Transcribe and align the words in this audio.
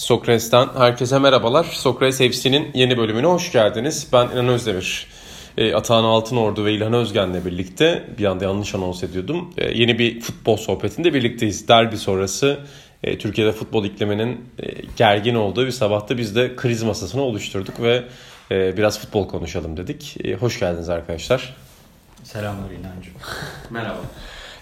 Sokrates'ten 0.00 0.68
herkese 0.76 1.18
merhabalar. 1.18 1.64
Sokrates 1.64 2.18
FC'nin 2.18 2.70
yeni 2.74 2.98
bölümüne 2.98 3.26
hoş 3.26 3.52
geldiniz. 3.52 4.08
Ben 4.12 4.28
İnan 4.28 4.48
Özdemir. 4.48 5.06
E, 5.58 5.74
Atahan 5.74 6.04
Altınordu 6.04 6.64
ve 6.64 6.72
İlhan 6.72 6.92
Özgen'le 6.92 7.44
birlikte 7.44 8.04
bir 8.18 8.24
anda 8.24 8.44
yanlış 8.44 8.74
anons 8.74 9.02
ediyordum. 9.02 9.54
E, 9.56 9.78
yeni 9.78 9.98
bir 9.98 10.20
futbol 10.20 10.56
sohbetinde 10.56 11.14
birlikteyiz. 11.14 11.68
Derbi 11.68 11.98
sonrası 11.98 12.60
e, 13.02 13.18
Türkiye'de 13.18 13.52
futbol 13.52 13.84
ikliminin 13.84 14.50
e, 14.62 14.66
gergin 14.96 15.34
olduğu 15.34 15.66
bir 15.66 15.70
sabahta 15.70 16.18
biz 16.18 16.36
de 16.36 16.56
kriz 16.56 16.82
masasını 16.82 17.22
oluşturduk 17.22 17.80
ve 17.80 18.04
e, 18.50 18.76
biraz 18.76 19.00
futbol 19.00 19.28
konuşalım 19.28 19.76
dedik. 19.76 20.16
E, 20.24 20.34
hoş 20.34 20.60
geldiniz 20.60 20.88
arkadaşlar. 20.88 21.56
Selamlar 22.24 22.70
İnancım. 22.70 23.14
Merhaba. 23.70 24.00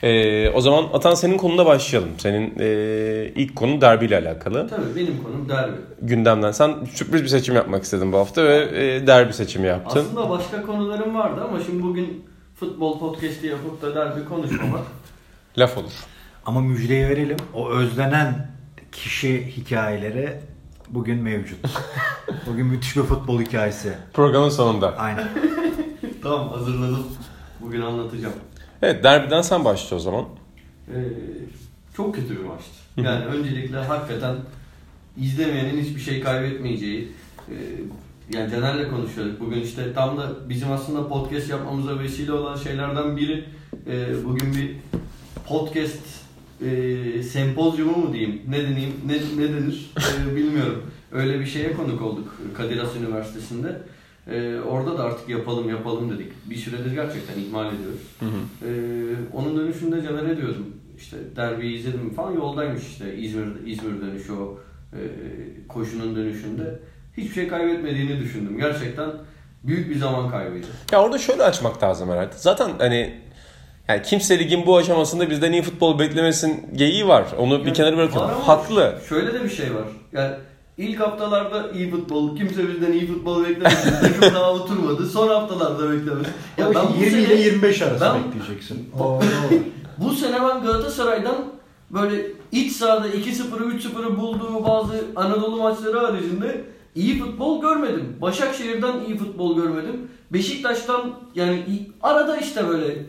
E, 0.02 0.50
o 0.50 0.60
zaman 0.60 0.84
Atan 0.92 1.14
senin 1.14 1.36
konuna 1.36 1.66
başlayalım. 1.66 2.10
Senin 2.18 2.54
e, 2.58 3.32
ilk 3.34 3.56
konu 3.56 3.80
derbiyle 3.80 4.18
alakalı. 4.18 4.68
Tabii 4.68 4.96
benim 4.96 5.22
konum 5.22 5.48
derbi. 5.48 5.76
Gündemden 6.02 6.52
sen 6.52 6.74
sürpriz 6.92 7.23
bir 7.23 7.28
seçim 7.28 7.54
yapmak 7.54 7.82
istedin 7.82 8.12
bu 8.12 8.18
hafta 8.18 8.45
ve 8.45 8.56
e, 8.56 9.06
derbi 9.06 9.32
seçimi 9.32 9.66
yaptın. 9.66 10.00
Aslında 10.00 10.30
başka 10.30 10.62
konularım 10.62 11.14
vardı 11.14 11.40
ama 11.48 11.60
şimdi 11.66 11.82
bugün 11.82 12.24
futbol 12.54 12.98
podcast'i 12.98 13.46
yapıp 13.46 13.82
da 13.82 13.95
derbi 13.95 14.24
konuşmamak. 14.24 14.84
Laf 15.59 15.78
olur. 15.78 15.92
Ama 16.46 16.60
müjdeyi 16.60 17.09
verelim. 17.09 17.37
O 17.54 17.70
özlenen 17.70 18.48
kişi 18.92 19.46
hikayeleri 19.56 20.40
bugün 20.88 21.23
mevcut. 21.23 21.59
Bugün 22.46 22.66
müthiş 22.66 22.96
bir 22.96 23.02
futbol 23.02 23.40
hikayesi. 23.40 23.92
Programın 24.15 24.48
sonunda. 24.48 24.96
Aynen. 24.96 25.28
tamam 26.23 26.48
hazırladım. 26.48 27.06
Bugün 27.60 27.80
anlatacağım. 27.80 28.34
Evet 28.82 29.05
derbiden 29.05 29.42
sen 29.42 29.64
başla 29.64 29.96
o 29.96 29.98
zaman. 29.98 30.24
Ee, 30.88 30.95
çok 31.96 32.14
kötü 32.14 32.30
bir 32.30 32.45
maçtı. 32.45 32.70
Yani 32.96 33.24
öncelikle 33.24 33.77
hakikaten 33.77 34.37
izlemeyenin 35.16 35.82
hiçbir 35.82 36.01
şey 36.01 36.20
kaybetmeyeceği. 36.20 37.09
e, 37.48 37.54
yani 38.32 38.51
Caner'le 38.51 38.90
konuşuyorduk. 38.90 39.40
Bugün 39.40 39.60
işte 39.60 39.93
tam 39.93 40.16
da 40.18 40.49
bizim 40.49 40.73
aslında 40.73 41.09
podcast 41.09 41.51
yapmamıza 41.51 41.99
vesile 41.99 42.32
olan 42.32 42.56
şeylerden 42.56 43.16
biri 43.16 43.45
e, 43.87 44.24
bugün 44.24 44.54
bir 44.54 44.76
podcast 45.46 46.02
e, 46.65 47.23
sempozyumu 47.23 47.96
mu 47.96 48.12
diyeyim, 48.12 48.43
ne 48.49 48.62
deneyim, 48.62 48.93
ne, 49.06 49.45
ne 49.45 49.52
denir 49.52 49.90
e, 50.30 50.37
bilmiyorum. 50.37 50.82
Öyle 51.12 51.40
bir 51.40 51.46
şeye 51.46 51.73
konuk 51.73 52.02
olduk 52.02 52.37
Kadir 52.56 52.79
Has 52.79 52.96
Üniversitesi'nde. 52.96 53.82
E, 54.32 54.60
orada 54.60 54.98
da 54.98 55.02
artık 55.04 55.29
yapalım 55.29 55.68
yapalım 55.68 56.10
dedik. 56.10 56.32
Bir 56.51 56.57
süredir 56.57 56.93
gerçekten 56.93 57.40
ihmal 57.43 57.66
ediyoruz. 57.74 58.01
Hı 58.21 58.26
hı. 58.26 58.68
Ee, 58.71 59.15
onun 59.32 59.57
dönüşünde 59.57 60.02
Caner'e 60.02 60.37
diyordum 60.37 60.66
işte 60.98 61.16
derbiyi 61.37 61.79
izledim 61.79 62.15
falan 62.15 62.32
yoldaymış 62.32 62.82
işte 62.82 63.16
İzmir, 63.16 63.66
İzmir 63.66 64.00
dönüşü 64.00 64.32
o 64.32 64.59
e, 64.93 65.00
koşunun 65.69 66.16
dönüşünde. 66.16 66.78
Hiçbir 67.16 67.34
şey 67.34 67.49
kaybetmediğini 67.49 68.21
düşündüm. 68.21 68.59
Gerçekten 68.59 69.10
büyük 69.65 69.91
bir 69.91 69.99
zaman 69.99 70.31
kaybıydı. 70.31 70.66
Ya 70.93 71.03
orada 71.03 71.19
şöyle 71.19 71.43
açmak 71.43 71.82
lazım 71.82 72.10
herhalde. 72.10 72.32
Zaten 72.37 72.71
hani 72.78 73.15
yani 73.88 74.03
kimse 74.03 74.38
ligin 74.38 74.66
bu 74.66 74.76
aşamasında 74.76 75.31
bizden 75.31 75.53
iyi 75.53 75.62
futbol 75.62 75.99
beklemesin 75.99 76.66
geyiği 76.76 77.09
var. 77.09 77.25
Onu 77.38 77.60
bir 77.60 77.65
Yani 77.65 77.72
kenara 77.72 77.97
bırakalım. 77.97 78.28
var 78.28 78.34
ama 78.34 78.49
Haklı. 78.49 78.99
Şöyle 79.09 79.34
de 79.34 79.44
bir 79.44 79.49
şey 79.50 79.75
var. 79.75 79.84
Yani 80.12 80.34
ilk 80.78 81.00
haftalarda 81.00 81.72
iyi 81.72 81.91
futbol, 81.91 82.37
kimse 82.37 82.69
bizden 82.69 82.93
iyi 82.93 83.06
futbol 83.06 83.44
beklemesin. 83.44 83.91
Takım 84.00 84.34
daha 84.34 84.53
oturmadı. 84.53 85.06
Son 85.06 85.28
haftalarda 85.28 85.91
beklemesin. 85.93 86.32
Ya 86.59 86.75
ben 86.75 86.87
bu 86.98 87.04
20 87.04 87.10
sene- 87.10 87.22
ile 87.22 87.34
25 87.43 87.82
arası 87.82 88.04
ben- 88.04 88.25
bekleyeceksin. 88.25 88.91
Bu 89.99 90.10
sene 90.12 90.37
ben 90.43 90.62
Galatasaray'dan 90.62 91.37
böyle 91.91 92.26
iç 92.53 92.72
sahada 92.72 93.09
2-0'ı 93.09 93.65
3-0'ı 93.72 94.16
bulduğu 94.19 94.65
bazı 94.65 95.04
Anadolu 95.16 95.56
maçları 95.56 95.99
haricinde 95.99 96.65
iyi 96.94 97.19
futbol 97.19 97.60
görmedim. 97.60 98.16
Başakşehir'den 98.21 98.94
iyi 99.09 99.16
futbol 99.19 99.56
görmedim. 99.56 100.09
Beşiktaş'tan 100.32 101.10
yani 101.34 101.65
iyi- 101.69 101.93
arada 102.03 102.37
işte 102.37 102.69
böyle 102.69 103.06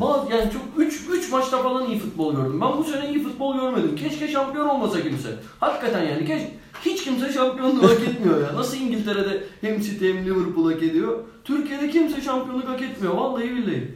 bazı 0.00 0.32
yani 0.32 0.52
çok 0.52 0.62
3 0.76 1.00
3 1.10 1.32
maçta 1.32 1.62
falan 1.62 1.86
iyi 1.86 1.98
futbol 1.98 2.36
gördüm. 2.36 2.60
Ben 2.60 2.78
bu 2.78 2.84
sene 2.84 3.08
iyi 3.08 3.22
futbol 3.22 3.56
görmedim. 3.56 3.96
Keşke 3.96 4.28
şampiyon 4.28 4.68
olmasa 4.68 5.02
kimse. 5.02 5.28
Hakikaten 5.60 6.02
yani 6.02 6.26
keş 6.26 6.42
hiç 6.84 7.04
kimse 7.04 7.32
şampiyonluğu 7.32 7.82
hak 7.82 8.00
etmiyor 8.00 8.40
ya. 8.40 8.54
Nasıl 8.54 8.76
İngiltere'de 8.76 9.44
hem 9.60 9.80
City 9.80 10.08
hem 10.08 10.24
Liverpool 10.24 10.72
hak 10.72 10.82
ediyor. 10.82 11.18
Türkiye'de 11.44 11.90
kimse 11.90 12.20
şampiyonluk 12.20 12.68
hak 12.68 12.82
etmiyor. 12.82 13.14
Vallahi 13.14 13.50
billahi. 13.50 13.94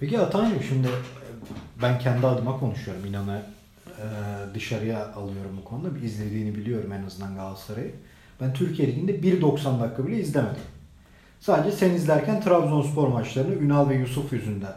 Peki 0.00 0.18
Atancığım 0.18 0.62
şimdi 0.68 0.88
ben 1.82 1.98
kendi 1.98 2.26
adıma 2.26 2.58
konuşuyorum. 2.58 3.06
İnanı 3.06 3.42
e, 3.86 4.04
dışarıya 4.54 5.12
alıyorum 5.12 5.58
bu 5.60 5.64
konuda. 5.64 5.94
Bir 5.94 6.02
izlediğini 6.02 6.54
biliyorum 6.54 6.92
en 6.92 7.06
azından 7.06 7.36
Galatasaray'ı. 7.36 7.92
Ben 8.40 8.54
Türkiye 8.54 8.88
Ligi'nde 8.88 9.12
1.90 9.12 9.80
dakika 9.80 10.06
bile 10.06 10.20
izlemedim. 10.20 10.62
Sadece 11.40 11.76
sen 11.76 11.90
izlerken 11.90 12.40
Trabzonspor 12.40 13.08
maçlarını 13.08 13.54
Ünal 13.54 13.88
ve 13.88 13.94
Yusuf 13.94 14.32
yüzünden 14.32 14.74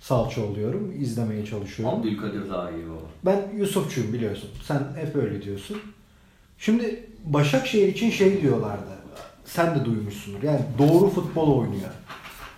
salça 0.00 0.44
oluyorum. 0.44 0.94
izlemeye 1.00 1.46
çalışıyorum. 1.46 1.98
Abdülkadir 1.98 2.48
daha 2.50 2.70
iyi 2.70 2.88
baba. 2.88 3.00
Ben 3.24 3.58
Yusufçuyum 3.58 4.12
biliyorsun. 4.12 4.50
Sen 4.62 4.82
hep 4.96 5.16
öyle 5.16 5.42
diyorsun. 5.42 5.76
Şimdi 6.58 7.06
Başakşehir 7.24 7.88
için 7.88 8.10
şey 8.10 8.42
diyorlardı. 8.42 8.90
Sen 9.44 9.80
de 9.80 9.84
duymuşsundur. 9.84 10.42
Yani 10.42 10.60
doğru 10.78 11.10
futbol 11.10 11.58
oynuyor. 11.58 11.90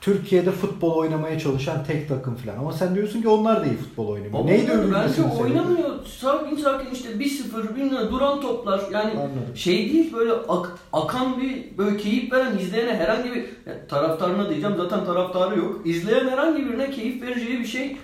Türkiye'de 0.02 0.50
futbol 0.52 0.94
oynamaya 0.96 1.38
çalışan 1.38 1.84
tek 1.84 2.08
takım 2.08 2.34
falan. 2.34 2.58
Ama 2.58 2.72
sen 2.72 2.94
diyorsun 2.94 3.22
ki 3.22 3.28
onlar 3.28 3.60
da 3.60 3.66
iyi 3.66 3.76
futbol 3.76 4.08
oynamıyor. 4.08 4.32
Baba 4.32 4.44
Neydi 4.44 4.62
Bence 4.62 4.72
övülmesinin 4.72 5.28
sebebi? 5.30 5.42
oynamıyor. 5.42 5.88
Sakin 6.20 6.56
sakin 6.56 6.90
işte 6.90 7.08
1-0 7.08 7.76
bilmem 7.76 8.08
duran 8.12 8.40
toplar. 8.40 8.80
Yani 8.92 9.10
Anladım. 9.10 9.32
şey 9.54 9.92
değil 9.92 10.12
böyle 10.12 10.32
ak- 10.32 10.78
akan 10.92 11.40
bir 11.40 11.78
böyle 11.78 11.96
keyif 11.96 12.32
veren 12.32 12.58
izleyene 12.58 12.96
herhangi 12.96 13.30
bir 13.30 13.40
ya, 13.40 13.86
taraftarına 13.88 14.50
diyeceğim 14.50 14.76
zaten 14.76 15.04
taraftarı 15.04 15.58
yok. 15.58 15.80
İzleyen 15.84 16.28
herhangi 16.28 16.66
birine 16.66 16.90
keyif 16.90 17.22
vereceği 17.22 17.58
bir 17.60 17.66
şey 17.66 17.96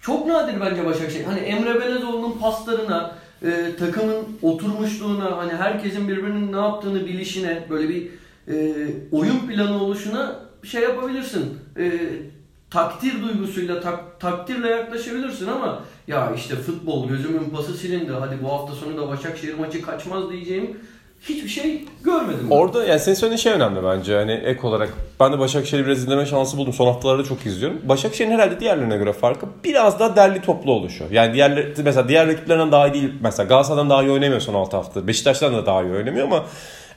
çok 0.00 0.26
nadir 0.26 0.60
bence 0.60 0.86
Başakşehir. 0.86 1.24
Hani 1.24 1.38
Emre 1.38 1.80
Belezoğlu'nun 1.80 2.38
paslarına, 2.38 3.14
e, 3.42 3.76
takımın 3.78 4.16
oturmuşluğuna, 4.42 5.36
hani 5.36 5.52
herkesin 5.52 6.08
birbirinin 6.08 6.52
ne 6.52 6.56
yaptığını 6.56 7.06
bilişine, 7.06 7.64
böyle 7.70 7.88
bir 7.88 8.08
e, 8.48 8.74
oyun 9.12 9.38
planı 9.38 9.84
oluşuna 9.84 10.51
şey 10.64 10.82
yapabilirsin. 10.82 11.58
E, 11.78 11.92
takdir 12.70 13.22
duygusuyla, 13.22 13.80
tak- 13.80 14.20
takdirle 14.20 14.68
yaklaşabilirsin 14.70 15.46
ama 15.48 15.82
ya 16.08 16.32
işte 16.36 16.56
futbol 16.56 17.08
gözümün 17.08 17.50
pası 17.50 17.74
silindi. 17.74 18.12
Hadi 18.12 18.38
bu 18.42 18.52
hafta 18.52 18.74
sonu 18.74 18.96
da 18.96 19.08
Başakşehir 19.08 19.54
maçı 19.54 19.82
kaçmaz 19.82 20.30
diyeceğim 20.30 20.76
hiçbir 21.28 21.48
şey 21.48 21.84
görmedim. 22.04 22.46
ben. 22.50 22.56
Orada 22.56 22.84
yani 22.84 23.00
senin 23.00 23.14
söylediğin 23.16 23.38
şey 23.38 23.52
önemli 23.52 23.84
bence. 23.84 24.16
Hani 24.16 24.32
ek 24.32 24.66
olarak 24.66 24.88
ben 25.20 25.32
de 25.32 25.38
Başakşehir'i 25.38 25.86
biraz 25.86 25.98
izleme 25.98 26.26
şansı 26.26 26.56
buldum. 26.56 26.72
Son 26.72 26.86
haftalarda 26.86 27.24
çok 27.24 27.46
izliyorum. 27.46 27.80
Başakşehir'in 27.84 28.34
herhalde 28.34 28.60
diğerlerine 28.60 28.96
göre 28.96 29.12
farkı 29.12 29.46
biraz 29.64 30.00
daha 30.00 30.16
derli 30.16 30.40
toplu 30.42 30.72
oluşu. 30.72 31.04
Yani 31.10 31.34
diğer 31.34 31.66
mesela 31.84 32.08
diğer 32.08 32.28
rakiplerinden 32.28 32.72
daha 32.72 32.88
iyi 32.88 32.92
değil. 32.94 33.12
Mesela 33.22 33.46
Galatasaray'dan 33.48 33.90
daha 33.90 34.02
iyi 34.02 34.10
oynamıyor 34.10 34.40
son 34.40 34.54
6 34.54 34.76
hafta. 34.76 35.06
Beşiktaş'tan 35.06 35.54
da 35.54 35.66
daha 35.66 35.82
iyi 35.82 35.92
oynamıyor 35.92 36.26
ama 36.26 36.44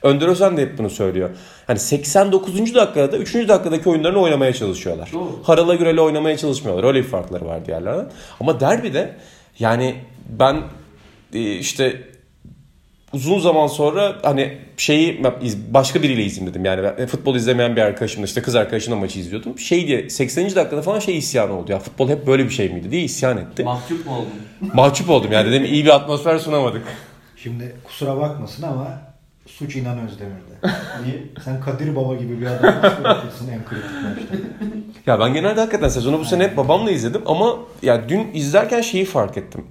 Önder 0.02 0.28
Özen 0.28 0.56
de 0.56 0.62
hep 0.62 0.78
bunu 0.78 0.90
söylüyor. 0.90 1.30
Hani 1.66 1.78
89. 1.78 2.74
dakikada 2.74 3.12
da 3.12 3.16
3. 3.16 3.34
dakikadaki 3.34 3.88
oyunlarını 3.88 4.20
oynamaya 4.20 4.52
çalışıyorlar. 4.52 5.10
Doğru. 5.12 5.40
Harala 5.42 5.74
Gürel'e 5.74 6.00
oynamaya 6.00 6.36
çalışmıyorlar. 6.36 6.84
Öyle 6.84 6.98
bir 6.98 7.08
farkları 7.08 7.46
var 7.46 7.66
diğerlerden. 7.66 8.06
Ama 8.40 8.60
derbide 8.60 9.16
yani 9.58 9.94
ben 10.28 10.56
e, 11.34 11.54
işte 11.54 12.02
uzun 13.12 13.38
zaman 13.38 13.66
sonra 13.66 14.16
hani 14.22 14.58
şeyi 14.76 15.22
başka 15.68 16.02
biriyle 16.02 16.24
izleyeyim 16.24 16.50
dedim. 16.50 16.64
Yani 16.64 16.82
ben 16.82 17.06
futbol 17.06 17.34
izlemeyen 17.36 17.76
bir 17.76 17.80
arkadaşımla 17.80 18.26
işte 18.26 18.42
kız 18.42 18.54
arkadaşımla 18.54 18.96
maçı 18.96 19.18
izliyordum. 19.18 19.58
Şey 19.58 19.86
diye 19.86 20.10
80. 20.10 20.44
dakikada 20.44 20.82
falan 20.82 20.98
şey 20.98 21.18
isyan 21.18 21.50
oldu 21.50 21.72
ya. 21.72 21.78
Futbol 21.78 22.08
hep 22.08 22.26
böyle 22.26 22.44
bir 22.44 22.50
şey 22.50 22.68
miydi 22.68 22.90
diye 22.90 23.02
isyan 23.02 23.38
etti. 23.38 23.64
Mahcup 23.64 24.06
mu 24.06 24.12
oldun? 24.16 24.72
Mahcup 24.74 25.10
oldum 25.10 25.32
yani 25.32 25.50
dedim 25.50 25.64
iyi 25.64 25.84
bir 25.84 25.94
atmosfer 25.94 26.38
sunamadık. 26.38 26.82
Şimdi 27.36 27.74
kusura 27.84 28.16
bakmasın 28.16 28.62
ama 28.62 29.00
suç 29.46 29.76
İnan 29.76 29.98
Özdemir'de. 29.98 30.54
Niye? 31.04 31.22
Sen 31.44 31.60
Kadir 31.60 31.96
Baba 31.96 32.14
gibi 32.14 32.40
bir 32.40 32.46
adam 32.46 32.74
nasıl 32.82 33.04
bırakırsın 33.04 33.48
en 33.48 33.64
kritik 33.64 33.90
maçta? 34.02 34.34
Ya 35.06 35.20
ben 35.20 35.34
genelde 35.34 35.60
hakikaten 35.60 35.88
sezonu 35.88 36.18
bu 36.18 36.24
sene 36.24 36.44
hep 36.44 36.56
babamla 36.56 36.90
izledim 36.90 37.22
ama 37.26 37.56
ya 37.82 38.08
dün 38.08 38.30
izlerken 38.34 38.80
şeyi 38.80 39.04
fark 39.04 39.36
ettim. 39.36 39.64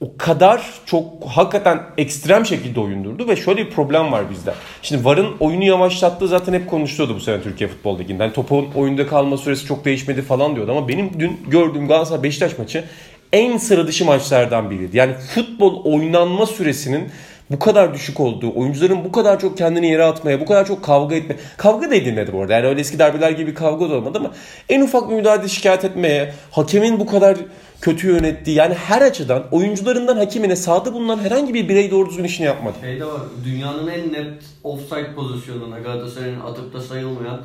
O 0.00 0.16
kadar 0.18 0.70
çok 0.86 1.04
hakikaten 1.26 1.82
ekstrem 1.98 2.46
şekilde 2.46 2.80
oyundurdu 2.80 3.28
ve 3.28 3.36
şöyle 3.36 3.66
bir 3.66 3.70
problem 3.70 4.12
var 4.12 4.30
bizde. 4.30 4.54
Şimdi 4.82 5.04
VAR'ın 5.04 5.36
oyunu 5.40 5.64
yavaşlattığı 5.64 6.28
zaten 6.28 6.52
hep 6.52 6.70
konuşuluyordu 6.70 7.16
bu 7.16 7.20
sene 7.20 7.42
Türkiye 7.42 7.70
Futbol 7.70 7.98
Ligi'nde. 7.98 8.22
Hani 8.22 8.32
topun 8.32 8.66
oyunda 8.74 9.06
kalma 9.06 9.36
süresi 9.36 9.66
çok 9.66 9.84
değişmedi 9.84 10.22
falan 10.22 10.56
diyordu 10.56 10.70
ama 10.70 10.88
benim 10.88 11.20
dün 11.20 11.40
gördüğüm 11.48 11.88
Galatasaray 11.88 12.22
Beşiktaş 12.22 12.58
maçı 12.58 12.84
en 13.32 13.56
sıra 13.56 13.86
dışı 13.86 14.04
maçlardan 14.04 14.70
biriydi. 14.70 14.96
Yani 14.96 15.14
futbol 15.34 15.84
oynanma 15.84 16.46
süresinin 16.46 17.08
bu 17.50 17.58
kadar 17.58 17.94
düşük 17.94 18.20
olduğu, 18.20 18.54
oyuncuların 18.54 19.04
bu 19.04 19.12
kadar 19.12 19.40
çok 19.40 19.58
kendini 19.58 19.86
yere 19.86 20.04
atmaya, 20.04 20.40
bu 20.40 20.46
kadar 20.46 20.66
çok 20.66 20.84
kavga 20.84 21.14
etme. 21.14 21.36
Kavga 21.56 21.90
da 21.90 21.94
edilmedi 21.94 22.32
bu 22.32 22.40
arada. 22.40 22.52
Yani 22.52 22.66
öyle 22.66 22.80
eski 22.80 22.98
derbiler 22.98 23.30
gibi 23.30 23.54
kavga 23.54 23.90
da 23.90 23.94
olmadı 23.94 24.18
ama 24.18 24.30
en 24.68 24.80
ufak 24.80 25.10
bir 25.10 25.14
müdahale 25.14 25.48
şikayet 25.48 25.84
etmeye, 25.84 26.34
hakemin 26.50 27.00
bu 27.00 27.06
kadar 27.06 27.36
kötü 27.80 28.08
yönettiği 28.08 28.56
yani 28.56 28.74
her 28.74 29.02
açıdan 29.02 29.44
oyuncularından 29.50 30.16
hakemine 30.16 30.56
sahada 30.56 30.94
bulunan 30.94 31.18
herhangi 31.18 31.54
bir 31.54 31.68
birey 31.68 31.90
doğru 31.90 32.08
düzgün 32.08 32.24
işini 32.24 32.46
yapmadı. 32.46 32.74
Şey 32.80 33.00
de 33.00 33.04
var. 33.04 33.20
Dünyanın 33.44 33.86
en 33.86 34.12
net 34.12 34.42
offside 34.62 35.14
pozisyonuna 35.14 35.78
Galatasaray'ın 35.78 36.40
atıp 36.40 36.74
da 36.74 36.80
sayılmayan 36.80 37.40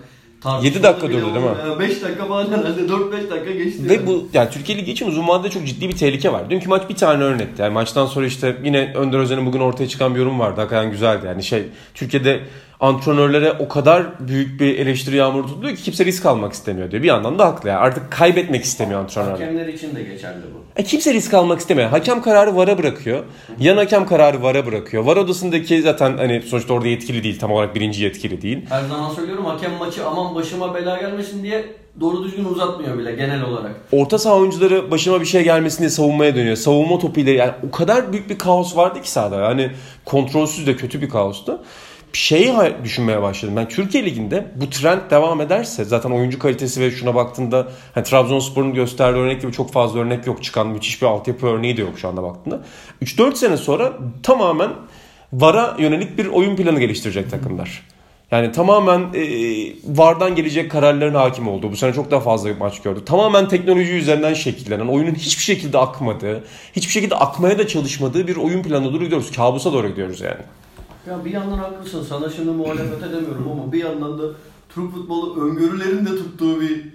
Yedi 0.64 0.84
dakika 0.84 1.08
durdu 1.08 1.36
değil 1.36 1.46
mi? 1.46 1.80
5 1.80 2.02
dakika 2.02 2.26
falan 2.26 2.48
herhalde 2.48 2.82
4-5 2.82 3.30
dakika 3.30 3.52
geçti. 3.52 3.90
Ve 3.90 3.94
yani. 3.94 4.08
bu 4.08 4.28
yani 4.34 4.50
Türkiye 4.50 4.78
Ligi 4.78 4.92
için 4.92 5.08
uzun 5.08 5.28
vadede 5.28 5.50
çok 5.50 5.68
ciddi 5.68 5.90
bir 5.90 5.98
tehlike 5.98 6.32
var. 6.32 6.50
Dünkü 6.50 6.70
maç 6.70 6.90
bir 6.90 6.96
tane 6.96 7.24
örnekti. 7.24 7.62
Yani 7.62 7.74
maçtan 7.74 8.06
sonra 8.06 8.26
işte 8.26 8.58
yine 8.64 8.94
Önder 8.96 9.20
Özen'in 9.20 9.46
bugün 9.46 9.60
ortaya 9.60 9.88
çıkan 9.88 10.16
bir 10.16 10.20
yorum 10.20 10.40
vardı. 10.40 10.62
Hakikaten 10.62 10.92
güzeldi. 10.92 11.26
Yani 11.26 11.44
şey 11.44 11.64
Türkiye'de 11.94 12.40
antrenörlere 12.80 13.52
o 13.52 13.68
kadar 13.68 14.28
büyük 14.28 14.60
bir 14.60 14.80
eleştiri 14.80 15.16
yağmuru 15.16 15.48
tutuluyor 15.48 15.76
ki 15.76 15.84
kimse 15.84 16.06
risk 16.06 16.26
almak 16.26 16.54
istemiyor 16.54 16.92
diyor. 16.92 17.04
Bir 17.04 17.08
yandan 17.08 17.40
da 17.40 17.46
haklı 17.46 17.70
yani. 17.70 17.80
Artık 17.80 18.12
kaybetmek 18.12 18.64
istemiyor 18.64 19.00
antrenörler. 19.00 19.31
Hakemler 19.31 19.68
için 19.68 19.96
de 19.96 20.04
geçerli 20.04 20.42
bu. 20.54 20.81
E 20.81 20.84
kimse 20.84 21.14
risk 21.14 21.34
almak 21.34 21.60
istemiyor. 21.60 21.90
Hakem 21.90 22.22
kararı 22.22 22.56
VAR'a 22.56 22.78
bırakıyor. 22.78 23.24
Yan 23.60 23.78
hakem 23.78 24.06
kararı 24.06 24.44
VAR'a 24.44 24.66
bırakıyor. 24.66 25.06
VAR 25.06 25.18
odasındaki 25.18 25.81
zaten 25.81 26.18
hani 26.18 26.42
sonuçta 26.42 26.74
orada 26.74 26.88
yetkili 26.88 27.24
değil. 27.24 27.40
Tam 27.40 27.52
olarak 27.52 27.76
birinci 27.76 28.04
yetkili 28.04 28.42
değil. 28.42 28.66
Her 28.70 28.81
zaman 28.81 29.10
söylüyorum 29.10 29.46
hakem 29.46 29.72
maçı 29.74 30.08
aman 30.08 30.36
başıma 30.36 30.76
bela 30.76 30.98
gelmesin 30.98 31.44
diye 31.44 31.66
doğru 32.00 32.24
düzgün 32.24 32.46
uzatmıyor 32.46 32.98
bile 32.98 33.12
genel 33.12 33.44
olarak. 33.44 33.72
Orta 33.92 34.18
saha 34.20 34.36
oyuncuları 34.36 34.92
başıma 34.92 35.22
bir 35.22 35.26
şey 35.26 35.44
gelmesin 35.44 35.80
diye 35.80 35.90
savunmaya 35.90 36.36
dönüyor. 36.36 36.56
Savunma 36.56 37.00
topuyla 37.00 37.34
yani 37.34 37.52
o 37.68 37.72
kadar 37.72 38.14
büyük 38.14 38.30
bir 38.30 38.38
kaos 38.38 38.78
vardı 38.78 39.02
ki 39.02 39.12
sahada. 39.12 39.36
Yani 39.42 39.72
kontrolsüz 40.06 40.68
de 40.68 40.76
kötü 40.76 41.02
bir 41.02 41.10
kaostu. 41.10 41.62
Şeyi 42.14 42.54
düşünmeye 42.84 43.22
başladım. 43.22 43.56
Ben 43.56 43.70
Türkiye 43.70 44.06
Ligi'nde 44.06 44.48
bu 44.56 44.70
trend 44.70 45.12
devam 45.12 45.42
ederse 45.42 45.86
zaten 45.86 46.12
oyuncu 46.12 46.40
kalitesi 46.40 46.82
ve 46.82 46.92
şuna 46.92 47.16
baktığında 47.16 47.68
hani 47.94 48.04
Trabzonspor'un 48.04 48.74
gösterdiği 48.74 49.20
örnek 49.20 49.42
gibi 49.42 49.52
çok 49.52 49.72
fazla 49.72 50.00
örnek 50.00 50.28
yok. 50.28 50.44
Çıkan 50.44 50.68
müthiş 50.68 51.02
bir 51.02 51.08
altyapı 51.08 51.48
örneği 51.48 51.78
de 51.78 51.82
yok 51.82 52.00
şu 52.00 52.08
anda 52.08 52.24
baktığında. 52.24 52.62
3-4 53.02 53.36
sene 53.36 53.58
sonra 53.58 53.94
tamamen 54.24 54.70
VAR'a 55.34 55.76
yönelik 55.80 56.18
bir 56.18 56.26
oyun 56.26 56.56
planı 56.56 56.80
geliştirecek 56.80 57.32
takımlar. 57.32 57.84
Yani 58.32 58.52
tamamen 58.52 59.00
e, 59.14 59.24
VAR'dan 59.86 60.36
gelecek 60.36 60.72
kararların 60.72 61.16
hakim 61.16 61.48
olduğu. 61.48 61.72
Bu 61.72 61.76
sene 61.76 61.94
çok 61.94 62.12
daha 62.12 62.20
fazla 62.20 62.50
maç 62.60 62.82
gördük. 62.82 63.08
Tamamen 63.08 63.48
teknoloji 63.48 63.94
üzerinden 63.94 64.34
şekillenen, 64.34 64.88
oyunun 64.88 65.16
hiçbir 65.16 65.44
şekilde 65.44 65.78
akmadığı, 65.78 66.44
hiçbir 66.76 66.92
şekilde 66.92 67.16
akmaya 67.16 67.58
da 67.58 67.68
çalışmadığı 67.68 68.28
bir 68.28 68.36
oyun 68.36 68.64
planına 68.64 68.94
doğru 68.94 69.04
gidiyoruz. 69.04 69.32
Kabusa 69.32 69.74
doğru 69.74 69.88
gidiyoruz 69.88 70.22
yani. 70.22 70.42
Ya 71.07 71.25
bir 71.25 71.31
yandan 71.31 71.57
haklısın 71.57 72.04
sana 72.04 72.30
şimdi 72.30 72.50
muhalefet 72.51 73.04
edemiyorum 73.04 73.48
ama 73.51 73.72
bir 73.72 73.84
yandan 73.84 74.19
da 74.19 74.24
Türk 74.69 74.92
futbolu 74.92 75.42
öngörülerin 75.46 76.06
de 76.06 76.10
tuttuğu 76.10 76.62
bir 76.62 76.86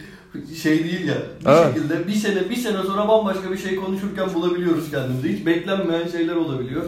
şey 0.55 0.85
değil 0.85 1.09
ya. 1.09 1.15
Bir 1.45 1.51
Evet. 1.51 1.75
şekilde 1.75 2.07
bir 2.09 2.13
sene 2.13 2.51
bir 2.51 2.57
sene 2.57 2.83
sonra 2.83 3.09
bambaşka 3.09 3.51
bir 3.53 3.59
şey 3.59 3.77
konuşurken 3.77 4.35
bulabiliyoruz 4.35 4.91
kendimizi. 4.91 5.37
Hiç 5.39 5.47
beklenmeyen 5.47 6.09
şeyler 6.09 6.37
olabiliyor. 6.37 6.83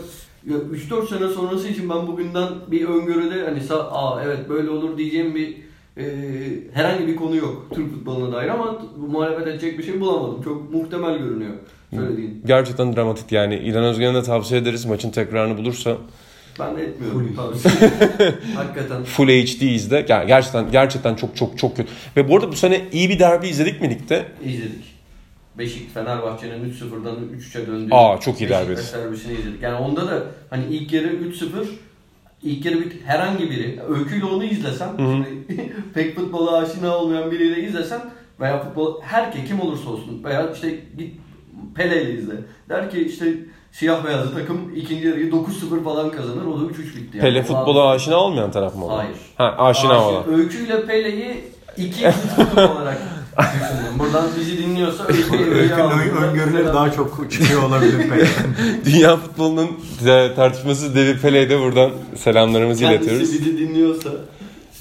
Ya 0.51 0.57
3-4 0.57 1.09
sene 1.09 1.29
sonrası 1.29 1.69
için 1.69 1.91
ben 1.91 2.07
bugünden 2.07 2.49
bir 2.71 2.85
öngörüde 2.89 3.45
hani 3.45 3.59
sa- 3.59 3.89
aa 3.91 4.23
evet 4.25 4.49
böyle 4.49 4.71
olur 4.71 4.99
diyeceğim 4.99 5.35
bir 5.35 5.57
e, 6.03 6.05
herhangi 6.73 7.07
bir 7.07 7.17
konu 7.17 7.37
yok 7.37 7.67
Türk 7.75 7.91
futboluna 7.95 8.33
dair 8.33 8.49
ama 8.49 8.83
bu 8.97 9.07
muhalefet 9.07 9.47
edecek 9.47 9.79
bir 9.79 9.83
şey 9.85 10.01
bulamadım. 10.01 10.43
Çok 10.43 10.73
muhtemel 10.75 11.19
görünüyor 11.19 11.53
söylediğin. 11.95 12.43
Gerçekten 12.47 12.97
dramatik 12.97 13.33
yani. 13.33 13.55
İlhan 13.57 13.85
Özgen'e 13.85 14.15
de 14.15 14.23
tavsiye 14.23 14.61
ederiz 14.61 14.85
maçın 14.85 15.11
tekrarını 15.11 15.59
bulursa. 15.59 15.97
Ben 16.59 16.77
de 16.77 16.83
etmiyorum. 16.83 17.37
Hakikaten. 18.57 19.05
Full 19.05 19.29
HD 19.29 19.61
izle. 19.63 20.07
Yani 20.09 20.27
gerçekten 20.27 20.71
gerçekten 20.71 21.15
çok 21.15 21.37
çok 21.37 21.59
çok 21.59 21.77
kötü. 21.77 21.93
Ve 22.17 22.29
bu 22.29 22.37
arada 22.37 22.53
bu 22.53 22.57
sene 22.57 22.85
iyi 22.93 23.09
bir 23.09 23.19
derbi 23.19 23.49
izledik 23.49 23.81
mi 23.81 23.91
ligde? 23.91 24.25
İzledik. 24.45 24.97
Beşik 25.59 25.95
Fenerbahçe'nin 25.95 26.73
3-0'dan 26.73 27.17
3-3'e 27.39 27.67
döndüğü 27.67 27.95
Aa, 27.95 28.21
çok 28.21 28.41
iyi 28.41 28.51
derbi. 28.51 28.71
Beşiktaş 28.71 29.01
derbisini 29.01 29.33
izledik. 29.33 29.63
Yani 29.63 29.75
onda 29.77 30.07
da 30.07 30.23
hani 30.51 30.65
ilk 30.71 30.93
yarı 30.93 31.07
3-0 31.07 31.47
ilk 32.43 32.65
yarı 32.65 32.81
bir, 32.81 33.01
herhangi 33.05 33.51
biri 33.51 33.81
öyküyle 33.89 34.25
onu 34.25 34.45
izlesem 34.45 34.89
şimdi 34.97 35.29
pek 35.95 36.17
futbola 36.17 36.57
aşina 36.57 36.97
olmayan 36.97 37.31
biriyle 37.31 37.63
izlesem 37.63 38.03
veya 38.41 38.63
futbol 38.65 39.01
herke 39.03 39.45
kim 39.45 39.61
olursa 39.61 39.91
olsun 39.91 40.25
veya 40.25 40.53
işte 40.53 40.81
git 40.99 41.15
Pele'yle 41.75 42.15
izle. 42.15 42.33
Der 42.69 42.91
ki 42.91 43.01
işte 43.01 43.35
siyah 43.79 44.05
beyazlı 44.07 44.35
takım 44.35 44.59
ikinci 44.77 45.07
yarıyı 45.07 45.31
9-0 45.31 45.85
falan 45.85 46.11
kazanır. 46.11 46.47
O 46.47 46.61
da 46.61 46.65
3-3 46.65 46.69
bitti. 46.79 47.17
Yani. 47.19 47.21
Pele 47.21 47.43
futbola 47.43 47.89
aşina 47.91 48.17
olmayan 48.17 48.51
taraf 48.51 48.77
mı? 48.77 48.87
Hayır. 48.89 49.17
Ha 49.37 49.55
aşina 49.59 49.93
Aşina- 49.93 50.03
olan. 50.03 50.35
Öyküyle 50.35 50.87
Pele'yi 50.87 51.35
iki 51.77 52.11
futbol 52.11 52.63
olarak 52.77 52.99
düşündüm. 53.39 53.99
Buradan 53.99 54.25
bizi 54.41 54.59
dinliyorsa 54.59 55.05
Öykünün 55.07 55.41
ön- 55.43 56.23
öngörüleri 56.23 56.67
daha 56.67 56.93
çok 56.93 57.27
çıkıyor 57.31 57.63
olabilir 57.63 58.11
belki. 58.11 58.27
Dünya 58.85 59.17
futbolunun 59.17 59.69
tartışmasız 60.37 60.95
devi 60.95 61.21
Pele'ye 61.21 61.51
de 61.51 61.61
buradan 61.61 61.91
selamlarımızı 62.17 62.85
iletiyoruz. 62.85 63.31
Kendisi 63.31 63.47
bizi 63.47 63.59
dinliyorsa. 63.59 64.11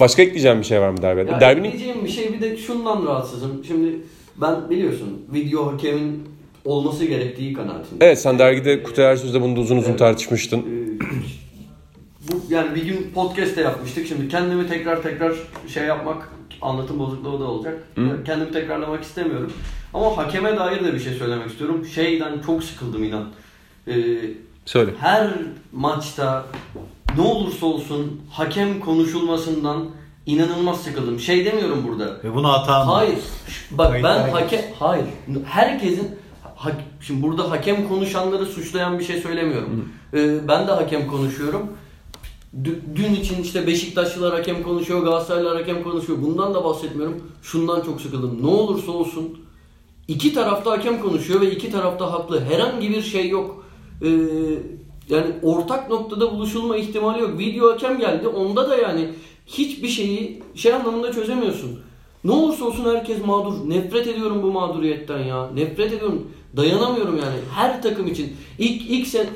Başka 0.00 0.22
ekleyeceğim 0.22 0.58
bir 0.60 0.64
şey 0.64 0.80
var 0.80 0.90
mı 0.90 1.02
derbide? 1.02 1.40
Derbinin 1.40 1.68
ekleyeceğim 1.68 2.04
bir 2.04 2.10
şey 2.10 2.32
bir 2.32 2.40
de 2.40 2.56
şundan 2.56 3.06
rahatsızım. 3.06 3.64
Şimdi 3.66 3.96
ben 4.36 4.70
biliyorsun 4.70 5.08
video 5.34 5.72
hakemin 5.72 6.28
olması 6.66 7.04
gerektiği 7.04 7.52
kanaatindeyim. 7.52 7.98
Evet 8.00 8.20
sen 8.20 8.38
dergide 8.38 8.82
Kutay 8.82 9.04
Ersöz'de 9.12 9.42
bunu 9.42 9.56
da 9.56 9.60
uzun 9.60 9.76
uzun 9.76 9.88
Evet. 9.90 9.98
tartışmıştın. 9.98 10.58
Ee, 10.58 10.98
bu 12.32 12.42
yani 12.50 12.74
bir 12.74 12.82
gün 12.84 13.10
podcast 13.14 13.56
de 13.56 13.60
yapmıştık. 13.60 14.06
Şimdi 14.06 14.28
kendimi 14.28 14.68
tekrar 14.68 15.02
tekrar 15.02 15.32
şey 15.68 15.84
yapmak 15.84 16.32
anlatım 16.62 16.98
bozukluğu 16.98 17.40
da 17.40 17.44
olacak. 17.44 17.82
Hı. 17.94 18.24
Kendimi 18.26 18.52
tekrarlamak 18.52 19.02
istemiyorum. 19.04 19.52
Ama 19.94 20.16
hakeme 20.16 20.56
dair 20.56 20.84
de 20.84 20.94
bir 20.94 21.00
şey 21.00 21.12
söylemek 21.14 21.50
istiyorum. 21.50 21.86
Şeyden 21.94 22.32
çok 22.46 22.64
sıkıldım 22.64 23.04
inan. 23.04 23.24
Ee, 23.88 23.94
Söyle. 24.64 24.90
her 25.00 25.30
maçta 25.72 26.46
ne 27.16 27.22
olursa 27.22 27.66
olsun 27.66 28.20
hakem 28.30 28.80
konuşulmasından 28.80 29.86
inanılmaz 30.26 30.80
sıkıldım. 30.82 31.20
Şey 31.20 31.44
demiyorum 31.44 31.84
burada. 31.88 32.16
Ve 32.24 32.34
bunu 32.34 32.48
hata 32.48 32.84
mı? 32.84 32.92
Hayır. 32.92 33.18
Bak 33.70 33.94
ben 33.94 34.02
Kayıtlara 34.02 34.32
hakem 34.32 34.60
hayır. 34.78 35.04
Herkesin 35.44 36.08
ha- 36.56 36.80
şimdi 37.00 37.22
burada 37.22 37.50
hakem 37.50 37.88
konuşanları 37.88 38.46
suçlayan 38.46 38.98
bir 38.98 39.04
şey 39.04 39.20
söylemiyorum. 39.20 39.88
Ee, 40.14 40.48
ben 40.48 40.66
de 40.66 40.72
hakem 40.72 41.06
konuşuyorum. 41.06 41.66
Dü- 42.62 42.80
Dün 42.96 43.14
için 43.14 43.42
işte 43.42 43.66
Beşiktaşlılar 43.66 44.34
hakem 44.34 44.62
konuşuyor, 44.62 45.02
Galatasaraylılar 45.02 45.56
hakem 45.56 45.82
konuşuyor. 45.82 46.18
Bundan 46.22 46.54
da 46.54 46.64
bahsetmiyorum. 46.64 47.22
Şundan 47.42 47.80
çok 47.80 48.00
sıkıldım. 48.00 48.38
Ne 48.42 48.46
olursa 48.46 48.92
olsun 48.92 49.38
iki 50.08 50.34
tarafta 50.34 50.70
hakem 50.70 51.00
konuşuyor 51.00 51.40
ve 51.40 51.50
iki 51.50 51.70
tarafta 51.70 52.12
haklı. 52.12 52.40
Herhangi 52.44 52.90
bir 52.90 53.02
şey 53.02 53.28
yok. 53.28 53.64
Ee, 54.02 54.08
yani 55.08 55.26
ortak 55.42 55.90
noktada 55.90 56.30
buluşulma 56.32 56.76
ihtimali 56.76 57.20
yok. 57.22 57.38
Video 57.38 57.72
hakem 57.72 57.98
geldi. 57.98 58.28
Onda 58.28 58.70
da 58.70 58.76
yani 58.76 59.08
hiçbir 59.46 59.88
şeyi 59.88 60.42
şey 60.54 60.74
anlamında 60.74 61.12
çözemiyorsun. 61.12 61.80
Ne 62.24 62.32
olursa 62.32 62.64
olsun 62.64 62.94
herkes 62.94 63.24
mağdur. 63.26 63.70
Nefret 63.70 64.06
ediyorum 64.06 64.42
bu 64.42 64.52
mağduriyetten 64.52 65.18
ya. 65.18 65.50
Nefret 65.54 65.92
ediyorum. 65.92 66.26
Dayanamıyorum 66.56 67.16
yani. 67.16 67.36
Her 67.54 67.82
takım 67.82 68.06
için. 68.06 68.36
İlk 68.58 68.90
ilk 68.90 69.06
sen 69.06 69.26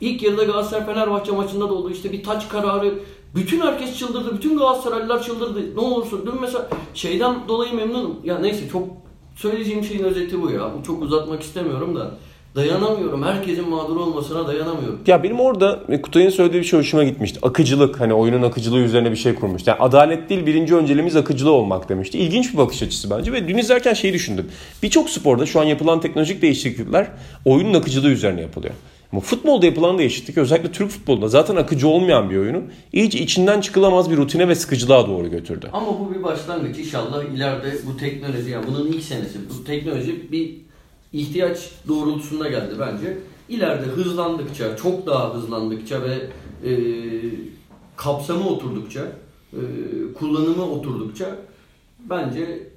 ilk 0.00 0.22
yarıda 0.22 0.44
Galatasaray 0.44 0.86
Fenerbahçe 0.86 1.32
maçında 1.32 1.68
da 1.68 1.74
oldu. 1.74 1.90
İşte 1.90 2.12
bir 2.12 2.24
taç 2.24 2.48
kararı. 2.48 2.94
Bütün 3.34 3.60
herkes 3.60 3.98
çıldırdı. 3.98 4.36
Bütün 4.36 4.58
Galatasaraylılar 4.58 5.22
çıldırdı. 5.22 5.76
Ne 5.76 5.80
olursa 5.80 6.16
dün 6.26 6.40
mesela 6.40 6.68
şeyden 6.94 7.48
dolayı 7.48 7.74
memnunum. 7.74 8.16
Ya 8.24 8.38
neyse 8.38 8.68
çok 8.72 8.88
söyleyeceğim 9.36 9.84
şeyin 9.84 10.04
özeti 10.04 10.42
bu 10.42 10.50
ya. 10.50 10.70
Çok 10.86 11.02
uzatmak 11.02 11.42
istemiyorum 11.42 11.96
da. 11.96 12.14
Dayanamıyorum. 12.56 13.22
Herkesin 13.22 13.68
mağdur 13.68 13.96
olmasına 13.96 14.46
dayanamıyorum. 14.46 15.00
Ya 15.06 15.22
benim 15.22 15.40
orada 15.40 15.80
e, 15.88 16.02
Kutay'ın 16.02 16.30
söylediği 16.30 16.62
bir 16.62 16.66
şey 16.66 16.78
hoşuma 16.78 17.04
gitmişti. 17.04 17.38
Akıcılık 17.42 18.00
hani 18.00 18.14
oyunun 18.14 18.42
akıcılığı 18.42 18.78
üzerine 18.78 19.10
bir 19.10 19.16
şey 19.16 19.34
kurmuştu. 19.34 19.70
Yani 19.70 19.80
adalet 19.80 20.30
değil 20.30 20.46
birinci 20.46 20.74
önceliğimiz 20.74 21.16
akıcılığı 21.16 21.52
olmak 21.52 21.88
demişti. 21.88 22.18
İlginç 22.18 22.52
bir 22.52 22.58
bakış 22.58 22.82
açısı 22.82 23.10
bence 23.10 23.32
ve 23.32 23.48
dün 23.48 23.58
izlerken 23.58 23.94
şeyi 23.94 24.12
düşündüm. 24.12 24.46
Birçok 24.82 25.10
sporda 25.10 25.46
şu 25.46 25.60
an 25.60 25.64
yapılan 25.64 26.00
teknolojik 26.00 26.42
değişiklikler 26.42 27.06
oyunun 27.44 27.74
akıcılığı 27.74 28.10
üzerine 28.10 28.40
yapılıyor. 28.40 28.74
Ama 29.12 29.20
futbolda 29.20 29.66
yapılan 29.66 29.98
değişiklik 29.98 30.38
özellikle 30.38 30.72
Türk 30.72 30.90
futbolunda 30.90 31.28
zaten 31.28 31.56
akıcı 31.56 31.88
olmayan 31.88 32.30
bir 32.30 32.36
oyunu 32.36 32.62
iyice 32.92 33.18
içinden 33.18 33.60
çıkılamaz 33.60 34.10
bir 34.10 34.16
rutine 34.16 34.48
ve 34.48 34.54
sıkıcılığa 34.54 35.08
doğru 35.08 35.30
götürdü. 35.30 35.70
Ama 35.72 36.00
bu 36.00 36.14
bir 36.14 36.22
başlangıç. 36.22 36.78
İnşallah 36.78 37.24
ileride 37.24 37.72
bu 37.86 37.96
teknoloji, 37.96 38.50
yani 38.50 38.66
bunun 38.68 38.86
ilk 38.86 39.02
senesi, 39.02 39.38
bu 39.50 39.64
teknoloji 39.64 40.32
bir 40.32 40.65
ihtiyaç 41.20 41.70
doğrultusunda 41.88 42.48
geldi 42.48 42.74
bence. 42.80 43.18
İleride 43.48 43.86
hızlandıkça, 43.86 44.76
çok 44.76 45.06
daha 45.06 45.34
hızlandıkça 45.34 46.02
ve 46.02 46.14
e, 46.70 46.72
kapsamı 47.96 48.48
oturdukça, 48.48 49.00
e, 49.52 49.60
kullanımı 50.18 50.70
oturdukça 50.70 51.36
bence 52.10 52.68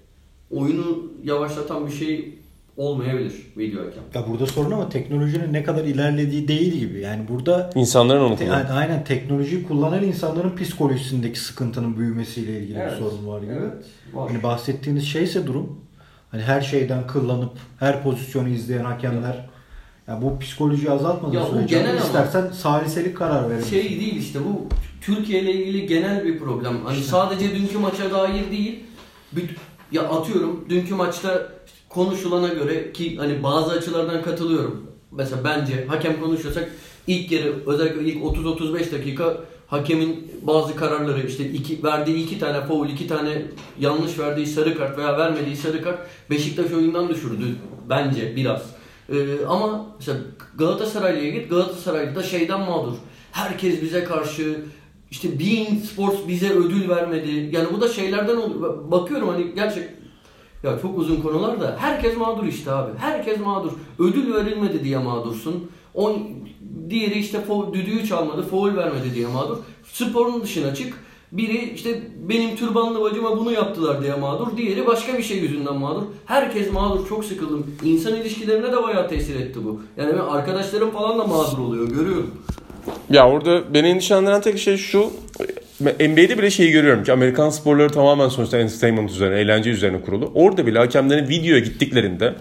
oyunu 0.51 1.03
yavaşlatan 1.24 1.88
bir 1.88 1.91
şey 1.91 2.36
olmayabilir 2.77 3.34
video 3.58 3.79
hakem. 3.86 4.03
Ya 4.15 4.27
burada 4.29 4.46
sorun 4.46 4.72
ama 4.72 4.89
teknolojinin 4.89 5.53
ne 5.53 5.63
kadar 5.63 5.84
ilerlediği 5.84 6.48
değil 6.48 6.74
gibi. 6.74 7.00
Yani 7.00 7.27
burada 7.27 7.69
İnsanların 7.75 8.22
onu 8.22 8.36
kullanıyor. 8.36 8.58
yani 8.58 8.69
aynen 8.69 9.03
teknolojiyi 9.03 9.67
kullanan 9.67 10.03
insanların 10.03 10.55
psikolojisindeki 10.55 11.39
sıkıntının 11.39 11.98
büyümesiyle 11.98 12.60
ilgili 12.62 12.77
Evet. 12.79 12.91
bir 12.91 12.98
sorun 12.98 13.27
var 13.27 13.41
gibi. 13.41 13.51
Evet, 13.51 13.86
var. 14.13 14.31
Hani 14.31 14.43
bahsettiğiniz 14.43 15.03
şeyse 15.08 15.48
durum 15.48 15.79
hani 16.32 16.42
her 16.42 16.62
şeyden 16.62 17.08
kıllanıp 17.08 17.52
her 17.80 18.04
pozisyonu 18.04 18.50
izleyen 18.50 18.86
hakemler 18.86 19.50
ya 20.08 20.22
bu 20.22 20.40
psikolojiyi 20.40 20.92
azaltmadığı 20.92 21.36
Ya 21.36 21.46
sürece 21.46 21.76
genel 21.80 21.92
ama- 21.92 22.00
istersen 22.00 22.52
saliselik 22.52 23.18
karar 23.18 23.50
verelim. 23.50 23.66
Şey 23.66 23.84
değil 23.90 24.16
işte 24.16 24.40
bu 24.46 24.68
Türkiye 25.02 25.42
ile 25.42 25.54
ilgili 25.54 25.88
genel 25.88 26.26
bir 26.26 26.40
problem. 26.40 26.86
Hani 26.86 27.04
sadece 27.04 27.56
dünkü 27.56 27.78
maça 27.78 28.12
dair 28.12 28.52
değil. 28.52 28.80
büt- 29.36 29.56
Ya 29.92 30.02
atıyorum 30.10 30.66
dünkü 30.70 30.96
maçta 30.96 31.50
konuşulana 31.90 32.48
göre 32.48 32.92
ki 32.94 33.18
hani 33.18 33.44
bazı 33.44 33.72
açılardan 33.72 34.22
katılıyorum. 34.24 34.92
Mesela 35.12 35.44
bence 35.44 35.86
hakem 35.88 36.22
konuşuyorsak 36.22 36.70
ilk 37.08 37.32
yarı 37.32 37.54
özellikle 37.68 38.04
ilk 38.04 38.24
30-35 38.24 38.92
dakika 38.92 39.38
hakemin 39.70 40.32
bazı 40.42 40.76
kararları 40.76 41.28
işte 41.28 41.50
iki, 41.50 41.84
verdiği 41.84 42.24
iki 42.26 42.40
tane 42.40 42.62
foul, 42.62 42.90
iki 42.90 43.08
tane 43.08 43.46
yanlış 43.80 44.20
verdiği 44.20 44.48
sarı 44.48 44.78
kart 44.78 44.98
veya 44.98 45.18
vermediği 45.18 45.56
sarı 45.56 45.84
kart 45.84 46.00
Beşiktaş 46.30 46.72
oyundan 46.72 47.10
düşürdü 47.10 47.56
bence 47.90 48.36
biraz. 48.36 48.62
Ee, 49.10 49.46
ama 49.48 49.86
mesela 49.98 50.20
Galatasaraylı'ya 50.58 51.30
git 51.30 51.50
Galatasaraylı 51.50 52.16
da 52.16 52.24
şeyden 52.24 52.60
mağdur. 52.60 52.94
Herkes 53.32 53.82
bize 53.82 54.04
karşı 54.04 54.62
işte 55.12 55.40
Bein 55.40 55.80
Sports 55.80 56.18
bize 56.28 56.50
ödül 56.50 56.90
vermedi. 56.90 57.50
Yani 57.52 57.68
bu 57.74 57.82
da 57.82 57.88
şeylerden 57.88 58.38
oluyor. 58.38 58.92
Bakıyorum 58.92 59.30
hani 59.30 59.56
gerçek 59.56 59.90
ya 60.64 60.80
çok 60.82 60.98
uzun 60.98 61.22
konular 61.22 61.62
da 61.62 61.76
herkes 61.80 62.18
mağdur 62.18 62.44
işte 62.44 62.72
abi. 62.72 62.92
Herkes 62.98 63.40
mağdur. 63.40 63.72
Ödül 64.00 64.34
verilmedi 64.34 64.84
diye 64.84 64.98
mağdursun. 64.98 65.72
On, 65.94 66.28
diğeri 66.89 67.19
işte 67.19 67.41
foul, 67.41 67.74
düdüğü 67.74 68.08
çalmadı, 68.08 68.41
foul 68.41 68.75
vermedi 68.75 69.15
diye 69.15 69.27
mağdur. 69.27 69.58
Sporun 69.93 70.43
dışına 70.43 70.75
çık. 70.75 70.93
Biri 71.31 71.74
işte 71.75 72.01
benim 72.29 72.55
türbanlı 72.55 73.01
bacıma 73.01 73.38
bunu 73.38 73.51
yaptılar 73.51 74.03
diye 74.03 74.15
mağdur. 74.15 74.58
Diğeri 74.58 74.88
başka 74.88 75.17
bir 75.17 75.24
şey 75.24 75.38
yüzünden 75.38 75.75
mağdur. 75.75 76.01
Herkes 76.25 76.72
mağdur. 76.72 77.10
Çok 77.10 77.25
sıkıldım. 77.25 77.75
İnsan 77.84 78.15
ilişkilerine 78.15 78.72
de 78.72 78.84
bayağı 78.84 79.10
tesir 79.10 79.36
etti 79.36 79.60
bu. 79.65 79.81
Yani 79.98 80.13
ben 80.13 80.19
arkadaşlarım 80.19 80.91
falan 80.91 81.19
da 81.19 81.24
mağdur 81.24 81.58
oluyor. 81.58 81.89
Görüyorum. 81.89 82.31
Ya 83.10 83.29
orada 83.29 83.74
beni 83.74 83.88
endişelendiren 83.88 84.41
tek 84.41 84.60
şey 84.60 84.77
şu. 84.77 85.12
NBA'de 85.81 86.38
bile 86.38 86.50
şeyi 86.50 86.72
görüyorum 86.72 87.03
ki 87.03 87.13
Amerikan 87.13 87.50
sporları 87.50 87.89
tamamen 87.89 88.29
sonuçta 88.29 88.58
entertainment 88.58 89.12
üzerine, 89.12 89.39
eğlence 89.39 89.69
üzerine 89.69 90.01
kurulu. 90.01 90.31
Orada 90.36 90.67
bile 90.67 90.79
hakemlerin 90.79 91.29
videoya 91.29 91.60
gittiklerinde 91.60 92.36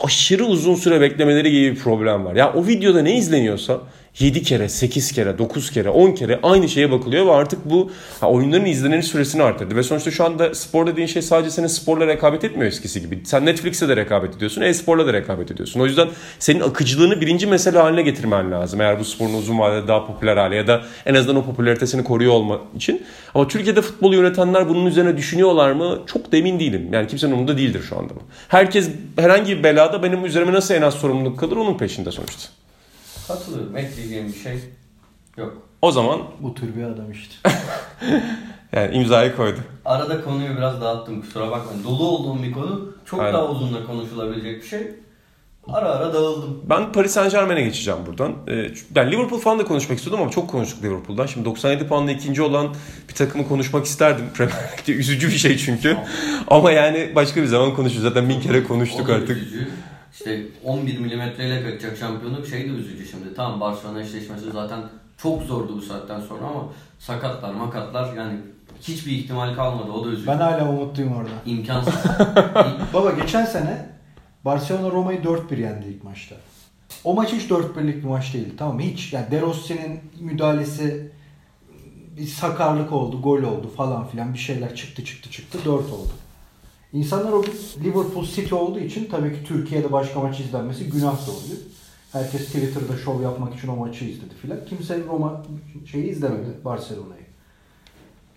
aşırı 0.00 0.44
uzun 0.44 0.74
süre 0.74 1.00
beklemeleri 1.00 1.50
gibi 1.50 1.70
bir 1.70 1.80
problem 1.80 2.24
var. 2.24 2.34
Ya 2.34 2.52
o 2.52 2.66
videoda 2.66 3.02
ne 3.02 3.16
izleniyorsa 3.16 3.80
7 4.18 4.42
kere, 4.42 4.68
8 4.68 5.12
kere, 5.12 5.38
9 5.38 5.70
kere, 5.70 5.88
10 5.88 6.12
kere 6.12 6.40
aynı 6.42 6.68
şeye 6.68 6.90
bakılıyor 6.90 7.26
ve 7.26 7.32
artık 7.32 7.70
bu 7.70 7.90
ha, 8.20 8.30
oyunların 8.30 8.64
izlenir 8.64 9.02
süresini 9.02 9.42
arttırdı. 9.42 9.76
Ve 9.76 9.82
sonuçta 9.82 10.10
şu 10.10 10.24
anda 10.24 10.54
spor 10.54 10.86
dediğin 10.86 11.06
şey 11.06 11.22
sadece 11.22 11.50
senin 11.50 11.66
sporla 11.66 12.06
rekabet 12.06 12.44
etmiyor 12.44 12.66
eskisi 12.66 13.00
gibi. 13.00 13.20
Sen 13.24 13.46
Netflix'e 13.46 13.88
de 13.88 13.96
rekabet 13.96 14.36
ediyorsun, 14.36 14.62
e-sporla 14.62 15.06
da 15.06 15.12
rekabet 15.12 15.50
ediyorsun. 15.50 15.80
O 15.80 15.86
yüzden 15.86 16.08
senin 16.38 16.60
akıcılığını 16.60 17.20
birinci 17.20 17.46
mesele 17.46 17.78
haline 17.78 18.02
getirmen 18.02 18.52
lazım. 18.52 18.80
Eğer 18.80 19.00
bu 19.00 19.04
sporun 19.04 19.34
uzun 19.34 19.58
vadede 19.58 19.88
daha 19.88 20.06
popüler 20.06 20.36
hale 20.36 20.56
ya 20.56 20.66
da 20.66 20.82
en 21.06 21.14
azından 21.14 21.36
o 21.36 21.44
popülaritesini 21.44 22.04
koruyor 22.04 22.32
olma 22.32 22.60
için. 22.76 23.02
Ama 23.34 23.48
Türkiye'de 23.48 23.82
futbolu 23.82 24.14
yönetenler 24.14 24.68
bunun 24.68 24.86
üzerine 24.86 25.16
düşünüyorlar 25.16 25.72
mı? 25.72 25.98
Çok 26.06 26.32
da 26.32 26.36
emin 26.36 26.60
değilim. 26.60 26.88
Yani 26.92 27.06
kimsenin 27.06 27.32
umurunda 27.32 27.58
değildir 27.58 27.82
şu 27.88 27.98
anda. 27.98 28.14
Herkes 28.48 28.90
herhangi 29.16 29.58
bir 29.58 29.62
belada 29.62 30.02
benim 30.02 30.24
üzerime 30.24 30.52
nasıl 30.52 30.74
en 30.74 30.82
az 30.82 30.94
sorumluluk 30.94 31.38
kalır 31.38 31.56
onun 31.56 31.78
peşinde 31.78 32.12
sonuçta. 32.12 32.63
Katılıyorum. 33.28 33.76
Ekleyeceğim 33.76 34.28
bir 34.28 34.38
şey 34.38 34.60
yok. 35.36 35.56
O 35.82 35.90
zaman 35.90 36.20
Bu 36.40 36.54
tür 36.54 36.76
bir 36.76 36.82
adam 36.82 37.12
işte. 37.12 37.34
yani 38.72 38.96
imzayı 38.96 39.36
koydu. 39.36 39.58
Arada 39.84 40.24
konuyu 40.24 40.56
biraz 40.56 40.80
dağıttım 40.80 41.20
kusura 41.20 41.50
bakmayın. 41.50 41.84
Dolu 41.84 42.08
olduğum 42.08 42.42
bir 42.42 42.52
konu. 42.52 42.92
Çok 43.04 43.20
Aynen. 43.20 43.34
daha 43.34 43.48
uzun 43.48 43.74
da 43.74 43.86
konuşulabilecek 43.86 44.62
bir 44.62 44.66
şey. 44.66 44.90
Ara 45.68 45.88
ara 45.88 46.14
dağıldım. 46.14 46.60
Ben 46.70 46.92
Paris 46.92 47.12
Saint 47.12 47.32
Germain'e 47.32 47.62
geçeceğim 47.62 48.00
buradan. 48.06 48.32
Ee, 48.48 48.52
yani 48.96 49.12
Liverpool 49.12 49.40
falan 49.40 49.58
da 49.58 49.64
konuşmak 49.64 49.98
istiyordum 49.98 50.22
ama 50.22 50.30
çok 50.30 50.50
konuştuk 50.50 50.84
Liverpool'dan. 50.84 51.26
Şimdi 51.26 51.44
97 51.44 51.86
puanla 51.88 52.10
ikinci 52.12 52.42
olan 52.42 52.74
bir 53.08 53.14
takımı 53.14 53.48
konuşmak 53.48 53.86
isterdim. 53.86 54.24
Premier 54.34 54.72
Lig'de 54.78 54.92
üzücü 54.92 55.28
bir 55.28 55.38
şey 55.38 55.58
çünkü. 55.58 55.96
ama 56.48 56.70
yani 56.70 57.12
başka 57.14 57.42
bir 57.42 57.46
zaman 57.46 57.74
konuşuruz. 57.74 58.02
Zaten 58.02 58.28
bin 58.28 58.40
kere 58.40 58.64
konuştuk 58.64 59.10
artık. 59.10 59.36
Üzücü. 59.36 59.68
İşte 60.14 60.42
11 60.64 60.98
milimetreyle 60.98 61.62
kaçacak 61.62 61.96
şampiyonluk 61.96 62.46
şey 62.46 62.64
de 62.64 62.68
üzücü 62.68 63.06
şimdi. 63.06 63.34
Tamam 63.34 63.60
Barcelona 63.60 64.02
eşleşmesi 64.02 64.50
zaten 64.50 64.80
çok 65.16 65.42
zordu 65.42 65.76
bu 65.76 65.82
saatten 65.82 66.20
sonra 66.20 66.46
ama 66.46 66.64
sakatlar 66.98 67.54
makatlar 67.54 68.14
yani 68.14 68.38
hiçbir 68.80 69.12
ihtimal 69.12 69.54
kalmadı. 69.54 69.92
O 69.92 70.04
da 70.04 70.08
üzücü. 70.08 70.26
Ben 70.26 70.36
hala 70.36 70.68
umutluyum 70.68 71.16
orada. 71.16 71.30
İmkansız. 71.46 71.94
Baba 72.94 73.10
geçen 73.10 73.44
sene 73.44 73.86
Barcelona 74.44 74.90
Roma'yı 74.90 75.20
4-1 75.20 75.60
yendi 75.60 75.86
ilk 75.86 76.04
maçta. 76.04 76.36
O 77.04 77.14
maç 77.14 77.32
hiç 77.32 77.50
4-1'lik 77.50 77.96
bir 77.96 78.08
maç 78.08 78.34
değildi. 78.34 78.54
Tamam? 78.58 78.80
Hiç. 78.80 79.12
Yani 79.12 79.30
De 79.30 79.40
Rossi'nin 79.40 80.00
müdahalesi 80.20 81.12
bir 82.16 82.26
sakarlık 82.26 82.92
oldu, 82.92 83.22
gol 83.22 83.42
oldu 83.42 83.70
falan 83.76 84.08
filan 84.08 84.34
bir 84.34 84.38
şeyler 84.38 84.74
çıktı 84.74 85.04
çıktı 85.04 85.30
çıktı 85.30 85.58
4 85.64 85.68
oldu. 85.68 86.12
İnsanlar 86.94 87.32
o 87.32 87.42
gün 87.42 87.52
Liverpool 87.84 88.24
City 88.24 88.54
olduğu 88.54 88.78
için 88.78 89.08
tabii 89.10 89.32
ki 89.32 89.44
Türkiye'de 89.44 89.92
başka 89.92 90.20
maç 90.20 90.40
izlenmesi 90.40 90.90
günah 90.90 91.26
da 91.26 91.30
oluyor. 91.30 91.58
Herkes 92.12 92.46
Twitter'da 92.46 92.96
şov 92.96 93.22
yapmak 93.22 93.54
için 93.54 93.68
o 93.68 93.76
maçı 93.76 94.04
izledi 94.04 94.34
filan. 94.34 94.58
Kimse 94.68 95.04
Roma 95.06 95.42
şeyi 95.86 96.04
izlemedi 96.10 96.64
Barcelona'yı. 96.64 97.24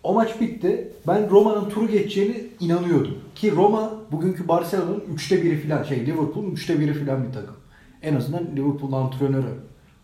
O 0.03 0.13
maç 0.13 0.41
bitti. 0.41 0.91
Ben 1.07 1.29
Roma'nın 1.29 1.69
turu 1.69 1.87
geçeceğini 1.87 2.43
inanıyordum. 2.59 3.17
Ki 3.35 3.51
Roma 3.51 3.93
bugünkü 4.11 4.47
Barcelona'nın 4.47 5.03
üçte 5.13 5.43
biri 5.43 5.57
filan 5.57 5.83
şey 5.83 6.05
Liverpool'un 6.05 6.51
üçte 6.51 6.79
biri 6.79 6.93
filan 6.93 7.27
bir 7.27 7.33
takım. 7.33 7.55
En 8.01 8.15
azından 8.15 8.43
Liverpool'un 8.55 8.91
antrenörü 8.91 9.53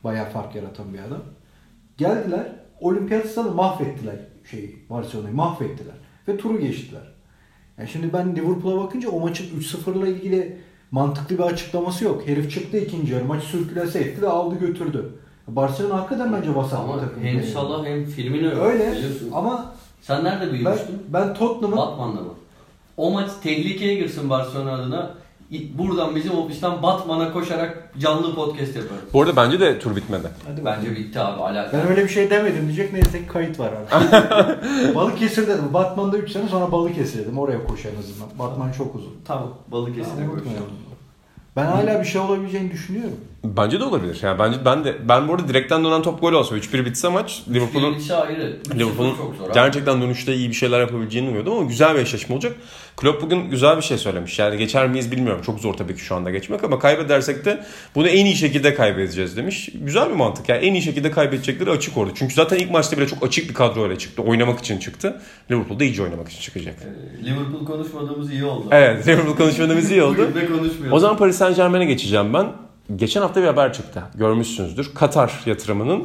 bayağı 0.03 0.29
fark 0.29 0.55
yaratan 0.55 0.93
bir 0.93 0.99
adam. 0.99 1.21
Geldiler 1.97 2.55
olimpiyat 2.79 3.37
mahvettiler 3.37 4.15
şeyi 4.51 4.85
Barcelona'yı 4.89 5.35
mahvettiler. 5.35 5.95
Ve 6.27 6.37
turu 6.37 6.59
geçtiler. 6.59 7.12
Yani 7.77 7.89
şimdi 7.89 8.13
ben 8.13 8.35
Liverpool'a 8.35 8.83
bakınca 8.83 9.09
o 9.09 9.19
maçın 9.19 9.59
3-0'la 9.59 10.07
ilgili 10.07 10.57
mantıklı 10.91 11.37
bir 11.37 11.43
açıklaması 11.43 12.03
yok. 12.03 12.27
Herif 12.27 12.51
çıktı 12.51 12.77
ikinci 12.77 13.13
yarı 13.13 13.25
maçı 13.25 13.45
sürkülese 13.45 13.99
etti 13.99 14.21
ve 14.21 14.27
aldı 14.29 14.55
götürdü. 14.59 15.09
Barcelona 15.47 15.97
hakikaten 15.97 16.33
bence 16.33 16.55
vasat 16.55 16.87
bir 16.87 16.99
takım. 16.99 17.23
hem 17.23 17.43
Salah 17.43 17.85
hem 17.85 18.05
Firmino. 18.05 18.47
Öyle 18.49 18.91
Biliyorsun. 18.91 19.29
ama 19.33 19.73
Sen 20.01 20.23
nerede 20.23 20.45
ben, 20.45 20.53
büyümüştün? 20.53 20.95
ben 21.09 21.33
Tottenham'ın 21.33 21.77
Batman'da 21.77 22.21
mı? 22.21 22.33
O 22.97 23.11
maç 23.11 23.29
tehlikeye 23.43 23.95
girsin 23.95 24.29
Barcelona 24.29 24.73
adına. 24.73 25.11
Buradan 25.77 26.15
bizim 26.15 26.37
ofisten 26.37 26.83
Batman'a 26.83 27.33
koşarak 27.33 27.89
canlı 27.99 28.35
podcast 28.35 28.75
yaparız. 28.75 29.03
Bu 29.13 29.21
arada 29.21 29.35
bence 29.35 29.59
de 29.59 29.79
tur 29.79 29.95
bitmedi. 29.95 30.27
Hadi 30.47 30.65
Bence 30.65 30.91
bitti 30.91 31.19
abi 31.19 31.41
alaka. 31.41 31.77
Ben 31.77 31.87
öyle 31.87 32.03
bir 32.03 32.09
şey 32.09 32.29
demedim 32.29 32.65
diyecek 32.65 32.93
neyse 32.93 33.19
ki 33.19 33.27
kayıt 33.27 33.59
var 33.59 33.73
abi. 33.73 34.95
Balıkesir 34.95 35.47
dedim. 35.47 35.73
Batman'da 35.73 36.17
3 36.17 36.31
sene 36.31 36.47
sonra 36.49 36.71
Balıkesir 36.71 37.19
dedim. 37.19 37.39
Oraya 37.39 37.63
koş 37.63 37.85
en 37.85 37.99
azından. 37.99 38.29
Batman 38.39 38.71
çok 38.71 38.95
uzun. 38.95 39.13
Tamam 39.25 39.53
Balıkesir'e 39.71 40.29
unutmayalım. 40.29 40.69
Ben 41.55 41.65
hala 41.65 41.99
bir 41.99 42.05
şey 42.05 42.21
olabileceğini 42.21 42.71
düşünüyorum. 42.71 43.17
Bence 43.43 43.79
de 43.79 43.83
olabilir. 43.83 44.19
Yani 44.21 44.39
bence 44.39 44.57
ben 44.65 44.83
de 44.83 44.95
ben 45.09 45.27
bu 45.27 45.33
arada 45.33 45.47
direkten 45.47 45.83
dönen 45.83 46.01
top 46.01 46.21
gol 46.21 46.33
olsa 46.33 46.57
3-1 46.57 46.85
bitse 46.85 47.09
maç 47.09 47.43
Liverpool'un 47.53 47.95
Liverpool'un 48.75 49.15
gerçekten 49.53 50.01
dönüşte 50.01 50.35
iyi 50.35 50.49
bir 50.49 50.53
şeyler 50.53 50.79
yapabileceğini 50.79 51.29
umuyordum 51.29 51.53
ama 51.53 51.63
güzel 51.63 51.95
bir 51.95 51.99
eşleşme 51.99 52.35
olacak. 52.35 52.55
Klopp 52.97 53.21
bugün 53.21 53.49
güzel 53.49 53.77
bir 53.77 53.81
şey 53.81 53.97
söylemiş. 53.97 54.39
Yani 54.39 54.57
geçer 54.57 54.87
miyiz 54.87 55.11
bilmiyorum. 55.11 55.41
Çok 55.45 55.59
zor 55.59 55.73
tabii 55.73 55.95
ki 55.95 56.01
şu 56.01 56.15
anda 56.15 56.29
geçmek 56.31 56.63
ama 56.63 56.79
kaybedersek 56.79 57.45
de 57.45 57.63
bunu 57.95 58.07
en 58.07 58.25
iyi 58.25 58.35
şekilde 58.35 58.73
kaybedeceğiz 58.75 59.37
demiş. 59.37 59.69
Güzel 59.73 60.09
bir 60.09 60.15
mantık. 60.15 60.49
Yani 60.49 60.65
en 60.65 60.73
iyi 60.73 60.81
şekilde 60.81 61.11
kaybedecekleri 61.11 61.71
açık 61.71 61.97
orada. 61.97 62.11
Çünkü 62.15 62.33
zaten 62.33 62.57
ilk 62.57 62.71
maçta 62.71 62.97
bile 62.97 63.07
çok 63.07 63.23
açık 63.23 63.49
bir 63.49 63.53
kadroyla 63.53 63.97
çıktı. 63.97 64.21
Oynamak 64.21 64.59
için 64.59 64.79
çıktı. 64.79 65.21
Liverpool'da 65.51 65.83
iyice 65.83 66.03
oynamak 66.03 66.29
için 66.29 66.41
çıkacak. 66.41 66.75
Ee, 66.81 67.25
Liverpool 67.25 67.65
konuşmadığımız 67.65 68.31
iyi 68.31 68.45
oldu. 68.45 68.67
Evet 68.71 69.07
Liverpool 69.07 69.35
konuşmadığımız 69.35 69.91
iyi 69.91 70.03
oldu. 70.03 70.27
O 70.91 70.99
zaman 70.99 71.17
Paris 71.17 71.37
Saint 71.37 71.55
Germain'e 71.55 71.85
geçeceğim 71.85 72.33
ben. 72.33 72.62
Geçen 72.95 73.21
hafta 73.21 73.41
bir 73.41 73.47
haber 73.47 73.73
çıktı. 73.73 74.03
Görmüşsünüzdür. 74.15 74.91
Katar 74.95 75.41
yatırımının 75.45 76.03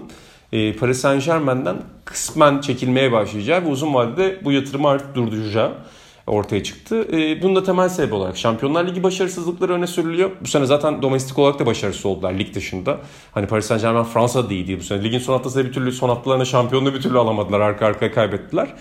e, 0.53 0.77
Paris 0.77 1.01
Saint 1.01 1.25
Germain'den 1.25 1.77
kısmen 2.05 2.61
çekilmeye 2.61 3.13
başlayacağı 3.13 3.65
ve 3.65 3.69
uzun 3.69 3.95
vadede 3.95 4.45
bu 4.45 4.53
yatırımı 4.53 4.89
artık 4.89 5.15
durduracağı 5.15 5.73
ortaya 6.27 6.63
çıktı. 6.63 7.09
E, 7.13 7.43
bunun 7.43 7.57
da 7.57 7.65
temel 7.65 7.89
sebebi 7.89 8.15
olarak 8.15 8.37
Şampiyonlar 8.37 8.87
Ligi 8.87 9.03
başarısızlıkları 9.03 9.73
öne 9.73 9.87
sürülüyor. 9.87 10.31
Bu 10.41 10.47
sene 10.47 10.67
zaten 10.67 11.03
domestik 11.03 11.39
olarak 11.39 11.59
da 11.59 11.67
başarısız 11.67 12.07
oldular 12.07 12.33
lig 12.33 12.55
dışında. 12.55 12.99
Hani 13.35 13.47
Paris 13.47 13.67
Saint 13.67 13.83
Germain 13.83 14.05
Fransa'da 14.05 14.51
da 14.51 14.55
iyiydi 14.55 14.79
bu 14.79 14.83
sene. 14.83 15.05
Ligin 15.05 15.19
son 15.19 15.33
haftasında 15.33 15.65
bir 15.65 15.73
türlü 15.73 15.93
son 15.93 16.09
haftalarında 16.09 16.45
şampiyonluğu 16.45 16.95
bir 16.95 17.01
türlü 17.01 17.19
alamadılar. 17.19 17.61
Arka 17.61 17.87
arkaya 17.87 18.13
kaybettiler. 18.13 18.75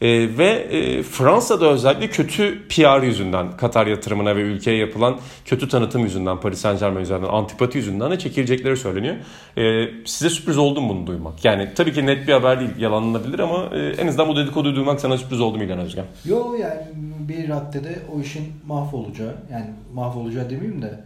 E, 0.00 0.38
ve 0.38 0.48
e, 0.48 1.02
Fransa'da 1.02 1.66
özellikle 1.70 2.08
kötü 2.08 2.68
PR 2.68 3.02
yüzünden 3.02 3.56
Katar 3.56 3.86
yatırımına 3.86 4.36
ve 4.36 4.40
ülkeye 4.40 4.76
yapılan 4.76 5.18
kötü 5.44 5.68
tanıtım 5.68 6.02
yüzünden 6.02 6.40
Paris 6.40 6.58
Saint 6.58 6.80
Germain 6.80 7.00
yüzünden 7.00 7.22
antipati 7.22 7.78
yüzünden 7.78 8.10
de 8.10 8.18
çekilecekleri 8.18 8.76
söyleniyor. 8.76 9.16
E, 9.56 9.88
size 10.04 10.30
sürpriz 10.30 10.58
oldu 10.58 10.80
mu 10.80 10.88
bunu 10.88 11.06
duymak? 11.06 11.44
Yani 11.44 11.68
tabii 11.74 11.92
ki 11.92 12.06
net 12.06 12.28
bir 12.28 12.32
haber 12.32 12.60
değil 12.60 12.70
yalanlanabilir 12.78 13.38
ama 13.38 13.76
e, 13.76 13.78
en 13.78 14.06
azından 14.06 14.28
bu 14.28 14.36
dedikoduyu 14.36 14.76
duymak 14.76 15.00
sana 15.00 15.18
sürpriz 15.18 15.40
oldu 15.40 15.58
mu 15.58 15.64
İlhan 15.64 15.78
Özgen? 15.78 16.04
Yo 16.24 16.54
yani 16.54 16.80
bir 17.28 17.48
raddede 17.48 17.98
o 18.16 18.20
işin 18.20 18.52
mahvolacağı 18.66 19.34
yani 19.52 19.66
mahvolacağı 19.94 20.50
demeyeyim 20.50 20.82
de 20.82 21.00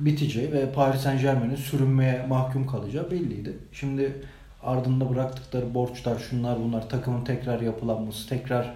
biteceği 0.00 0.52
ve 0.52 0.72
Paris 0.72 1.00
Saint 1.00 1.20
Germain'in 1.20 1.56
sürünmeye 1.56 2.26
mahkum 2.28 2.66
kalacağı 2.66 3.10
belliydi. 3.10 3.52
Şimdi 3.72 4.12
ardında 4.62 5.10
bıraktıkları 5.10 5.74
borçlar, 5.74 6.18
şunlar 6.18 6.58
bunlar, 6.64 6.88
takımın 6.88 7.24
tekrar 7.24 7.60
yapılanması, 7.60 8.28
tekrar 8.28 8.74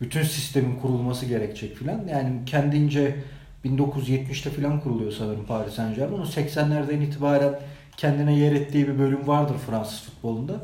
bütün 0.00 0.22
sistemin 0.22 0.76
kurulması 0.76 1.26
gerekecek 1.26 1.76
filan. 1.76 2.06
Yani 2.08 2.44
kendince 2.46 3.16
1970'te 3.64 4.50
filan 4.50 4.80
kuruluyor 4.80 5.12
sanırım 5.12 5.46
Paris 5.46 5.74
Saint 5.74 5.96
Germain. 5.96 6.20
O 6.20 6.24
80'lerden 6.24 7.00
itibaren 7.00 7.54
kendine 7.96 8.38
yer 8.38 8.52
ettiği 8.52 8.88
bir 8.88 8.98
bölüm 8.98 9.28
vardır 9.28 9.56
Fransız 9.66 10.02
futbolunda. 10.02 10.54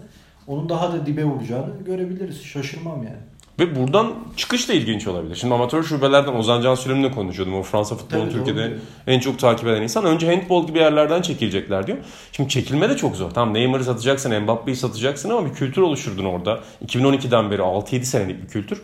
Onun 0.47 0.69
daha 0.69 0.93
da 0.93 1.07
dibe 1.07 1.25
vuracağını 1.25 1.85
görebiliriz. 1.85 2.43
Şaşırmam 2.43 3.02
yani. 3.02 3.32
Ve 3.59 3.77
buradan 3.77 4.15
çıkış 4.37 4.69
da 4.69 4.73
ilginç 4.73 5.07
olabilir. 5.07 5.35
Şimdi 5.35 5.55
amatör 5.55 5.83
şubelerden 5.83 6.33
Ozan 6.33 6.63
Can 6.63 6.75
Süleyman'la 6.75 7.11
konuşuyordum. 7.11 7.55
O 7.55 7.63
Fransa 7.63 7.95
futbolunu 7.95 8.25
Tabii, 8.25 8.33
Türkiye'de 8.33 8.71
doğru. 8.71 8.79
en 9.07 9.21
çok 9.21 9.39
takip 9.39 9.69
eden 9.69 9.83
insan. 9.83 10.05
Önce 10.05 10.27
handball 10.37 10.67
gibi 10.67 10.79
yerlerden 10.79 11.23
çekilecekler 11.23 11.87
diyor. 11.87 11.99
Şimdi 12.33 12.49
çekilme 12.49 12.91
de 12.91 12.97
çok 12.97 13.17
zor. 13.17 13.31
Tamam 13.31 13.55
Neymar'ı 13.55 13.85
satacaksın, 13.85 14.43
Mbappe'yi 14.43 14.77
satacaksın 14.77 15.31
ama 15.31 15.47
bir 15.47 15.55
kültür 15.55 15.83
oluşturdun 15.83 16.25
orada. 16.25 16.61
2012'den 16.87 17.51
beri 17.51 17.63
6-7 17.63 18.03
senelik 18.03 18.43
bir 18.43 18.49
kültür. 18.49 18.83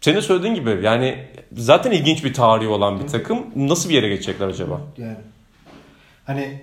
Senin 0.00 0.16
de 0.16 0.22
söylediğin 0.22 0.54
gibi 0.54 0.78
yani 0.82 1.18
zaten 1.52 1.90
ilginç 1.90 2.24
bir 2.24 2.34
tarihi 2.34 2.68
olan 2.68 3.00
bir 3.00 3.08
takım. 3.08 3.46
Nasıl 3.56 3.88
bir 3.88 3.94
yere 3.94 4.08
geçecekler 4.08 4.46
acaba? 4.48 4.80
Yani 4.98 5.16
hani 6.24 6.62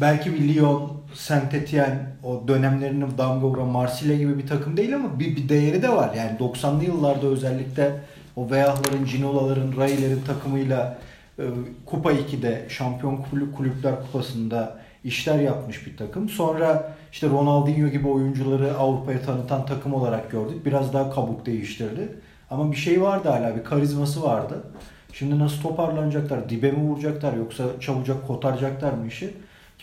belki 0.00 0.34
bir 0.34 0.54
Lyon, 0.54 0.92
Saint 1.14 1.54
Etienne 1.54 1.98
o 2.22 2.48
dönemlerinin 2.48 3.18
damga 3.18 3.46
vuran 3.46 3.68
Marsilya 3.68 4.16
gibi 4.16 4.38
bir 4.38 4.46
takım 4.46 4.76
değil 4.76 4.96
ama 4.96 5.20
bir, 5.20 5.36
bir 5.36 5.48
değeri 5.48 5.82
de 5.82 5.88
var. 5.88 6.14
Yani 6.14 6.38
90'lı 6.38 6.84
yıllarda 6.84 7.26
özellikle 7.26 8.00
o 8.36 8.50
Veyahların, 8.50 9.04
Cinola'ların, 9.04 9.76
Ray'lerin 9.76 10.22
takımıyla 10.26 10.98
e, 11.38 11.42
Kupa 11.86 12.12
2'de 12.12 12.66
Şampiyon 12.68 13.24
Kulüp 13.30 13.56
Kulüpler 13.56 13.94
Kupası'nda 14.02 14.78
işler 15.04 15.38
yapmış 15.38 15.86
bir 15.86 15.96
takım. 15.96 16.28
Sonra 16.28 16.96
işte 17.12 17.28
Ronaldinho 17.28 17.88
gibi 17.88 18.08
oyuncuları 18.08 18.76
Avrupa'ya 18.76 19.22
tanıtan 19.22 19.66
takım 19.66 19.94
olarak 19.94 20.30
gördük. 20.30 20.66
Biraz 20.66 20.92
daha 20.92 21.10
kabuk 21.10 21.46
değiştirdi. 21.46 22.08
Ama 22.50 22.72
bir 22.72 22.76
şey 22.76 23.02
vardı 23.02 23.28
hala, 23.28 23.56
bir 23.56 23.64
karizması 23.64 24.22
vardı. 24.22 24.62
Şimdi 25.12 25.38
nasıl 25.38 25.62
toparlanacaklar, 25.62 26.48
dibe 26.48 26.70
mi 26.70 26.78
vuracaklar 26.78 27.32
yoksa 27.32 27.64
çabucak 27.80 28.26
kotaracaklar 28.26 28.92
mı 28.92 29.06
işi? 29.06 29.34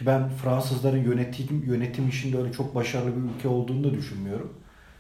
Ki 0.01 0.08
ben 0.08 0.29
Fransızların 0.29 1.03
yönetim, 1.03 1.63
yönetim 1.65 2.10
işinde 2.10 2.38
öyle 2.38 2.51
çok 2.51 2.75
başarılı 2.75 3.15
bir 3.15 3.36
ülke 3.36 3.48
olduğunu 3.48 3.84
da 3.84 3.93
düşünmüyorum. 3.93 4.53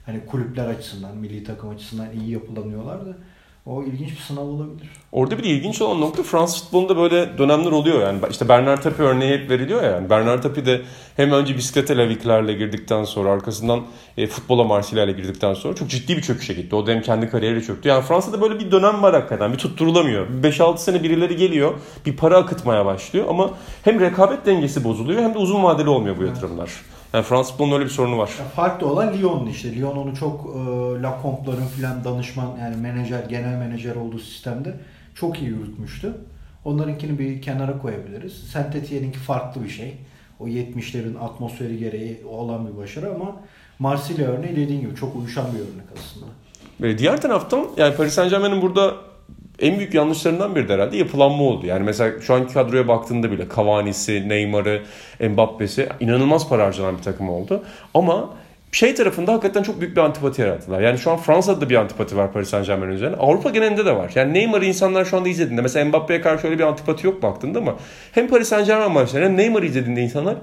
Hani 0.05 0.25
kulüpler 0.25 0.67
açısından, 0.67 1.17
milli 1.17 1.43
takım 1.43 1.69
açısından 1.69 2.11
iyi 2.11 2.29
yapılanıyorlar 2.29 3.05
da 3.05 3.17
o 3.65 3.83
ilginç 3.83 4.11
bir 4.11 4.17
sınav 4.17 4.41
olabilir. 4.41 4.89
Orada 5.11 5.37
bir 5.37 5.43
de 5.43 5.47
ilginç 5.47 5.81
olan 5.81 6.01
nokta 6.01 6.23
Fransız 6.23 6.63
futbolunda 6.63 6.97
böyle 6.97 7.37
dönemler 7.37 7.71
oluyor 7.71 8.01
yani. 8.01 8.19
İşte 8.29 8.49
Bernard 8.49 8.81
Tapie 8.81 9.05
örneği 9.05 9.37
hep 9.37 9.49
veriliyor 9.49 9.83
ya. 9.83 9.91
Yani. 9.91 10.09
Bernard 10.09 10.43
Tapie 10.43 10.65
de 10.65 10.81
hem 11.15 11.31
önce 11.31 11.57
bisiklete 11.57 11.97
laviklerle 11.97 12.53
girdikten 12.53 13.03
sonra 13.03 13.31
arkasından 13.31 13.81
e, 14.17 14.27
futbola 14.27 14.63
Marsilya 14.63 15.03
ile 15.03 15.11
girdikten 15.11 15.53
sonra 15.53 15.75
çok 15.75 15.89
ciddi 15.89 16.17
bir 16.17 16.21
çöküşe 16.21 16.53
gitti. 16.53 16.75
O 16.75 16.87
da 16.87 16.91
hem 16.91 17.01
kendi 17.01 17.29
kariyeri 17.29 17.63
çöktü. 17.63 17.89
Yani 17.89 18.03
Fransa'da 18.03 18.41
böyle 18.41 18.59
bir 18.59 18.71
dönem 18.71 19.01
var 19.01 19.13
hakikaten. 19.13 19.53
Bir 19.53 19.57
tutturulamıyor. 19.57 20.27
5-6 20.43 20.77
sene 20.77 21.03
birileri 21.03 21.35
geliyor. 21.35 21.73
Bir 22.05 22.17
para 22.17 22.37
akıtmaya 22.37 22.85
başlıyor 22.85 23.25
ama 23.29 23.49
hem 23.83 23.99
rekabet 23.99 24.45
dengesi 24.45 24.83
bozuluyor 24.83 25.21
hem 25.21 25.33
de 25.33 25.37
uzun 25.37 25.63
vadeli 25.63 25.89
olmuyor 25.89 26.17
bu 26.17 26.23
yatırımlar. 26.23 26.69
Yani 27.13 27.23
Fransız 27.23 27.51
futbolunun 27.51 27.75
öyle 27.75 27.85
bir 27.85 27.89
sorunu 27.89 28.17
var. 28.17 28.31
Ya 28.39 28.45
farklı 28.45 28.87
olan 28.87 29.17
Lyon'un 29.17 29.47
işte. 29.47 29.75
Lyon 29.75 29.97
onu 29.97 30.15
çok 30.15 30.45
e, 30.55 30.59
Lacomp'ların 31.01 31.67
filan 31.67 32.03
danışman 32.03 32.57
yani 32.59 32.75
menajer, 32.75 33.23
genel 33.23 33.57
menajer 33.57 33.95
olduğu 33.95 34.19
sistemde 34.19 34.73
çok 35.15 35.41
iyi 35.41 35.49
yürütmüştü. 35.49 36.13
Onlarınkini 36.65 37.19
bir 37.19 37.41
kenara 37.41 37.77
koyabiliriz. 37.77 38.33
Saint 38.33 38.75
Etienne'inki 38.75 39.19
farklı 39.19 39.63
bir 39.63 39.69
şey. 39.69 39.97
O 40.39 40.47
70'lerin 40.47 41.19
atmosferi 41.19 41.77
gereği 41.77 42.21
olan 42.25 42.67
bir 42.67 42.77
başarı 42.77 43.15
ama 43.15 43.35
Marsilya 43.79 44.27
örneği 44.27 44.55
dediğin 44.55 44.81
gibi 44.81 44.95
çok 44.95 45.15
uyuşan 45.15 45.45
bir 45.53 45.59
örnek 45.59 45.87
aslında. 45.97 46.25
Ve 46.81 46.97
diğer 46.97 47.21
taraftan 47.21 47.67
yani 47.77 47.95
Paris 47.95 48.13
Saint 48.13 48.31
Germain'in 48.31 48.61
burada 48.61 48.95
en 49.61 49.77
büyük 49.77 49.93
yanlışlarından 49.93 50.55
biri 50.55 50.69
de 50.69 50.73
herhalde 50.73 50.97
yapılanma 50.97 51.43
oldu. 51.43 51.65
Yani 51.65 51.83
mesela 51.83 52.21
şu 52.21 52.33
anki 52.33 52.53
kadroya 52.53 52.87
baktığında 52.87 53.31
bile 53.31 53.45
Cavani'si, 53.55 54.29
Neymar'ı, 54.29 54.81
Mbappe'si 55.29 55.89
inanılmaz 55.99 56.49
para 56.49 56.65
harcanan 56.65 56.97
bir 56.97 57.03
takım 57.03 57.29
oldu. 57.29 57.63
Ama 57.93 58.29
şey 58.71 58.95
tarafında 58.95 59.33
hakikaten 59.33 59.63
çok 59.63 59.81
büyük 59.81 59.95
bir 59.95 60.01
antipati 60.01 60.41
yarattılar. 60.41 60.81
Yani 60.81 60.97
şu 60.97 61.11
an 61.11 61.17
Fransa'da 61.17 61.61
da 61.61 61.69
bir 61.69 61.75
antipati 61.75 62.17
var 62.17 62.33
Paris 62.33 62.49
Saint 62.49 62.67
Germain 62.67 62.89
üzerine. 62.91 63.15
Avrupa 63.15 63.49
genelinde 63.49 63.85
de 63.85 63.95
var. 63.95 64.11
Yani 64.15 64.33
Neymar'ı 64.33 64.65
insanlar 64.65 65.05
şu 65.05 65.17
anda 65.17 65.29
izlediğinde 65.29 65.61
mesela 65.61 65.85
Mbappe'ye 65.85 66.21
karşı 66.21 66.47
öyle 66.47 66.59
bir 66.59 66.63
antipati 66.63 67.07
yok 67.07 67.23
baktığında 67.23 67.59
ama 67.59 67.75
hem 68.11 68.27
Paris 68.27 68.47
Saint 68.47 68.67
Germain 68.67 68.91
maçları 68.91 69.25
hem 69.25 69.37
Neymar'ı 69.37 69.65
izlediğinde 69.65 70.01
insanlar 70.01 70.35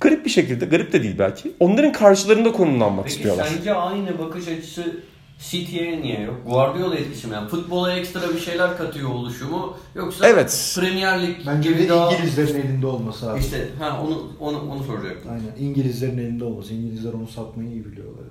garip 0.00 0.24
bir 0.24 0.30
şekilde, 0.30 0.64
garip 0.64 0.92
de 0.92 1.02
değil 1.02 1.14
belki. 1.18 1.52
Onların 1.60 1.92
karşılarında 1.92 2.52
konumlanmak 2.52 3.04
Peki 3.04 3.16
istiyorlar. 3.16 3.48
sence 3.56 3.74
aynı 3.74 4.18
bakış 4.18 4.48
açısı 4.48 4.96
City'ye 5.40 6.02
niye 6.02 6.20
yok? 6.20 6.36
Guardiola 6.46 6.94
etkisi 6.94 7.26
mi? 7.26 7.34
Yani 7.34 7.48
futbola 7.48 7.92
ekstra 7.92 8.34
bir 8.34 8.38
şeyler 8.38 8.76
katıyor 8.76 9.10
oluşu 9.10 9.48
mu? 9.48 9.76
Yoksa 9.94 10.28
Evet. 10.28 10.76
Premier 10.80 11.22
Lig 11.22 11.36
Bence 11.46 11.70
gibi 11.70 11.82
de 11.82 11.88
daha... 11.88 12.12
İngilizlerin 12.12 12.60
elinde 12.60 12.86
olması 12.86 13.30
abi. 13.30 13.40
İşte 13.40 13.68
ha 13.78 14.00
onu 14.04 14.32
onu 14.40 14.72
onu 14.72 14.84
soracaktım. 14.84 15.30
Aynen. 15.32 15.68
İngilizlerin 15.68 16.18
elinde 16.18 16.44
olması. 16.44 16.74
İngilizler 16.74 17.12
onu 17.12 17.26
satmayı 17.28 17.70
iyi 17.70 17.84
biliyorlar. 17.84 18.24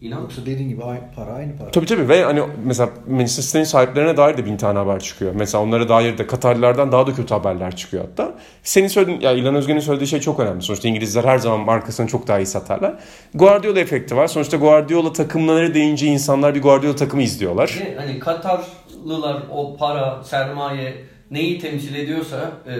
İnan. 0.00 0.20
Yoksa 0.20 0.42
dediğin 0.46 0.68
gibi 0.68 0.84
aynı 0.84 1.00
para 1.16 1.32
aynı 1.32 1.56
para. 1.56 1.70
Tabii 1.70 1.86
tabii 1.86 2.08
ve 2.08 2.24
hani 2.24 2.42
mesela 2.64 2.90
Manchester 3.08 3.42
City'nin 3.42 3.64
sahiplerine 3.64 4.16
dair 4.16 4.36
de 4.36 4.44
bin 4.44 4.56
tane 4.56 4.78
haber 4.78 5.00
çıkıyor. 5.00 5.32
Mesela 5.34 5.64
onlara 5.64 5.88
dair 5.88 6.18
de 6.18 6.26
Katarlılardan 6.26 6.92
daha 6.92 7.06
da 7.06 7.14
kötü 7.14 7.34
haberler 7.34 7.76
çıkıyor 7.76 8.04
hatta. 8.04 8.34
Senin 8.62 8.88
söylediğin, 8.88 9.20
ya 9.20 9.32
İlhan 9.32 9.54
Özgen'in 9.54 9.80
söylediği 9.80 10.08
şey 10.08 10.20
çok 10.20 10.40
önemli. 10.40 10.62
Sonuçta 10.62 10.88
İngilizler 10.88 11.24
her 11.24 11.38
zaman 11.38 11.60
markasını 11.60 12.06
çok 12.06 12.28
daha 12.28 12.38
iyi 12.38 12.46
satarlar. 12.46 12.94
Guardiola 13.34 13.80
efekti 13.80 14.16
var. 14.16 14.26
Sonuçta 14.26 14.56
Guardiola 14.56 15.12
takımları 15.12 15.74
deyince 15.74 16.06
insanlar 16.06 16.54
bir 16.54 16.62
Guardiola 16.62 16.96
takımı 16.96 17.22
izliyorlar. 17.22 17.80
Ve 17.80 17.96
hani 17.96 18.18
Katarlılar 18.18 19.42
o 19.50 19.76
para, 19.76 20.24
sermaye 20.24 20.94
neyi 21.30 21.58
temsil 21.58 21.94
ediyorsa 21.94 22.50
e, 22.66 22.74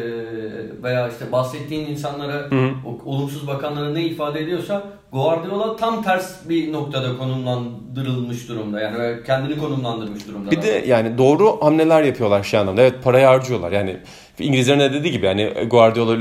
veya 0.83 1.09
işte 1.09 1.33
bahsettiğin 1.33 1.87
insanlara, 1.87 2.51
o 2.87 3.11
olumsuz 3.11 3.47
bakanlara 3.47 3.91
ne 3.91 4.05
ifade 4.05 4.41
ediyorsa 4.41 4.83
Guardiola 5.13 5.77
tam 5.77 6.03
ters 6.03 6.49
bir 6.49 6.73
noktada 6.73 7.19
konumlandırılmış 7.19 8.49
durumda. 8.49 8.81
Yani 8.81 9.23
kendini 9.27 9.59
konumlandırmış 9.59 10.29
durumda. 10.29 10.51
Bir 10.51 10.63
de 10.63 10.85
yani 10.87 11.19
doğru 11.19 11.59
hamleler 11.61 12.03
yapıyorlar 12.03 12.43
şey 12.43 12.61
anlamda. 12.61 12.83
Evet 12.83 12.95
parayı 13.05 13.27
harcıyorlar. 13.27 13.73
Yani 13.73 13.97
İngilizlerin 14.39 14.81
de 14.81 14.93
dediği 14.93 15.13
gibi 15.13 15.27
yani 15.27 15.53
Guardiola 15.71 16.21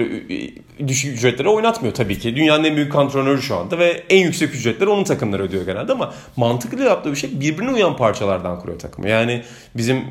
düşük 0.87 1.17
ücretlere 1.17 1.49
oynatmıyor 1.49 1.93
tabii 1.93 2.19
ki. 2.19 2.35
Dünyanın 2.35 2.63
en 2.63 2.75
büyük 2.75 2.95
antrenörü 2.95 3.41
şu 3.41 3.55
anda 3.55 3.79
ve 3.79 4.03
en 4.09 4.23
yüksek 4.23 4.55
ücretleri 4.55 4.89
onun 4.89 5.03
takımları 5.03 5.43
ödüyor 5.43 5.65
genelde 5.65 5.91
ama 5.91 6.13
mantıklı 6.35 6.83
yaptığı 6.83 7.11
bir 7.11 7.15
şey 7.15 7.39
birbirine 7.39 7.71
uyan 7.71 7.97
parçalardan 7.97 8.59
kuruyor 8.59 8.79
takımı. 8.79 9.09
Yani 9.09 9.41
bizim 9.77 10.01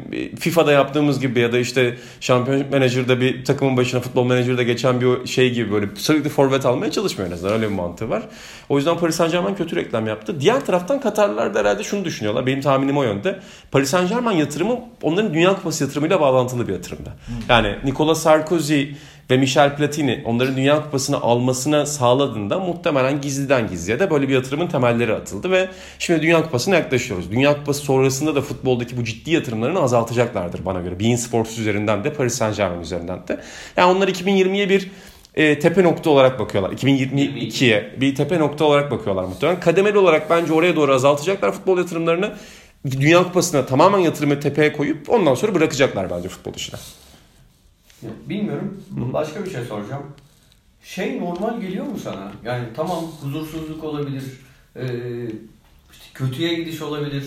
FIFA'da 0.41 0.73
yaptığımız 0.73 1.21
gibi 1.21 1.41
ya 1.41 1.53
da 1.53 1.59
işte 1.59 1.97
şampiyon 2.21 2.65
menajerde 2.73 3.21
bir 3.21 3.45
takımın 3.45 3.77
başına 3.77 4.01
futbol 4.01 4.27
menajerde 4.27 4.65
geçen 4.65 5.01
bir 5.01 5.27
şey 5.27 5.53
gibi 5.53 5.73
böyle 5.73 5.87
sürekli 5.97 6.29
forvet 6.29 6.67
almaya 6.67 6.91
çalışmıyor 6.91 7.31
en 7.31 7.35
azından 7.35 7.55
öyle 7.55 7.69
bir 7.69 7.75
mantığı 7.75 8.11
var. 8.11 8.23
O 8.69 8.77
yüzden 8.77 8.99
Paris 8.99 9.17
Saint 9.17 9.33
Germain 9.33 9.55
kötü 9.55 9.77
reklam 9.77 10.07
yaptı. 10.07 10.41
Diğer 10.41 10.67
taraftan 10.67 11.01
Katarlılar 11.01 11.55
da 11.55 11.59
herhalde 11.59 11.83
şunu 11.83 12.05
düşünüyorlar. 12.05 12.47
Benim 12.47 12.61
tahminim 12.61 12.99
o 12.99 13.03
yönde. 13.03 13.39
Paris 13.71 13.91
Saint 13.91 14.09
Germain 14.09 14.37
yatırımı 14.37 14.81
onların 15.03 15.35
Dünya 15.35 15.57
Kupası 15.57 15.85
yatırımıyla 15.85 16.21
bağlantılı 16.21 16.69
bir 16.69 16.73
yatırımda. 16.73 17.11
Yani 17.49 17.77
Nicolas 17.85 18.23
Sarkozy 18.23 18.85
ve 19.31 19.37
Michel 19.37 19.77
Platini 19.77 20.23
onların 20.25 20.57
Dünya 20.57 20.83
Kupası'nı 20.83 21.21
almasına 21.21 21.87
sağladığında 21.87 22.59
muhtemelen 22.59 23.21
gizliden 23.21 23.69
gizliye 23.69 24.01
de 24.01 24.11
böyle 24.11 24.29
bir 24.29 24.35
yatırımın 24.35 24.67
temelleri 24.67 25.15
atıldı 25.15 25.51
ve 25.51 25.69
şimdi 25.99 26.23
Dünya 26.23 26.43
Kupası'na 26.43 26.75
yaklaşıyoruz. 26.75 27.31
Dünya 27.31 27.57
Kupası 27.57 27.81
sonrasında 27.81 28.35
da 28.35 28.41
futboldaki 28.41 28.97
bu 28.97 29.05
ciddi 29.05 29.31
yatırımlarını 29.31 29.81
azaltacaklardır 29.81 30.65
bana 30.65 30.81
göre. 30.81 31.01
Bein 31.01 31.17
Sports 31.17 31.59
üzerinden 31.59 32.05
de 32.05 32.13
Paris 32.13 32.35
Saint 32.35 32.57
Germain 32.57 32.81
üzerinden 32.81 33.29
de. 33.29 33.41
Yani 33.77 33.97
onlar 33.97 34.09
2020'ye 34.09 34.69
bir 34.69 34.91
e, 35.35 35.59
tepe 35.59 35.83
nokta 35.83 36.11
olarak 36.11 36.39
bakıyorlar. 36.39 36.73
2022'ye 36.73 37.95
bir 38.01 38.15
tepe 38.15 38.39
nokta 38.39 38.65
olarak 38.65 38.91
bakıyorlar 38.91 39.25
muhtemelen. 39.25 39.61
Kademeli 39.61 39.99
olarak 39.99 40.31
bence 40.31 40.53
oraya 40.53 40.77
doğru 40.77 40.95
azaltacaklar 40.95 41.53
futbol 41.53 41.79
yatırımlarını. 41.79 42.35
Dünya 42.91 43.23
Kupası'na 43.23 43.67
tamamen 43.67 43.99
yatırımı 43.99 44.41
tepeye 44.41 44.73
koyup 44.73 45.11
ondan 45.11 45.35
sonra 45.35 45.55
bırakacaklar 45.55 46.11
bence 46.11 46.29
futbol 46.29 46.55
işine. 46.55 46.81
Bilmiyorum. 48.03 48.85
Başka 48.91 49.45
bir 49.45 49.51
şey 49.51 49.65
soracağım. 49.65 50.03
Şey 50.83 51.21
normal 51.21 51.61
geliyor 51.61 51.85
mu 51.85 51.99
sana? 52.05 52.33
Yani 52.45 52.65
tamam 52.77 53.05
huzursuzluk 53.21 53.85
olabilir. 53.85 54.25
Ee, 54.77 54.87
işte 55.93 56.05
kötüye 56.15 56.55
gidiş 56.55 56.83
olabilir. 56.83 57.25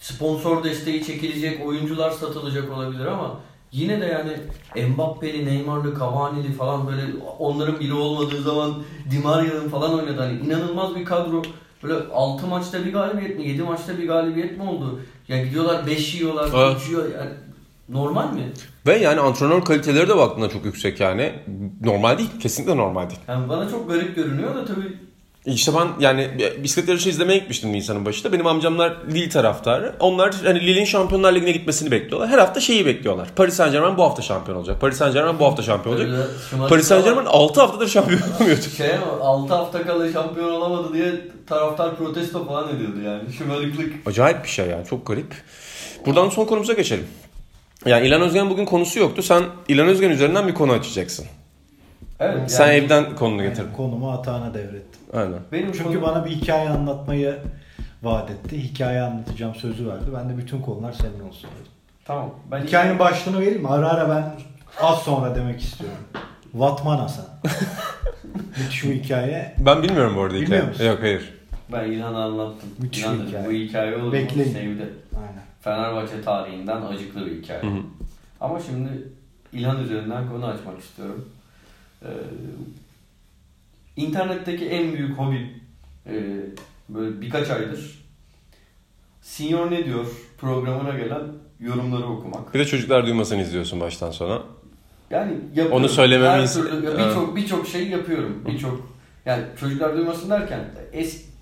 sponsor 0.00 0.64
desteği 0.64 1.04
çekilecek, 1.04 1.66
oyuncular 1.66 2.10
satılacak 2.10 2.72
olabilir 2.72 3.06
ama 3.06 3.40
yine 3.74 4.00
de 4.00 4.06
yani 4.06 4.88
Mbappe'li, 4.88 5.46
Neymar'lı, 5.46 5.98
Cavani'li 5.98 6.52
falan 6.52 6.86
böyle 6.86 7.02
onların 7.38 7.80
bile 7.80 7.94
olmadığı 7.94 8.42
zaman 8.42 8.74
Di 9.10 9.18
Maria'nın 9.18 9.68
falan 9.68 9.94
oynadı. 9.94 10.18
Hani 10.18 10.38
inanılmaz 10.38 10.96
bir 10.96 11.04
kadro. 11.04 11.42
Böyle 11.82 11.94
6 12.12 12.46
maçta 12.46 12.84
bir 12.84 12.92
galibiyet 12.92 13.38
mi, 13.38 13.48
7 13.48 13.62
maçta 13.62 13.98
bir 13.98 14.08
galibiyet 14.08 14.58
mi 14.58 14.62
oldu? 14.62 15.00
Ya 15.28 15.44
gidiyorlar 15.44 15.86
5 15.86 16.14
yiyorlar, 16.14 16.50
Evet. 16.54 16.76
3 16.82 16.88
yiyor. 16.88 17.04
Yani 17.18 17.30
normal 17.88 18.32
mi? 18.32 18.52
Ve 18.86 18.96
yani 18.96 19.20
antrenör 19.20 19.64
kaliteleri 19.64 20.08
de 20.08 20.16
baktığında 20.16 20.48
çok 20.48 20.64
yüksek 20.64 21.00
yani. 21.00 21.32
Normal 21.80 22.18
değil. 22.18 22.30
Kesinlikle 22.40 22.76
normal 22.76 23.10
değil. 23.10 23.20
Yani 23.28 23.48
bana 23.48 23.68
çok 23.68 23.88
garip 23.88 24.16
görünüyor 24.16 24.54
da 24.54 24.64
tabii 24.64 24.98
İşte 25.46 25.72
ben 25.74 25.88
yani 26.00 26.30
bisiklet 26.62 26.88
yarışı 26.88 27.08
izlemeye 27.08 27.38
gitmiştim 27.38 27.72
Nisan'ın 27.72 28.04
başında. 28.04 28.32
Benim 28.32 28.46
amcamlar 28.46 28.96
Lille 29.10 29.28
taraftarı. 29.28 29.94
Onlar 30.00 30.34
hani 30.44 30.60
Lille'in 30.60 30.84
Şampiyonlar 30.84 31.32
Ligi'ne 31.34 31.52
gitmesini 31.52 31.90
bekliyorlar. 31.90 32.28
Her 32.28 32.38
hafta 32.38 32.60
şeyi 32.60 32.86
bekliyorlar. 32.86 33.28
Paris 33.36 33.54
Saint 33.54 33.72
Germain 33.72 33.96
bu 33.96 34.02
hafta 34.02 34.22
şampiyon 34.22 34.58
olacak. 34.58 34.80
Paris 34.80 34.96
Saint 34.98 35.14
Germain 35.14 35.38
bu 35.38 35.44
hafta 35.44 35.62
şampiyon 35.62 35.96
olacak. 35.96 36.10
Öyle 36.52 36.68
Paris 36.68 36.86
Saint. 36.86 37.04
Germain 37.04 37.26
6 37.26 37.60
haftadır 37.60 37.88
şampiyon 37.88 38.20
olamıyordu. 38.38 38.62
Şey 38.76 38.90
6 39.20 39.54
hafta 39.54 39.82
kala 39.86 40.12
şampiyon 40.12 40.50
olamadı 40.50 40.94
diye 40.94 41.12
taraftar 41.48 41.96
protesto 41.96 42.46
falan 42.46 42.76
ediyordu 42.76 43.00
yani. 43.04 43.32
Şımarıklık. 43.38 43.92
Acayip 44.06 44.44
bir 44.44 44.48
şey 44.48 44.66
yani 44.66 44.86
çok 44.86 45.06
garip. 45.06 45.34
Buradan 46.06 46.28
son 46.28 46.44
konumuza 46.44 46.72
geçelim. 46.72 47.06
Yani 47.86 48.06
İlhan 48.06 48.22
Özgen 48.22 48.50
bugün 48.50 48.64
konusu 48.64 48.98
yoktu. 48.98 49.22
Sen 49.22 49.42
İlhan 49.68 49.88
Özgen 49.88 50.10
üzerinden 50.10 50.48
bir 50.48 50.54
konu 50.54 50.72
açacaksın. 50.72 51.26
Evet. 52.20 52.50
Sen 52.50 52.66
yani 52.66 52.76
evden 52.76 53.14
konunu 53.16 53.42
getirdin. 53.42 53.62
Yani 53.66 53.76
konumu 53.76 54.10
Atahan'a 54.12 54.54
devrettim. 54.54 55.00
Aynen. 55.12 55.38
benim 55.52 55.72
Çünkü 55.72 55.84
konum- 55.84 56.02
bana 56.02 56.24
bir 56.24 56.30
hikaye 56.30 56.68
anlatmayı 56.68 57.38
vaat 58.02 58.30
etti. 58.30 58.62
Hikaye 58.62 59.00
anlatacağım 59.02 59.54
sözü 59.54 59.88
verdi. 59.88 60.04
Ben 60.16 60.28
de 60.30 60.36
bütün 60.38 60.60
konular 60.62 60.92
senin 60.92 61.28
olsun 61.28 61.50
dedim. 61.60 61.72
Tamam. 62.04 62.30
Ben 62.50 62.62
Hikayenin 62.62 62.98
başlığını 62.98 63.40
vereyim 63.40 63.62
mi? 63.62 63.68
Ara 63.68 63.88
ara 63.88 64.08
ben 64.08 64.24
az 64.86 64.98
sonra 64.98 65.34
demek 65.34 65.60
istiyorum. 65.60 65.98
Vatman 66.54 66.96
Hasan. 66.98 67.24
Müthiş 68.58 68.84
bir 68.84 68.94
hikaye. 68.94 69.54
Ben 69.58 69.82
bilmiyorum 69.82 70.16
bu 70.16 70.20
arada 70.22 70.34
Bilmiyor 70.34 70.48
hikaye. 70.50 70.62
musun? 70.68 70.84
Yok 70.84 70.98
hayır. 71.02 71.34
ben 71.72 71.84
İlhan'a 71.90 72.24
anlattım. 72.24 72.68
Müthiş 72.78 73.02
İlhan 73.02 73.20
bir 73.20 73.26
hikaye. 73.28 73.46
Bu 73.46 73.50
hikaye 73.52 73.96
olur 73.96 74.02
mu? 74.02 74.12
Bekleyin. 74.12 74.52
Sevdi. 74.52 74.92
Aynen. 75.16 75.42
Fenerbahçe 75.60 76.22
tarihinden 76.22 76.82
acıklı 76.82 77.26
bir 77.26 77.42
hikaye. 77.42 77.62
Hı 77.62 77.66
hı. 77.66 77.78
Ama 78.40 78.60
şimdi 78.60 78.88
İlhan 79.52 79.82
üzerinden 79.84 80.28
konu 80.28 80.46
açmak 80.46 80.80
istiyorum. 80.80 81.28
Ee, 82.04 82.08
internetteki 83.96 84.66
en 84.66 84.92
büyük 84.92 85.18
hobim 85.18 85.50
e, 86.06 86.12
böyle 86.88 87.20
birkaç 87.20 87.50
aydır 87.50 88.04
Senior 89.22 89.70
ne 89.70 89.84
diyor 89.84 90.06
programına 90.38 90.98
gelen 90.98 91.22
yorumları 91.60 92.06
okumak. 92.06 92.54
Bir 92.54 92.58
de 92.58 92.64
çocuklar 92.64 93.06
duymasını 93.06 93.42
izliyorsun 93.42 93.80
baştan 93.80 94.10
sona. 94.10 94.42
Yani 95.10 95.32
yapıyorum. 95.48 95.72
Onu 95.72 95.88
söylememi 95.88 96.42
birçok 96.98 97.36
birçok 97.36 97.68
şey 97.68 97.88
yapıyorum. 97.88 98.44
Birçok 98.46 98.94
yani 99.26 99.44
çocuklar 99.60 99.96
duymasın 99.96 100.30
derken 100.30 100.60
es 100.92 101.33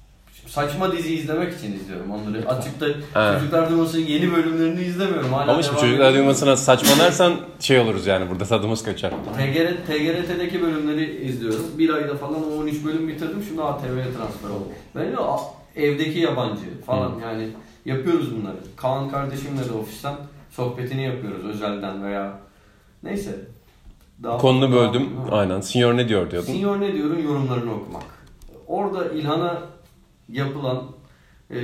saçma 0.53 0.93
dizi 0.93 1.15
izlemek 1.15 1.55
için 1.59 1.73
izliyorum 1.73 2.11
onları. 2.11 2.49
Açıkta 2.49 2.87
Evet. 2.87 3.38
çocuklar 3.41 3.71
duymasın 3.71 3.99
yeni 3.99 4.33
bölümlerini 4.33 4.81
izlemiyorum. 4.83 5.33
Hala 5.33 5.53
Ama 5.53 5.62
şimdi 5.62 5.81
çocuklar 5.81 6.15
duymasına 6.15 6.57
saçmalarsan 6.57 7.35
şey 7.61 7.79
oluruz 7.79 8.07
yani 8.07 8.31
burada 8.31 8.45
tadımız 8.45 8.83
kaçar. 8.83 9.11
TGR, 9.11 9.87
TGRT'deki 9.87 10.62
bölümleri 10.62 11.25
izliyorum. 11.25 11.65
Bir 11.79 11.95
ayda 11.95 12.17
falan 12.17 12.53
13 12.59 12.85
bölüm 12.85 13.09
bitirdim. 13.09 13.45
Şimdi 13.49 13.62
ATV'ye 13.62 14.05
transfer 14.05 14.49
oldum. 14.49 14.69
Ben 14.95 15.12
de 15.12 15.17
evdeki 15.77 16.19
yabancı 16.19 16.81
falan 16.87 17.12
yani 17.23 17.49
yapıyoruz 17.85 18.37
bunları. 18.37 18.57
Kaan 18.77 19.11
kardeşimle 19.11 19.69
de 19.69 19.73
ofisten 19.73 20.15
sohbetini 20.51 21.05
yapıyoruz 21.05 21.45
özelden 21.45 22.05
veya 22.05 22.38
neyse. 23.03 23.37
Daha 24.23 24.38
Konunu 24.38 24.73
böldüm. 24.73 25.17
Ha. 25.17 25.37
Aynen. 25.37 25.61
Senior 25.61 25.97
ne 25.97 26.09
diyor 26.09 26.31
diyordun. 26.31 26.47
Senior 26.53 26.81
ne 26.81 26.93
diyorum 26.93 27.25
yorumlarını 27.25 27.75
okumak. 27.75 28.03
Orada 28.67 29.05
İlhan'a 29.12 29.62
yapılan 30.33 30.83
eee, 31.51 31.61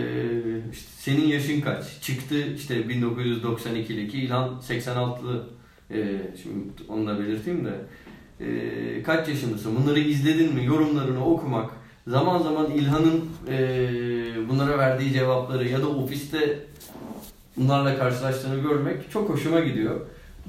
işte 0.73 0.89
senin 0.97 1.27
yaşın 1.29 1.61
kaç? 1.61 2.01
Çıktı 2.03 2.55
işte 2.55 2.75
1992'deki 2.89 4.19
İlhan 4.19 4.61
86'lı 4.69 5.47
eee, 5.91 6.35
şimdi 6.43 6.59
onu 6.89 7.07
da 7.07 7.19
belirteyim 7.21 7.65
de 7.65 7.75
eee, 8.41 9.03
kaç 9.03 9.29
yaşındasın? 9.29 9.77
Bunları 9.77 9.99
izledin 10.01 10.55
mi? 10.55 10.65
Yorumlarını 10.65 11.25
okumak. 11.27 11.71
Zaman 12.07 12.43
zaman 12.43 12.71
İlhan'ın 12.71 13.25
eee, 13.49 14.49
bunlara 14.49 14.79
verdiği 14.79 15.13
cevapları 15.13 15.69
ya 15.69 15.83
da 15.83 15.89
ofiste 15.89 16.59
bunlarla 17.57 17.99
karşılaştığını 17.99 18.61
görmek 18.63 19.11
çok 19.11 19.29
hoşuma 19.29 19.61
gidiyor. 19.61 20.01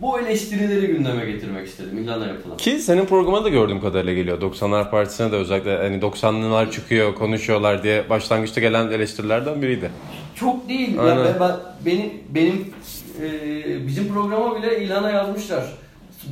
Bu 0.01 0.19
eleştirileri 0.19 0.87
gündeme 0.87 1.25
getirmek 1.25 1.67
istedim 1.67 1.97
İlhan'a 1.97 2.25
yapılan. 2.25 2.57
Ki 2.57 2.79
senin 2.79 3.05
programa 3.05 3.43
da 3.43 3.49
gördüğüm 3.49 3.81
kadarıyla 3.81 4.13
geliyor. 4.13 4.41
90'lar 4.41 4.91
Partisi'ne 4.91 5.31
de 5.31 5.35
özellikle 5.35 5.77
hani 5.77 5.99
90'lılar 5.99 6.71
çıkıyor, 6.71 7.15
konuşuyorlar 7.15 7.83
diye 7.83 8.09
başlangıçta 8.09 8.61
gelen 8.61 8.87
eleştirilerden 8.91 9.61
biriydi. 9.61 9.91
Çok 10.35 10.69
değil. 10.69 10.95
Ya 10.95 11.01
Aynen. 11.01 11.25
ben, 11.25 11.39
ben- 11.39 11.57
benim 11.85 12.11
benim 12.29 12.73
e, 13.21 13.87
bizim 13.87 14.13
programa 14.13 14.57
bile 14.57 14.83
İlhan'a 14.83 15.11
yazmışlar. 15.11 15.65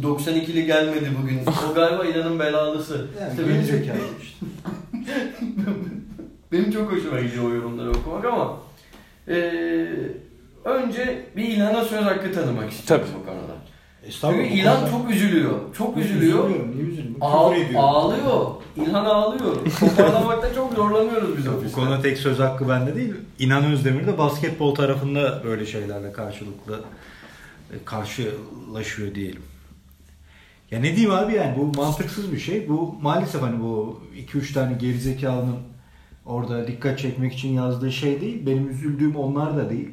92'li 0.04 0.66
gelmedi 0.66 1.10
bugün. 1.22 1.40
O 1.72 1.74
galiba 1.76 2.06
İlhan'ın 2.06 2.40
belalısı. 2.40 3.08
Yani 3.22 3.32
İşte 3.32 3.50
benim, 3.50 3.62
işte. 3.62 3.94
benim 6.52 6.72
çok 6.72 6.92
hoşuma 6.92 7.20
gidiyor 7.22 7.44
o 7.44 7.56
yorumları 7.56 7.90
okumak 7.90 8.26
ama 8.26 8.58
e, 9.28 9.36
önce 10.68 11.26
bir 11.36 11.44
İlhan'a 11.44 11.86
söz 11.86 12.06
hakkı 12.06 12.34
tanımak 12.34 12.72
istiyorum 12.72 13.08
Tabii. 13.14 13.20
bu 13.22 13.26
konuda. 13.26 13.58
Estağfurullah. 14.08 14.44
Çünkü 14.44 14.60
İlhan 14.60 14.90
çok 14.92 15.10
üzülüyor. 15.12 15.60
Çok 15.78 15.98
üzülüyor. 15.98 16.50
Niye 16.50 16.84
üzülüyorum? 16.84 17.18
Ağ, 17.22 17.50
Küfür 17.50 17.66
ediyorum. 17.66 17.90
ağlıyor. 17.90 18.46
İlhan 18.76 19.06
ağlıyor. 19.06 19.56
Toparlamakta 19.80 20.54
çok 20.54 20.74
zorlanıyoruz 20.74 21.38
biz 21.38 21.48
Bu 21.48 21.52
ofiste. 21.52 21.76
konuda 21.82 22.02
tek 22.02 22.18
söz 22.18 22.40
hakkı 22.40 22.70
bende 22.70 22.96
değil. 22.96 23.14
İnan 23.40 23.64
Özdemir 23.66 24.08
de 24.08 24.18
basketbol 24.18 24.76
tarafında 24.76 25.42
böyle 25.44 25.66
şeylerle 25.66 26.12
karşılıklı 26.12 26.80
e, 27.74 27.76
karşılaşıyor 27.86 29.16
diyelim. 29.16 29.42
Ya 30.72 30.80
ne 30.80 30.96
diyeyim 30.96 31.12
abi 31.12 31.34
yani 31.34 31.58
bu 31.58 31.82
mantıksız 31.82 32.32
bir 32.32 32.40
şey. 32.40 32.70
Bu 32.70 32.96
maalesef 33.02 33.42
hani 33.42 33.60
bu 33.60 34.00
2-3 34.34 34.54
tane 34.54 34.74
gerizekalının 34.74 35.58
orada 36.26 36.68
dikkat 36.68 37.00
çekmek 37.00 37.34
için 37.34 37.50
yazdığı 37.54 37.92
şey 37.92 38.22
değil. 38.22 38.46
Benim 38.46 38.70
üzüldüğüm 38.70 39.16
onlar 39.16 39.58
da 39.58 39.70
değil. 39.70 39.90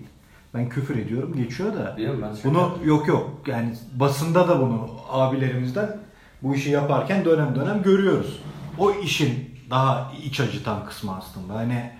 Ben 0.54 0.68
küfür 0.68 0.98
ediyorum 0.98 1.34
geçiyor 1.36 1.74
da. 1.74 1.96
Biliyorum 1.96 2.22
ben 2.22 2.34
şaka 2.34 2.48
Bunu 2.48 2.78
yok 2.84 3.08
yok 3.08 3.30
yani 3.46 3.74
basında 3.92 4.48
da 4.48 4.60
bunu 4.60 4.90
abilerimizden 5.10 5.96
bu 6.42 6.54
işi 6.54 6.70
yaparken 6.70 7.24
dönem 7.24 7.54
dönem 7.56 7.82
görüyoruz. 7.82 8.38
O 8.78 8.90
işin 8.90 9.50
daha 9.70 10.12
iç 10.24 10.40
acıtan 10.40 10.86
kısmı 10.86 11.16
aslında. 11.16 11.54
Hani 11.54 11.90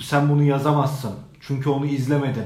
sen 0.00 0.28
bunu 0.28 0.42
yazamazsın 0.42 1.12
çünkü 1.40 1.70
onu 1.70 1.86
izlemedin. 1.86 2.44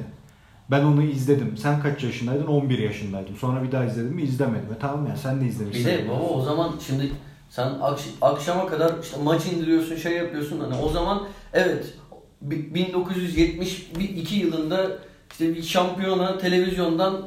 Ben 0.71 0.85
onu 0.85 1.03
izledim. 1.03 1.57
Sen 1.57 1.81
kaç 1.81 2.05
yaşındaydın? 2.05 2.47
11 2.47 2.79
yaşındaydım. 2.79 3.37
Sonra 3.37 3.63
bir 3.63 3.73
daha 3.73 3.85
izledim 3.85 4.13
mi? 4.15 4.23
İzlemedim. 4.23 4.73
E 4.77 4.79
tamam 4.79 5.07
ya 5.07 5.17
sen 5.17 5.41
de 5.41 5.47
izlemişsin. 5.47 5.87
Bir 5.87 5.91
de 5.99 6.09
baba 6.09 6.23
o 6.25 6.41
zaman 6.43 6.73
şimdi 6.87 7.13
sen 7.51 7.67
akş- 7.69 8.15
akşama 8.21 8.67
kadar 8.67 8.93
işte 9.03 9.17
maç 9.23 9.47
indiriyorsun 9.47 9.97
şey 9.97 10.13
yapıyorsun 10.13 10.61
hani 10.61 10.75
o 10.83 10.89
zaman 10.89 11.23
evet 11.53 11.95
1972 12.51 14.35
yılında 14.37 14.91
işte 15.31 15.55
bir 15.55 15.63
şampiyona 15.63 16.39
televizyondan 16.39 17.21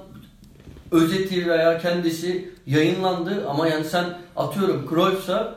özeti 0.91 1.47
veya 1.49 1.77
kendisi 1.79 2.49
yayınlandı 2.67 3.47
ama 3.49 3.67
yani 3.67 3.85
sen 3.85 4.05
atıyorum 4.35 4.85
Cruyff'sa 4.89 5.55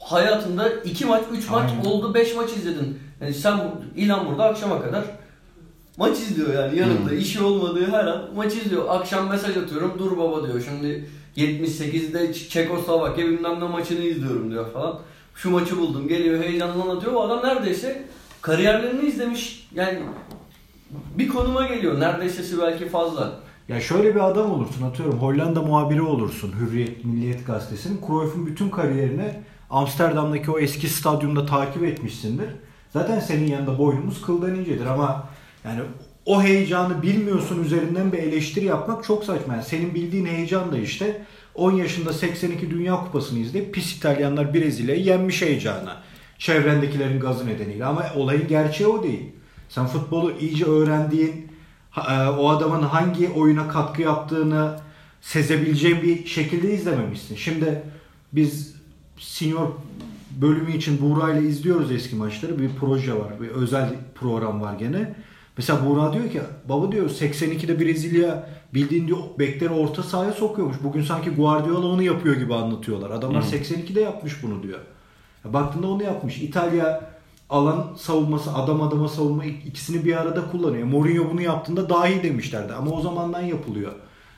hayatında 0.00 0.68
2 0.72 1.04
maç 1.04 1.22
3 1.32 1.48
maç 1.50 1.70
Aynen. 1.70 1.84
oldu 1.84 2.14
5 2.14 2.34
maç 2.36 2.50
izledin. 2.50 2.98
Yani 3.20 3.34
sen 3.34 3.58
bu- 3.58 4.00
İlhan 4.00 4.26
burada 4.26 4.44
akşama 4.44 4.82
kadar 4.82 5.04
maç 5.96 6.18
izliyor 6.18 6.54
yani 6.54 6.78
yanında 6.78 7.14
işi 7.14 7.42
olmadığı 7.42 7.86
her 7.90 8.04
an 8.06 8.22
maç 8.36 8.54
izliyor. 8.54 8.84
Akşam 8.88 9.28
mesaj 9.30 9.56
atıyorum 9.56 9.94
dur 9.98 10.18
baba 10.18 10.46
diyor 10.46 10.62
şimdi 10.68 11.08
78'de 11.36 12.24
Ç- 12.30 12.48
Çekoslovakya 12.48 13.26
bilmem 13.26 13.60
ne 13.60 13.64
maçını 13.68 14.00
izliyorum 14.04 14.50
diyor 14.50 14.72
falan. 14.72 14.98
Şu 15.34 15.50
maçı 15.50 15.78
buldum 15.78 16.08
geliyor 16.08 16.42
heyecanla 16.44 16.82
anlatıyor. 16.82 17.12
O 17.12 17.22
adam 17.22 17.42
neredeyse 17.48 18.02
kariyerlerini 18.42 19.08
izlemiş 19.08 19.68
yani 19.74 19.98
bir 20.90 21.28
konuma 21.28 21.66
geliyor. 21.66 22.00
Neredeyse 22.00 22.58
belki 22.62 22.88
fazla. 22.88 23.32
Ya 23.68 23.80
şöyle 23.80 24.14
bir 24.14 24.20
adam 24.20 24.52
olursun 24.52 24.82
atıyorum 24.82 25.18
Hollanda 25.18 25.62
muhabiri 25.62 26.02
olursun 26.02 26.54
Hürriyet 26.60 27.04
Milliyet 27.04 27.46
Gazetesi'nin. 27.46 28.00
Cruyff'un 28.06 28.46
bütün 28.46 28.70
kariyerini 28.70 29.34
Amsterdam'daki 29.70 30.50
o 30.50 30.58
eski 30.58 30.88
stadyumda 30.88 31.46
takip 31.46 31.84
etmişsindir. 31.84 32.48
Zaten 32.92 33.20
senin 33.20 33.46
yanında 33.46 33.78
boynumuz 33.78 34.22
kıldan 34.22 34.54
incedir 34.54 34.86
ama 34.86 35.28
yani 35.64 35.80
o 36.26 36.42
heyecanı 36.42 37.02
bilmiyorsun 37.02 37.64
üzerinden 37.64 38.12
bir 38.12 38.18
eleştiri 38.18 38.64
yapmak 38.64 39.04
çok 39.04 39.24
saçma. 39.24 39.54
Yani 39.54 39.64
senin 39.64 39.94
bildiğin 39.94 40.26
heyecan 40.26 40.72
da 40.72 40.78
işte 40.78 41.22
10 41.54 41.72
yaşında 41.72 42.12
82 42.12 42.70
Dünya 42.70 42.96
Kupası'nı 42.96 43.38
izleyip 43.38 43.74
pis 43.74 43.96
İtalyanlar 43.96 44.54
Brezilya'yı 44.54 45.02
yenmiş 45.02 45.42
heyecanı. 45.42 45.92
Çevrendekilerin 46.38 47.20
gazı 47.20 47.46
nedeniyle 47.46 47.84
ama 47.84 48.06
olayın 48.16 48.48
gerçeği 48.48 48.88
o 48.88 49.02
değil. 49.02 49.22
Sen 49.68 49.86
futbolu 49.86 50.32
iyice 50.40 50.64
öğrendiğin, 50.64 51.48
e, 52.08 52.26
o 52.26 52.48
adamın 52.48 52.82
hangi 52.82 53.28
oyuna 53.28 53.68
katkı 53.68 54.02
yaptığını 54.02 54.78
sezebileceğin 55.20 56.02
bir 56.02 56.26
şekilde 56.26 56.74
izlememişsin. 56.74 57.36
Şimdi 57.36 57.82
biz 58.32 58.76
senior 59.18 59.68
bölümü 60.40 60.76
için 60.76 61.00
Buğra 61.02 61.32
ile 61.32 61.48
izliyoruz 61.48 61.92
eski 61.92 62.16
maçları. 62.16 62.58
Bir 62.58 62.70
proje 62.80 63.14
var, 63.14 63.40
bir 63.40 63.48
özel 63.48 63.88
program 64.14 64.60
var 64.60 64.74
gene. 64.78 65.14
Mesela 65.56 65.86
Buğra 65.86 66.12
diyor 66.12 66.30
ki 66.30 66.40
baba 66.68 66.92
diyor 66.92 67.10
82'de 67.10 67.80
Brezilya 67.80 68.48
bildiğin 68.74 69.06
diyor 69.06 69.18
bekleri 69.38 69.70
orta 69.70 70.02
sahaya 70.02 70.32
sokuyormuş. 70.32 70.76
Bugün 70.84 71.02
sanki 71.02 71.30
Guardiola 71.30 71.86
onu 71.86 72.02
yapıyor 72.02 72.36
gibi 72.36 72.54
anlatıyorlar. 72.54 73.10
Adamlar 73.10 73.42
82'de 73.42 74.00
yapmış 74.00 74.42
bunu 74.42 74.62
diyor. 74.62 74.78
Baktığında 75.52 75.86
onu 75.86 76.02
yapmış. 76.02 76.38
İtalya 76.38 77.10
alan 77.50 77.86
savunması, 77.98 78.54
adam 78.54 78.82
adama 78.82 79.08
savunma 79.08 79.44
ikisini 79.44 80.04
bir 80.04 80.16
arada 80.16 80.50
kullanıyor. 80.50 80.86
Mourinho 80.86 81.30
bunu 81.30 81.42
yaptığında 81.42 81.88
daha 81.88 82.08
iyi 82.08 82.22
demişlerdi 82.22 82.72
ama 82.72 82.90
o 82.90 83.00
zamandan 83.00 83.40
yapılıyor. 83.40 83.92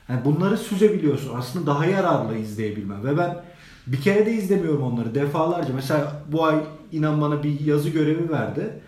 Yani 0.09 0.25
bunları 0.25 0.57
süzebiliyorsun. 0.57 1.35
Aslında 1.35 1.67
daha 1.67 1.85
yararlı 1.85 2.37
izleyebilmem. 2.37 3.05
Ve 3.05 3.17
ben 3.17 3.37
bir 3.87 4.01
kere 4.01 4.25
de 4.25 4.33
izlemiyorum 4.33 4.83
onları 4.83 5.15
defalarca. 5.15 5.73
Mesela 5.73 6.21
bu 6.31 6.45
ay 6.45 6.55
inan 6.91 7.21
bana 7.21 7.43
bir 7.43 7.59
yazı 7.59 7.89
görevi 7.89 8.29
verdi. 8.29 8.79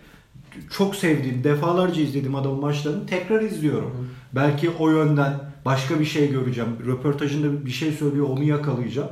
Çok 0.70 0.96
sevdiğim, 0.96 1.44
defalarca 1.44 2.02
izlediğim 2.02 2.34
adamın 2.34 2.60
maçlarını 2.60 3.06
tekrar 3.06 3.40
izliyorum. 3.40 4.08
Belki 4.32 4.70
o 4.70 4.90
yönden 4.90 5.32
başka 5.64 6.00
bir 6.00 6.04
şey 6.04 6.30
göreceğim. 6.30 6.70
Röportajında 6.86 7.66
bir 7.66 7.70
şey 7.70 7.92
söylüyor, 7.92 8.28
onu 8.28 8.42
yakalayacağım. 8.42 9.08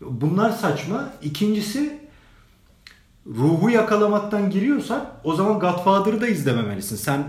Bunlar 0.00 0.50
saçma. 0.50 1.12
İkincisi 1.22 2.03
ruhu 3.26 3.70
yakalamaktan 3.70 4.50
giriyorsan 4.50 5.04
o 5.24 5.34
zaman 5.34 5.60
Godfather'ı 5.60 6.20
da 6.20 6.26
izlememelisin. 6.26 6.96
Sen 6.96 7.22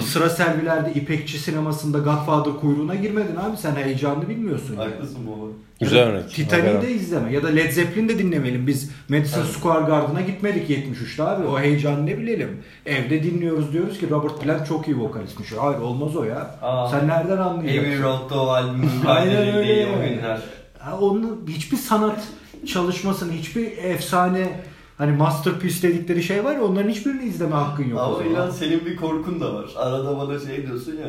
sıra 0.00 0.30
servilerde 0.30 0.92
İpekçi 0.94 1.38
sinemasında 1.38 1.98
Godfather 1.98 2.52
kuyruğuna 2.60 2.94
girmedin 2.94 3.36
abi. 3.36 3.56
Sen 3.56 3.74
heyecanını 3.76 4.28
bilmiyorsun. 4.28 4.76
yani. 4.76 4.92
Haklısın 4.92 5.18
baba. 5.26 5.46
Güzel 5.80 6.02
örnek. 6.02 6.30
Titanic'i 6.30 6.82
de 6.82 6.92
izleme. 6.92 7.32
Ya 7.32 7.42
da 7.42 7.48
Led 7.48 7.70
Zeppelin 7.72 8.08
de 8.08 8.18
dinlemeyelim. 8.18 8.66
Biz 8.66 8.90
Madison 9.08 9.42
Square 9.42 9.84
Garden'a 9.86 10.20
gitmedik 10.20 10.70
73'te 10.70 11.22
abi. 11.22 11.46
O 11.46 11.60
heyecanı 11.60 12.06
ne 12.06 12.18
bilelim. 12.18 12.62
Evde 12.86 13.22
dinliyoruz 13.22 13.72
diyoruz 13.72 13.98
ki 13.98 14.10
Robert 14.10 14.40
Plant 14.40 14.66
çok 14.68 14.88
iyi 14.88 14.98
vokalistmiş. 15.00 15.52
Hayır 15.58 15.78
olmaz 15.78 16.16
o 16.16 16.24
ya. 16.24 16.50
Aa. 16.62 16.88
Sen 16.88 17.08
nereden 17.08 17.36
Abbey 17.36 17.44
anlayacaksın? 17.78 18.02
Road'da 18.02 18.42
o 18.42 18.46
albümün 18.48 18.90
Aynen 19.06 19.54
öyle. 19.56 19.86
o 19.96 20.08
günler. 20.08 20.40
Ha, 20.78 20.98
Onun 21.00 21.44
hiçbir 21.48 21.76
sanat 21.76 22.18
çalışmasını, 22.66 23.32
hiçbir 23.32 23.78
efsane 23.78 24.60
hani 24.98 25.12
masterpiece 25.16 25.88
dedikleri 25.88 26.22
şey 26.22 26.44
var 26.44 26.52
ya 26.54 26.64
onların 26.64 26.90
hiçbirini 26.90 27.24
izleme 27.24 27.54
hakkın 27.54 27.84
yok. 27.88 28.00
Ama 28.00 28.24
inan 28.24 28.50
senin 28.50 28.86
bir 28.86 28.96
korkun 28.96 29.40
da 29.40 29.54
var. 29.54 29.64
Arada 29.76 30.18
bana 30.18 30.38
şey 30.38 30.66
diyorsun 30.66 30.92
ya. 30.92 31.08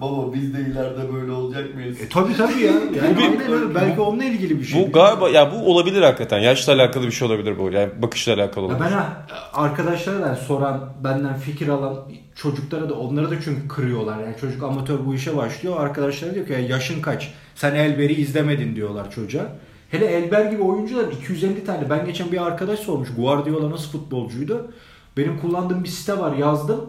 Baba 0.00 0.34
biz 0.34 0.54
de 0.54 0.60
ileride 0.60 1.12
böyle 1.14 1.32
olacak 1.32 1.74
mıyız? 1.74 2.00
E 2.00 2.08
tabi 2.08 2.36
tabi 2.36 2.60
ya. 2.62 2.72
Yani 2.96 3.16
aynen. 3.22 3.74
Belki 3.74 4.00
onunla 4.00 4.24
ilgili 4.24 4.58
bir 4.60 4.64
şey. 4.64 4.86
Bu 4.88 4.92
galiba 4.92 5.28
ya 5.28 5.52
bu 5.52 5.56
olabilir 5.74 6.02
hakikaten. 6.02 6.38
Yaşla 6.38 6.72
alakalı 6.72 7.06
bir 7.06 7.12
şey 7.12 7.28
olabilir 7.28 7.58
bu. 7.58 7.70
Yani 7.70 8.02
bakışla 8.02 8.34
alakalı 8.34 8.64
Ya 8.64 8.70
olabilir. 8.76 8.90
ben 8.90 9.60
arkadaşlara 9.60 10.20
da 10.22 10.36
soran, 10.36 10.80
benden 11.04 11.34
fikir 11.36 11.68
alan 11.68 11.96
çocuklara 12.34 12.88
da 12.88 12.94
onları 12.94 13.30
da 13.30 13.34
çünkü 13.44 13.68
kırıyorlar. 13.68 14.18
Yani 14.24 14.34
çocuk 14.40 14.62
amatör 14.62 14.98
bu 15.06 15.14
işe 15.14 15.36
başlıyor. 15.36 15.80
Arkadaşlara 15.80 16.34
diyor 16.34 16.46
ki 16.46 16.52
ya 16.52 16.58
yaşın 16.58 17.02
kaç? 17.02 17.30
Sen 17.54 17.74
Elber'i 17.74 18.12
izlemedin 18.12 18.76
diyorlar 18.76 19.10
çocuğa. 19.10 19.46
Hele 19.88 20.04
Elber 20.06 20.44
gibi 20.50 20.62
oyuncular 20.62 21.12
250 21.12 21.64
tane. 21.64 21.90
Ben 21.90 22.06
geçen 22.06 22.32
bir 22.32 22.46
arkadaş 22.46 22.78
sormuş. 22.78 23.08
Guardiola 23.16 23.70
nasıl 23.70 23.90
futbolcuydu? 23.90 24.72
Benim 25.16 25.40
kullandığım 25.40 25.84
bir 25.84 25.88
site 25.88 26.18
var 26.18 26.36
yazdım. 26.36 26.80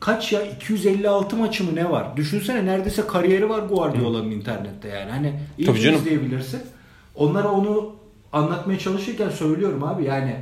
Kaç 0.00 0.32
ya 0.32 0.42
256 0.42 1.36
maçı 1.36 1.64
mı 1.64 1.74
ne 1.74 1.90
var? 1.90 2.16
Düşünsene 2.16 2.66
neredeyse 2.66 3.06
kariyeri 3.06 3.48
var 3.48 3.58
Guardiola'nın 3.58 4.30
internette 4.30 4.88
yani. 4.88 5.10
Hani 5.10 5.40
iyi 5.58 5.94
izleyebilirsin. 5.94 6.60
Onlara 7.14 7.48
onu 7.48 7.96
anlatmaya 8.32 8.78
çalışırken 8.78 9.28
söylüyorum 9.28 9.84
abi 9.84 10.04
yani 10.04 10.36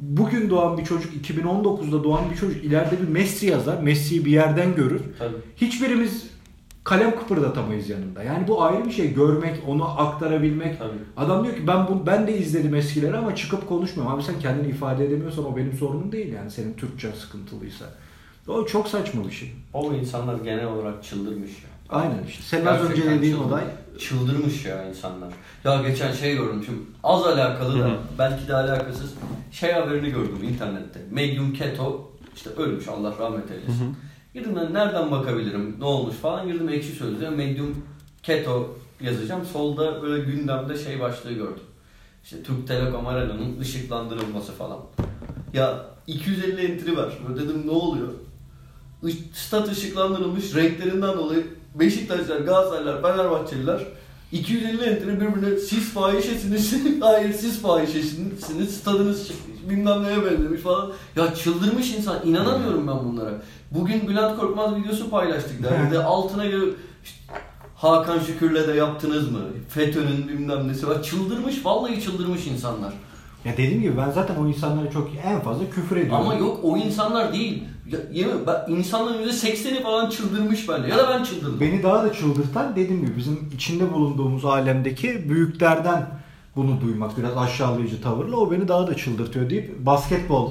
bugün 0.00 0.50
doğan 0.50 0.78
bir 0.78 0.84
çocuk 0.84 1.28
2019'da 1.28 2.04
doğan 2.04 2.30
bir 2.30 2.36
çocuk 2.36 2.64
ileride 2.64 3.02
bir 3.02 3.08
Messi 3.08 3.46
yazar. 3.46 3.82
Messi'yi 3.82 4.24
bir 4.24 4.30
yerden 4.30 4.74
görür. 4.74 5.02
Tabii. 5.18 5.36
Hiçbirimiz 5.56 6.29
kalem 6.84 7.18
kıpırdatamayız 7.18 7.88
yanında. 7.88 8.22
Yani 8.22 8.48
bu 8.48 8.62
ayrı 8.62 8.84
bir 8.84 8.90
şey. 8.90 9.14
Görmek, 9.14 9.62
onu 9.68 10.00
aktarabilmek. 10.00 10.78
Tabii. 10.78 10.98
Adam 11.16 11.44
diyor 11.44 11.56
ki 11.56 11.66
ben 11.66 11.88
bu, 11.88 12.06
ben 12.06 12.26
de 12.26 12.38
izledim 12.38 12.74
eskileri 12.74 13.16
ama 13.16 13.34
çıkıp 13.36 13.68
konuşmuyorum. 13.68 14.14
Abi 14.16 14.22
sen 14.22 14.38
kendini 14.38 14.68
ifade 14.68 15.06
edemiyorsan 15.06 15.52
o 15.52 15.56
benim 15.56 15.72
sorunum 15.72 16.12
değil 16.12 16.32
yani. 16.32 16.50
Senin 16.50 16.74
Türkçen 16.74 17.12
sıkıntılıysa. 17.12 17.84
O 18.48 18.66
çok 18.66 18.88
saçma 18.88 19.24
bir 19.26 19.30
şey. 19.32 19.52
O 19.72 19.92
insanlar 19.94 20.34
genel 20.34 20.66
olarak 20.66 21.04
çıldırmış 21.04 21.50
ya. 21.50 21.70
Aynen 21.98 22.24
işte. 22.28 22.42
Senin 22.42 22.66
az 22.66 22.90
önce 22.90 23.10
dediğin 23.10 23.34
çıldır- 23.36 23.44
olay 23.48 23.64
Çıldırmış 23.98 24.64
ya 24.64 24.88
insanlar. 24.88 25.28
Ya 25.64 25.82
geçen 25.82 26.12
şey 26.12 26.36
gördüm 26.36 26.62
şimdi 26.66 26.78
az 27.04 27.26
alakalı 27.26 27.78
da 27.80 27.90
belki 28.18 28.48
de 28.48 28.54
alakasız 28.54 29.14
şey 29.52 29.72
haberini 29.72 30.10
gördüm 30.10 30.38
internette. 30.48 31.00
Medium 31.10 31.52
Keto 31.52 32.10
işte 32.36 32.50
ölmüş 32.50 32.88
Allah 32.88 33.14
rahmet 33.18 33.50
eylesin. 33.50 33.96
Girdim 34.34 34.56
ben 34.56 34.74
nereden 34.74 35.10
bakabilirim 35.10 35.76
ne 35.78 35.84
olmuş 35.84 36.14
falan 36.14 36.46
girdim 36.46 36.68
ekşi 36.68 36.92
sözlüğe 36.92 37.30
Medium 37.30 37.84
Keto 38.22 38.76
yazacağım. 39.00 39.44
Solda 39.52 40.02
böyle 40.02 40.24
gündemde 40.24 40.78
şey 40.78 41.00
başlığı 41.00 41.32
gördüm. 41.32 41.62
İşte 42.24 42.42
Türk 42.42 42.66
Telekom 42.68 43.06
Arena'nın 43.06 43.60
ışıklandırılması 43.60 44.52
falan. 44.52 44.78
Ya 45.54 45.86
250 46.06 46.72
entry 46.72 46.96
var. 46.96 47.18
Böyle 47.28 47.40
dedim 47.40 47.66
ne 47.66 47.70
oluyor? 47.70 48.08
Stat 49.32 49.68
ışıklandırılmış 49.68 50.54
renklerinden 50.54 51.18
dolayı 51.18 51.46
Beşiktaşlar, 51.74 52.40
Galatasaraylar, 52.40 53.02
Fenerbahçeliler 53.02 53.86
250 54.32 54.84
entry 54.84 55.20
birbirine 55.20 55.58
siz 55.58 55.90
fahişesiniz, 55.90 56.74
hayır 57.00 57.32
siz 57.32 57.62
fahişesiniz, 57.62 58.76
stadınız 58.76 59.30
bilmem 59.70 60.02
neye 60.02 60.24
benzemiş 60.24 60.60
falan. 60.60 60.92
Ya 61.16 61.34
çıldırmış 61.34 61.94
insan, 61.94 62.26
inanamıyorum 62.26 62.88
ben 62.88 63.04
bunlara. 63.04 63.42
Bugün 63.70 64.08
Bülent 64.08 64.38
Korkmaz 64.38 64.76
videosu 64.76 65.10
paylaştık 65.10 65.62
derdi. 65.62 65.98
altına 65.98 66.46
göre 66.46 66.64
işte, 67.04 67.18
Hakan 67.76 68.18
Şükür'le 68.18 68.68
de 68.68 68.72
yaptınız 68.72 69.32
mı? 69.32 69.38
FETÖ'nün 69.68 70.28
bilmem 70.28 70.68
nesi 70.68 70.88
var. 70.88 71.02
Çıldırmış, 71.02 71.64
vallahi 71.64 72.02
çıldırmış 72.02 72.46
insanlar. 72.46 72.92
Ya 73.44 73.52
dediğim 73.52 73.82
gibi 73.82 73.96
ben 73.96 74.10
zaten 74.10 74.36
o 74.36 74.48
insanlara 74.48 74.90
çok 74.90 75.10
en 75.24 75.40
fazla 75.40 75.70
küfür 75.70 75.96
ediyorum. 75.96 76.26
Ama 76.26 76.34
yok 76.34 76.60
o 76.62 76.76
insanlar 76.76 77.32
değil. 77.32 77.64
Ya, 77.86 77.98
yemin 78.12 78.46
ben, 78.46 78.72
insanların 78.72 79.28
%80'i 79.28 79.82
falan 79.82 80.10
çıldırmış 80.10 80.68
bence. 80.68 80.88
Ya 80.88 80.98
da 80.98 81.08
ben 81.08 81.24
çıldırdım. 81.24 81.60
Beni 81.60 81.82
daha 81.82 82.04
da 82.04 82.12
çıldırtan 82.12 82.76
dediğim 82.76 83.06
gibi 83.06 83.16
bizim 83.16 83.50
içinde 83.54 83.92
bulunduğumuz 83.92 84.44
alemdeki 84.44 85.28
büyüklerden 85.28 86.06
bunu 86.56 86.80
duymak 86.80 87.18
biraz 87.18 87.36
aşağılayıcı 87.36 88.02
tavırla 88.02 88.36
o 88.36 88.50
beni 88.50 88.68
daha 88.68 88.86
da 88.86 88.96
çıldırtıyor 88.96 89.50
deyip 89.50 89.86
basketbol 89.86 90.50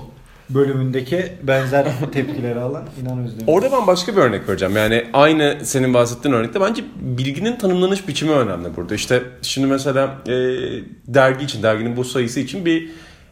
bölümündeki 0.49 1.33
benzer 1.43 1.87
tepkileri 2.11 2.59
alan 2.59 2.83
İnan 3.01 3.19
Özdemir. 3.25 3.43
Orada 3.47 3.71
ben 3.71 3.87
başka 3.87 4.15
bir 4.15 4.21
örnek 4.21 4.49
vereceğim. 4.49 4.75
Yani 4.75 5.05
aynı 5.13 5.57
senin 5.63 5.93
bahsettiğin 5.93 6.35
örnekte 6.35 6.61
bence 6.61 6.83
bilginin 7.01 7.55
tanımlanış 7.55 8.07
biçimi 8.07 8.31
önemli 8.31 8.75
burada. 8.75 8.95
İşte 8.95 9.23
şimdi 9.41 9.67
mesela 9.67 10.17
e, 10.27 10.33
dergi 11.07 11.45
için, 11.45 11.63
derginin 11.63 11.97
bu 11.97 12.03
sayısı 12.03 12.39
için 12.39 12.65
bir 12.65 12.89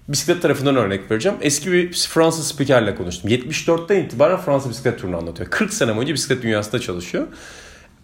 bisiklet 0.07 0.41
tarafından 0.41 0.75
örnek 0.75 1.11
vereceğim. 1.11 1.37
Eski 1.41 1.71
bir 1.71 1.93
Fransız 1.93 2.47
spikerle 2.47 2.95
konuştum. 2.95 3.31
74'ten 3.31 4.03
itibaren 4.03 4.37
Fransa 4.37 4.69
bisiklet 4.69 4.99
turunu 4.99 5.17
anlatıyor. 5.17 5.49
40 5.49 5.73
sene 5.73 5.95
boyunca 5.95 6.13
bisiklet 6.13 6.43
dünyasında 6.43 6.81
çalışıyor. 6.81 7.27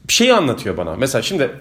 Bir 0.07 0.13
şeyi 0.13 0.33
anlatıyor 0.33 0.77
bana. 0.77 0.95
Mesela 0.95 1.21
şimdi 1.21 1.51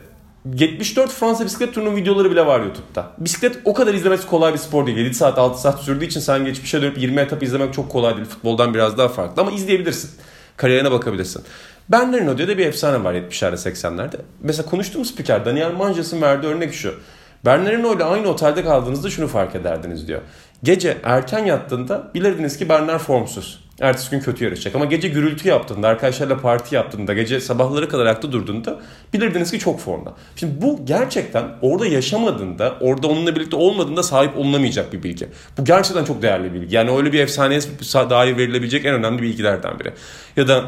74 0.45 1.11
Fransa 1.11 1.45
bisiklet 1.45 1.75
turunun 1.75 1.97
videoları 1.97 2.31
bile 2.31 2.47
var 2.47 2.61
YouTube'da. 2.61 3.11
Bisiklet 3.19 3.59
o 3.65 3.75
kadar 3.75 3.95
izlemesi 3.95 4.27
kolay 4.27 4.53
bir 4.53 4.59
spor 4.59 4.87
değil. 4.87 4.99
7 4.99 5.15
saat 5.15 5.39
6 5.39 5.61
saat 5.61 5.81
sürdüğü 5.81 6.05
için 6.05 6.21
sen 6.21 6.45
geçmişe 6.45 6.83
dönüp 6.83 6.99
20 6.99 7.21
etap 7.21 7.43
izlemek 7.43 7.75
çok 7.75 7.91
kolay 7.91 8.17
değil. 8.17 8.27
Futboldan 8.27 8.75
biraz 8.75 8.99
daha 8.99 9.09
farklı 9.09 9.43
ama 9.43 9.53
izleyebilirsin. 9.53 10.11
Kariyerine 10.57 10.91
bakabilirsin. 10.91 11.43
Bernardino 11.89 12.39
diye 12.39 12.49
de 12.49 12.59
bir 12.59 12.67
efsane 12.67 13.05
var 13.05 13.15
70'lerde 13.15 13.55
80'lerde. 13.55 14.17
Mesela 14.41 14.71
konuştuğum 14.71 15.05
spiker 15.05 15.45
Daniel 15.45 15.73
Manjas'ın 15.73 16.23
verdiği 16.23 16.47
örnek 16.47 16.75
şu. 16.75 16.95
Bernardino 17.45 17.97
ile 17.97 18.05
aynı 18.05 18.29
otelde 18.29 18.65
kaldığınızda 18.65 19.11
şunu 19.11 19.29
fark 19.29 19.55
ederdiniz 19.55 20.09
diyor. 20.09 20.21
Gece 20.63 20.99
erken 21.05 21.45
yattığında 21.45 22.11
bilirdiniz 22.15 22.57
ki 22.57 22.69
Bernard 22.69 23.01
formsuz. 23.01 23.65
Ertesi 23.83 24.11
gün 24.11 24.21
kötü 24.21 24.45
yarışacak. 24.45 24.75
Ama 24.75 24.85
gece 24.85 25.09
gürültü 25.09 25.49
yaptığında, 25.49 25.89
arkadaşlarla 25.89 26.39
parti 26.39 26.75
yaptığında, 26.75 27.15
gece 27.15 27.41
sabahları 27.41 27.89
kadar 27.89 28.07
ayakta 28.07 28.33
durduğunda 28.33 28.81
bilirdiniz 29.13 29.51
ki 29.51 29.59
çok 29.59 29.81
formda. 29.81 30.15
Şimdi 30.37 30.63
bu 30.63 30.81
gerçekten 30.85 31.45
orada 31.63 31.87
yaşamadığında, 31.87 32.77
orada 32.81 33.07
onunla 33.07 33.37
birlikte 33.37 33.57
olmadığında 33.57 34.03
sahip 34.03 34.39
olunamayacak 34.39 34.93
bir 34.93 35.03
bilgi. 35.03 35.29
Bu 35.59 35.65
gerçekten 35.65 36.05
çok 36.05 36.23
değerli 36.23 36.55
bir 36.55 36.61
bilgi. 36.61 36.77
Yani 36.77 36.91
öyle 36.97 37.13
bir 37.13 37.21
efsaneye 37.21 37.61
dair 38.11 38.37
verilebilecek 38.37 38.85
en 38.85 38.95
önemli 38.95 39.23
bilgilerden 39.23 39.79
biri. 39.79 39.93
Ya 40.37 40.49
da 40.49 40.65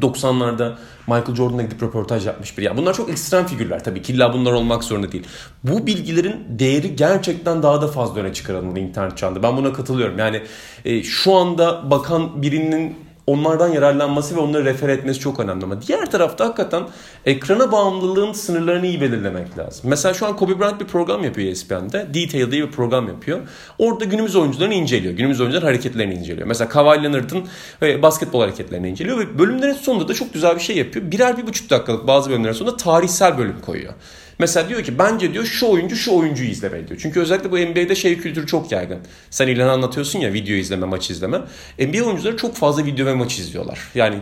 90'larda 0.00 0.72
Michael 1.06 1.34
Jordan'a 1.34 1.62
gidip 1.62 1.82
röportaj 1.82 2.26
yapmış 2.26 2.58
biri. 2.58 2.66
Yani 2.66 2.76
bunlar 2.76 2.94
çok 2.94 3.10
ekstrem 3.10 3.46
figürler 3.46 3.84
tabii 3.84 4.02
ki 4.02 4.12
illa 4.12 4.32
bunlar 4.32 4.52
olmak 4.52 4.84
zorunda 4.84 5.12
değil. 5.12 5.26
Bu 5.64 5.86
bilgilerin 5.86 6.46
değeri 6.48 6.96
gerçekten 6.96 7.62
daha 7.62 7.82
da 7.82 7.88
fazla 7.88 8.20
öne 8.20 8.32
çıkarılmalı 8.32 8.78
internet 8.78 9.18
çağında. 9.18 9.42
Ben 9.42 9.56
buna 9.56 9.72
katılıyorum. 9.72 10.18
Yani 10.18 10.42
e, 10.84 11.02
şu 11.02 11.34
anda 11.34 11.90
bakan 11.90 12.42
birinin 12.42 13.03
onlardan 13.26 13.68
yararlanması 13.68 14.36
ve 14.36 14.40
onları 14.40 14.64
refer 14.64 14.88
etmesi 14.88 15.20
çok 15.20 15.40
önemli 15.40 15.64
ama 15.64 15.82
diğer 15.82 16.10
tarafta 16.10 16.44
hakikaten 16.44 16.82
ekrana 17.26 17.72
bağımlılığın 17.72 18.32
sınırlarını 18.32 18.86
iyi 18.86 19.00
belirlemek 19.00 19.58
lazım. 19.58 19.90
Mesela 19.90 20.14
şu 20.14 20.26
an 20.26 20.36
Kobe 20.36 20.58
Bryant 20.60 20.80
bir 20.80 20.86
program 20.86 21.24
yapıyor 21.24 21.48
ESPN'de. 21.48 22.06
Detail 22.14 22.50
diye 22.50 22.66
bir 22.66 22.70
program 22.70 23.08
yapıyor. 23.08 23.40
Orada 23.78 24.04
günümüz 24.04 24.36
oyuncularını 24.36 24.74
inceliyor. 24.74 25.14
Günümüz 25.14 25.40
oyuncuların 25.40 25.66
hareketlerini 25.66 26.14
inceliyor. 26.14 26.46
Mesela 26.46 26.68
Kawhi 26.68 27.02
Leonard'ın 27.02 27.48
e, 27.82 28.02
basketbol 28.02 28.40
hareketlerini 28.40 28.88
inceliyor 28.88 29.18
ve 29.18 29.38
bölümlerin 29.38 29.72
sonunda 29.72 30.08
da 30.08 30.14
çok 30.14 30.34
güzel 30.34 30.56
bir 30.56 30.60
şey 30.60 30.76
yapıyor. 30.76 31.10
Birer 31.10 31.36
bir 31.36 31.46
buçuk 31.46 31.70
dakikalık 31.70 32.06
bazı 32.06 32.30
bölümlerin 32.30 32.52
sonunda 32.52 32.76
tarihsel 32.76 33.38
bölüm 33.38 33.60
koyuyor. 33.60 33.94
Mesela 34.38 34.68
diyor 34.68 34.82
ki 34.82 34.98
bence 34.98 35.32
diyor 35.32 35.44
şu 35.44 35.66
oyuncu 35.66 35.96
şu 35.96 36.12
oyuncuyu 36.12 36.50
izlemeli 36.50 36.88
diyor. 36.88 37.00
Çünkü 37.02 37.20
özellikle 37.20 37.52
bu 37.52 37.58
NBA'de 37.58 37.94
şey 37.94 38.18
kültürü 38.18 38.46
çok 38.46 38.72
yaygın. 38.72 38.98
Sen 39.30 39.48
ilan 39.48 39.68
anlatıyorsun 39.68 40.18
ya 40.18 40.32
video 40.32 40.54
izleme, 40.54 40.86
maç 40.86 41.10
izleme. 41.10 41.40
NBA 41.78 42.04
oyuncuları 42.04 42.36
çok 42.36 42.56
fazla 42.56 42.86
video 42.86 43.06
ve 43.06 43.14
maç 43.14 43.38
izliyorlar. 43.38 43.78
Yani 43.94 44.16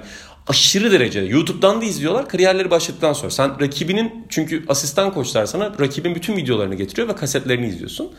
aşırı 0.49 0.93
derecede 0.93 1.27
YouTube'dan 1.27 1.81
da 1.81 1.85
izliyorlar 1.85 2.29
kariyerleri 2.29 2.71
başladıktan 2.71 3.13
sonra. 3.13 3.31
Sen 3.31 3.61
rakibinin 3.61 4.27
çünkü 4.29 4.65
asistan 4.69 5.15
koçlar 5.15 5.47
sana 5.47 5.73
rakibin 5.81 6.15
bütün 6.15 6.37
videolarını 6.37 6.75
getiriyor 6.75 7.09
ve 7.09 7.15
kasetlerini 7.15 7.67
izliyorsun. 7.67 8.13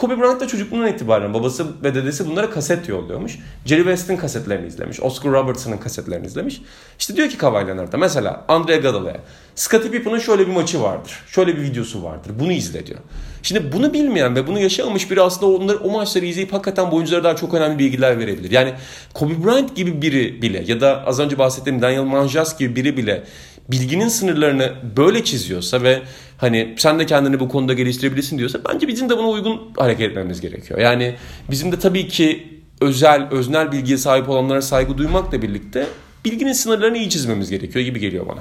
Kobe 0.00 0.20
Bryant 0.20 0.40
da 0.40 0.48
çocukluğundan 0.48 0.88
itibaren 0.88 1.34
babası 1.34 1.66
ve 1.82 1.94
dedesi 1.94 2.26
bunlara 2.26 2.50
kaset 2.50 2.88
yolluyormuş. 2.88 3.38
Jerry 3.64 3.80
West'in 3.80 4.16
kasetlerini 4.16 4.66
izlemiş. 4.66 5.00
Oscar 5.00 5.32
Robertson'ın 5.32 5.76
kasetlerini 5.76 6.26
izlemiş. 6.26 6.62
İşte 6.98 7.16
diyor 7.16 7.28
ki 7.28 7.38
Kawhi 7.38 7.66
Leonard'a 7.66 7.96
mesela 7.96 8.44
Andre 8.48 8.78
Iguodala'ya 8.78 9.20
Scottie 9.54 9.90
Pippen'ın 9.90 10.18
şöyle 10.18 10.46
bir 10.46 10.52
maçı 10.52 10.82
vardır. 10.82 11.22
Şöyle 11.26 11.56
bir 11.56 11.62
videosu 11.62 12.02
vardır. 12.02 12.32
Bunu 12.40 12.52
izle 12.52 12.86
diyor. 12.86 12.98
Şimdi 13.42 13.72
bunu 13.72 13.92
bilmeyen 13.92 14.36
ve 14.36 14.46
bunu 14.46 14.58
yaşamamış 14.60 15.10
biri 15.10 15.22
aslında 15.22 15.52
onları, 15.52 15.78
o 15.78 15.90
maçları 15.90 16.26
izleyip 16.26 16.52
hakikaten 16.52 16.90
bu 16.90 16.96
oyunculara 16.96 17.24
daha 17.24 17.36
çok 17.36 17.54
önemli 17.54 17.78
bilgiler 17.78 18.18
verebilir. 18.18 18.50
Yani 18.50 18.74
Kobe 19.14 19.44
Bryant 19.44 19.76
gibi 19.76 20.02
biri 20.02 20.42
bile 20.42 20.64
ya 20.66 20.80
da 20.80 21.06
az 21.06 21.20
önce 21.20 21.38
bahsettiğim 21.38 21.82
Daniel 21.82 22.02
Manjas 22.02 22.58
gibi 22.58 22.76
biri 22.76 22.96
bile 22.96 23.24
bilginin 23.72 24.08
sınırlarını 24.08 24.72
böyle 24.96 25.24
çiziyorsa 25.24 25.82
ve 25.82 26.02
hani 26.38 26.74
sen 26.78 26.98
de 26.98 27.06
kendini 27.06 27.40
bu 27.40 27.48
konuda 27.48 27.72
geliştirebilirsin 27.74 28.38
diyorsa 28.38 28.58
bence 28.68 28.88
bizim 28.88 29.08
de 29.08 29.18
buna 29.18 29.28
uygun 29.28 29.60
hareket 29.76 30.10
etmemiz 30.10 30.40
gerekiyor. 30.40 30.80
Yani 30.80 31.16
bizim 31.50 31.72
de 31.72 31.78
tabii 31.78 32.08
ki 32.08 32.60
özel, 32.80 33.28
öznel 33.30 33.72
bilgiye 33.72 33.98
sahip 33.98 34.28
olanlara 34.28 34.62
saygı 34.62 34.98
duymakla 34.98 35.42
birlikte 35.42 35.86
bilginin 36.24 36.52
sınırlarını 36.52 36.96
iyi 36.98 37.10
çizmemiz 37.10 37.50
gerekiyor 37.50 37.84
gibi 37.84 38.00
geliyor 38.00 38.26
bana. 38.28 38.40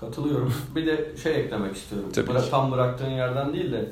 Katılıyorum. 0.00 0.54
Bir 0.76 0.86
de 0.86 1.08
şey 1.22 1.36
eklemek 1.40 1.76
istiyorum. 1.76 2.10
Tabii 2.14 2.30
Bıra- 2.30 2.50
tam 2.50 2.72
bıraktığın 2.72 3.10
yerden 3.10 3.52
değil 3.52 3.72
de 3.72 3.84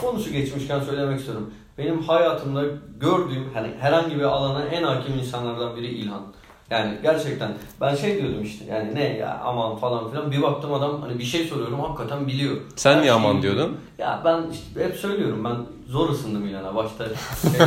konusu 0.00 0.30
geçmişken 0.32 0.80
söylemek 0.80 1.18
istiyorum. 1.18 1.50
Benim 1.78 2.02
hayatımda 2.02 2.64
gördüğüm 3.00 3.44
hani 3.54 3.68
herhangi 3.80 4.16
bir 4.16 4.22
alana 4.22 4.64
en 4.64 4.82
hakim 4.82 5.18
insanlardan 5.18 5.76
biri 5.76 5.86
İlhan. 5.86 6.22
Yani 6.72 6.94
gerçekten 7.02 7.50
ben 7.80 7.94
şey 7.94 8.18
diyordum 8.18 8.42
işte 8.42 8.64
yani 8.70 8.94
ne 8.94 9.16
ya 9.16 9.40
aman 9.44 9.76
falan 9.76 10.10
filan 10.10 10.32
bir 10.32 10.42
baktım 10.42 10.72
adam 10.74 11.02
hani 11.02 11.18
bir 11.18 11.24
şey 11.24 11.44
soruyorum 11.44 11.80
hakikaten 11.80 12.26
biliyor. 12.26 12.56
Sen 12.76 12.90
Her 12.90 12.96
niye 12.96 13.04
şeyi 13.04 13.12
aman 13.12 13.42
diyordun? 13.42 13.76
Ya 13.98 14.22
ben 14.24 14.42
işte 14.52 14.84
hep 14.84 14.96
söylüyorum 14.96 15.44
ben 15.44 15.56
zor 15.92 16.10
ısındım 16.10 16.46
İlhan'a 16.48 16.74
başta 16.74 17.04
şey, 17.04 17.60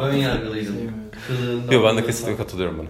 ön 0.08 0.16
yargılıydım. 0.16 0.74
Kılığından, 1.26 1.72
Yok 1.72 1.84
ben 1.84 1.96
de 1.96 2.06
kesinlikle 2.06 2.36
katılıyorum 2.36 2.78
buna. 2.78 2.88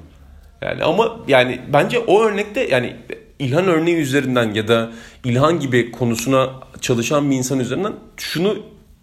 Yani 0.68 0.84
ama 0.84 1.16
yani 1.28 1.60
bence 1.72 1.98
o 1.98 2.22
örnekte 2.22 2.68
yani 2.68 2.96
İlhan 3.38 3.68
örneği 3.68 3.96
üzerinden 3.96 4.54
ya 4.54 4.68
da 4.68 4.90
İlhan 5.24 5.60
gibi 5.60 5.92
konusuna 5.92 6.50
çalışan 6.80 7.30
bir 7.30 7.36
insan 7.36 7.60
üzerinden 7.60 7.92
şunu 8.16 8.56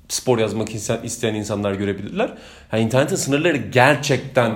spor 0.09 0.38
yazmak 0.38 0.75
isteyen 1.03 1.35
insanlar 1.35 1.73
görebilirler. 1.73 2.33
Yani 2.71 2.83
internetin 2.83 3.15
sınırları 3.15 3.57
gerçekten 3.57 4.51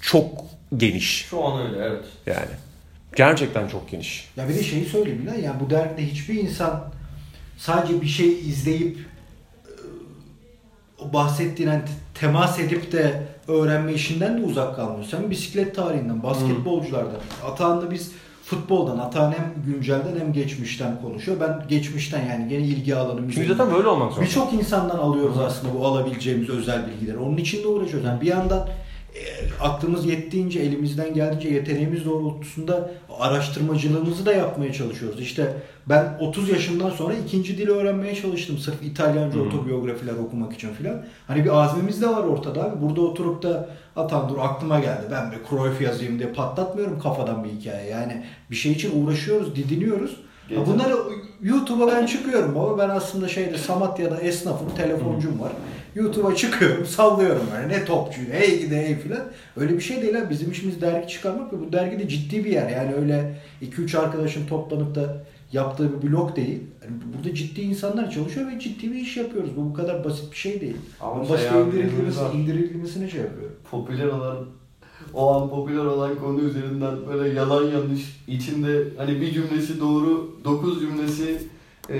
çok 0.00 0.49
geniş. 0.76 1.26
Şu 1.30 1.44
an 1.44 1.66
öyle 1.66 1.84
evet. 1.84 2.04
Yani 2.26 2.50
gerçekten 3.16 3.68
çok 3.68 3.90
geniş. 3.90 4.28
Ya 4.36 4.48
bir 4.48 4.54
de 4.54 4.62
şeyi 4.62 4.84
söyleyeyim 4.84 5.26
lan 5.26 5.34
ya 5.34 5.56
bu 5.60 5.70
dergide 5.70 6.06
hiçbir 6.06 6.34
insan 6.34 6.84
sadece 7.58 8.00
bir 8.02 8.06
şey 8.06 8.32
izleyip 8.32 8.98
e, 8.98 9.72
o 10.98 11.12
bahsettiğin 11.12 11.68
hani 11.68 11.82
temas 12.14 12.58
edip 12.58 12.92
de 12.92 13.22
öğrenme 13.48 13.92
işinden 13.92 14.38
de 14.38 14.46
uzak 14.46 14.76
kalmıyor. 14.76 15.04
Sen 15.10 15.30
bisiklet 15.30 15.74
tarihinden, 15.76 16.22
basketbolculardan, 16.22 17.20
Atahan'la 17.46 17.90
biz 17.90 18.12
futboldan, 18.44 18.98
Atahan 18.98 19.32
hem 19.32 19.54
güncelden 19.66 20.20
hem 20.20 20.32
geçmişten 20.32 21.00
konuşuyor. 21.02 21.40
Ben 21.40 21.68
geçmişten 21.68 22.26
yani 22.26 22.48
gene 22.48 22.62
ilgi 22.62 22.96
alanım. 22.96 23.30
Çünkü 23.30 23.48
zaten 23.48 23.74
böyle 23.74 23.88
olmak 23.88 24.12
zorunda. 24.12 24.26
Birçok 24.26 24.52
insandan 24.52 24.98
alıyoruz 24.98 25.38
aslında 25.38 25.74
bu 25.74 25.86
alabileceğimiz 25.86 26.48
özel 26.48 26.86
bilgileri. 26.86 27.18
Onun 27.18 27.36
için 27.36 27.62
de 27.62 27.66
uğraşıyoruz. 27.66 28.06
Yani 28.06 28.20
bir 28.20 28.26
yandan 28.26 28.68
aklımız 29.60 30.06
yettiğince, 30.06 30.60
elimizden 30.60 31.14
geldiğince 31.14 31.48
yeteneğimiz 31.48 32.04
doğrultusunda 32.04 32.90
araştırmacılığımızı 33.20 34.26
da 34.26 34.32
yapmaya 34.32 34.72
çalışıyoruz. 34.72 35.20
İşte 35.20 35.56
ben 35.86 36.16
30 36.20 36.48
yaşımdan 36.48 36.90
sonra 36.90 37.14
ikinci 37.14 37.58
dil 37.58 37.68
öğrenmeye 37.68 38.14
çalıştım. 38.14 38.58
Sırf 38.58 38.82
İtalyanca 38.82 39.36
Hı. 39.36 39.42
otobiyografiler 39.42 40.12
okumak 40.12 40.52
için 40.52 40.72
filan. 40.72 41.04
Hani 41.26 41.44
bir 41.44 41.62
azmimiz 41.62 42.02
de 42.02 42.08
var 42.08 42.24
ortada 42.24 42.64
abi. 42.64 42.82
Burada 42.82 43.00
oturup 43.00 43.42
da 43.42 43.68
atan 43.96 44.28
dur 44.28 44.38
aklıma 44.40 44.80
geldi. 44.80 45.06
Ben 45.10 45.32
bir 45.32 45.38
Cruyff 45.48 45.80
yazayım 45.80 46.18
diye 46.18 46.32
patlatmıyorum 46.32 47.00
kafadan 47.00 47.44
bir 47.44 47.48
hikaye. 47.50 47.90
Yani 47.90 48.24
bir 48.50 48.56
şey 48.56 48.72
için 48.72 49.04
uğraşıyoruz, 49.04 49.56
didiniyoruz. 49.56 50.16
Ha 50.54 50.66
bunları 50.66 50.96
YouTube'a 51.42 51.86
ben 51.86 52.06
çıkıyorum 52.06 52.54
baba. 52.54 52.78
Ben 52.78 52.88
aslında 52.88 53.28
şeyde 53.28 53.58
Samatya'da 53.58 54.20
esnafım, 54.20 54.74
telefoncum 54.76 55.40
var. 55.40 55.52
YouTube'a 55.94 56.34
çıkıyorum, 56.34 56.86
sallıyorum 56.86 57.42
böyle. 57.56 57.68
Ne 57.68 57.84
topçu, 57.84 58.20
hey 58.32 58.60
gide 58.60 58.76
hey 58.76 58.98
filan. 58.98 59.22
Öyle 59.56 59.74
bir 59.74 59.80
şey 59.80 60.02
değil 60.02 60.14
ha. 60.14 60.30
Bizim 60.30 60.50
işimiz 60.50 60.80
dergi 60.80 61.08
çıkarmak 61.08 61.52
ve 61.52 61.60
bu 61.60 61.72
dergi 61.72 61.98
de 61.98 62.08
ciddi 62.08 62.44
bir 62.44 62.50
yer. 62.50 62.68
Yani 62.70 62.94
öyle 62.94 63.40
2-3 63.62 63.98
arkadaşın 63.98 64.46
toplanıp 64.46 64.94
da 64.94 65.24
yaptığı 65.52 66.02
bir 66.02 66.08
blog 66.08 66.36
değil. 66.36 66.60
Yani 66.84 66.94
burada 67.16 67.34
ciddi 67.34 67.60
insanlar 67.60 68.10
çalışıyor 68.10 68.52
ve 68.52 68.60
ciddi 68.60 68.92
bir 68.92 68.96
iş 68.96 69.16
yapıyoruz. 69.16 69.50
Bu 69.56 69.64
bu 69.64 69.74
kadar 69.74 70.04
basit 70.04 70.32
bir 70.32 70.36
şey 70.36 70.60
değil. 70.60 70.76
Ama 71.00 71.24
şey 71.24 71.34
başka 71.34 71.60
indirilmesi, 71.60 72.20
indirilmesini 72.34 73.10
şey 73.10 73.20
yapıyorum. 73.20 73.56
popüler 73.70 74.06
olan 74.06 74.46
o 75.14 75.34
an 75.34 75.50
popüler 75.50 75.84
olan 75.84 76.18
konu 76.18 76.40
üzerinden 76.40 76.94
böyle 77.08 77.34
yalan 77.34 77.64
yanlış 77.64 78.20
içinde 78.28 78.84
hani 78.96 79.20
bir 79.20 79.32
cümlesi 79.32 79.80
doğru 79.80 80.38
dokuz 80.44 80.80
cümlesi 80.80 81.42
e, 81.88 81.96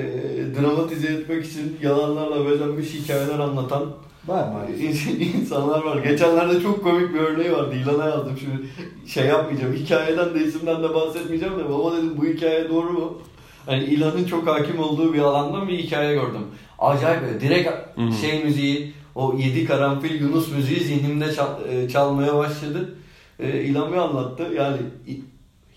dramatize 0.60 1.08
etmek 1.12 1.46
için 1.46 1.76
yalanlarla 1.82 2.50
bezenmiş 2.50 2.94
hikayeler 2.94 3.38
anlatan 3.38 3.82
Var 4.26 4.48
maalesef. 4.52 5.20
insanlar 5.34 5.82
var. 5.84 5.96
Geçenlerde 5.96 6.60
çok 6.62 6.82
komik 6.82 7.14
bir 7.14 7.18
örneği 7.20 7.52
vardı. 7.52 7.74
İlana 7.74 8.04
yazdım 8.04 8.38
şimdi 8.40 8.66
şey 9.10 9.26
yapmayacağım. 9.26 9.74
Hikayeden 9.74 10.34
de 10.34 10.44
isimden 10.44 10.82
de 10.82 10.94
bahsetmeyeceğim 10.94 11.58
de 11.58 11.68
baba 11.68 11.96
dedim 11.96 12.14
bu 12.18 12.24
hikaye 12.24 12.68
doğru 12.68 12.92
mu? 12.92 13.18
Hani 13.66 13.84
İlan'ın 13.84 14.24
çok 14.24 14.46
hakim 14.46 14.80
olduğu 14.80 15.14
bir 15.14 15.18
alandan 15.18 15.68
bir 15.68 15.78
hikaye 15.78 16.14
gördüm. 16.14 16.42
Acayip 16.78 17.22
böyle 17.22 17.40
direkt 17.40 17.68
Hı 17.96 18.02
hı. 18.02 18.12
şey 18.20 18.44
müziği 18.44 18.92
o 19.14 19.34
yedi 19.38 19.64
karanfil 19.64 20.20
Yunus 20.20 20.52
müziği 20.52 20.80
zihnimde 20.80 21.32
çal- 21.34 21.68
e, 21.72 21.88
çalmaya 21.88 22.36
başladı. 22.36 22.94
E, 23.38 23.60
İlan 23.62 23.92
bir 23.92 23.96
anlattı. 23.96 24.42
Yani 24.56 24.76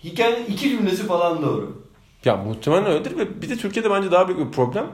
hikayenin 0.04 0.46
iki 0.46 0.70
cümlesi 0.70 1.06
falan 1.06 1.42
doğru. 1.42 1.83
Ya 2.24 2.36
muhtemelen 2.36 2.86
öyledir 2.86 3.18
ve 3.18 3.42
bir 3.42 3.48
de 3.48 3.56
Türkiye'de 3.56 3.90
bence 3.90 4.12
daha 4.12 4.28
büyük 4.28 4.40
bir 4.40 4.52
problem. 4.52 4.86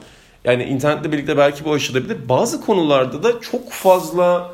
Yani 0.45 0.65
internetle 0.65 1.13
birlikte 1.13 1.37
belki 1.37 1.65
bu 1.65 1.73
aşılabilir. 1.73 2.29
Bazı 2.29 2.61
konularda 2.61 3.23
da 3.23 3.41
çok 3.41 3.73
fazla 3.73 4.51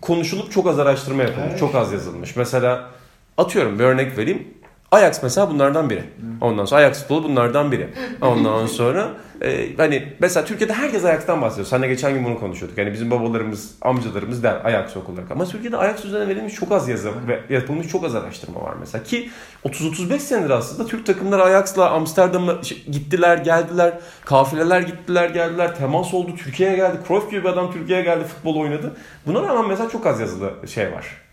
konuşulup 0.00 0.52
çok 0.52 0.66
az 0.66 0.78
araştırma 0.78 1.22
yapılmış. 1.22 1.48
Evet. 1.50 1.60
Çok 1.60 1.74
az 1.74 1.92
yazılmış. 1.92 2.36
Mesela 2.36 2.90
atıyorum 3.38 3.78
bir 3.78 3.84
örnek 3.84 4.18
vereyim. 4.18 4.48
Ajax 4.90 5.22
mesela 5.22 5.50
bunlardan 5.50 5.90
biri. 5.90 6.04
Ondan 6.40 6.64
sonra 6.64 6.80
Ajax 6.80 7.00
futbolu 7.00 7.24
bunlardan 7.24 7.72
biri. 7.72 7.88
Ondan 8.22 8.66
sonra 8.80 9.08
e, 9.42 9.76
hani 9.76 10.12
mesela 10.20 10.46
Türkiye'de 10.46 10.72
herkes 10.72 11.04
Ajax'tan 11.04 11.42
bahsediyor. 11.42 11.66
Seninle 11.66 11.88
geçen 11.88 12.14
gün 12.14 12.24
bunu 12.24 12.40
konuşuyorduk. 12.40 12.78
Yani 12.78 12.92
bizim 12.92 13.10
babalarımız, 13.10 13.74
amcalarımız 13.82 14.42
der 14.42 14.64
Ajax 14.64 14.96
olarak. 14.96 15.30
Ama 15.30 15.44
Türkiye'de 15.44 15.76
Ajax 15.76 16.04
üzerine 16.04 16.28
verilmiş 16.28 16.54
çok 16.54 16.72
az 16.72 16.88
yazı 16.88 17.10
ve 17.28 17.54
yapılmış 17.54 17.88
çok 17.88 18.04
az 18.04 18.14
araştırma 18.14 18.62
var 18.62 18.74
mesela. 18.80 19.04
Ki 19.04 19.30
30-35 19.64 20.18
senedir 20.18 20.50
aslında 20.50 20.88
Türk 20.88 21.06
takımları 21.06 21.42
Ajax'la 21.42 21.90
Amsterdam'a 21.90 22.62
şey, 22.62 22.84
gittiler, 22.90 23.38
geldiler. 23.38 23.92
Kafileler 24.24 24.80
gittiler, 24.80 25.30
geldiler. 25.30 25.76
Temas 25.76 26.14
oldu. 26.14 26.36
Türkiye'ye 26.36 26.76
geldi. 26.76 26.96
Cruyff 27.08 27.30
gibi 27.30 27.44
bir 27.44 27.48
adam 27.48 27.72
Türkiye'ye 27.72 28.04
geldi, 28.04 28.24
futbol 28.24 28.56
oynadı. 28.56 28.96
Buna 29.26 29.42
rağmen 29.42 29.68
mesela 29.68 29.90
çok 29.90 30.06
az 30.06 30.20
yazılı 30.20 30.68
şey 30.68 30.92
var. 30.92 31.29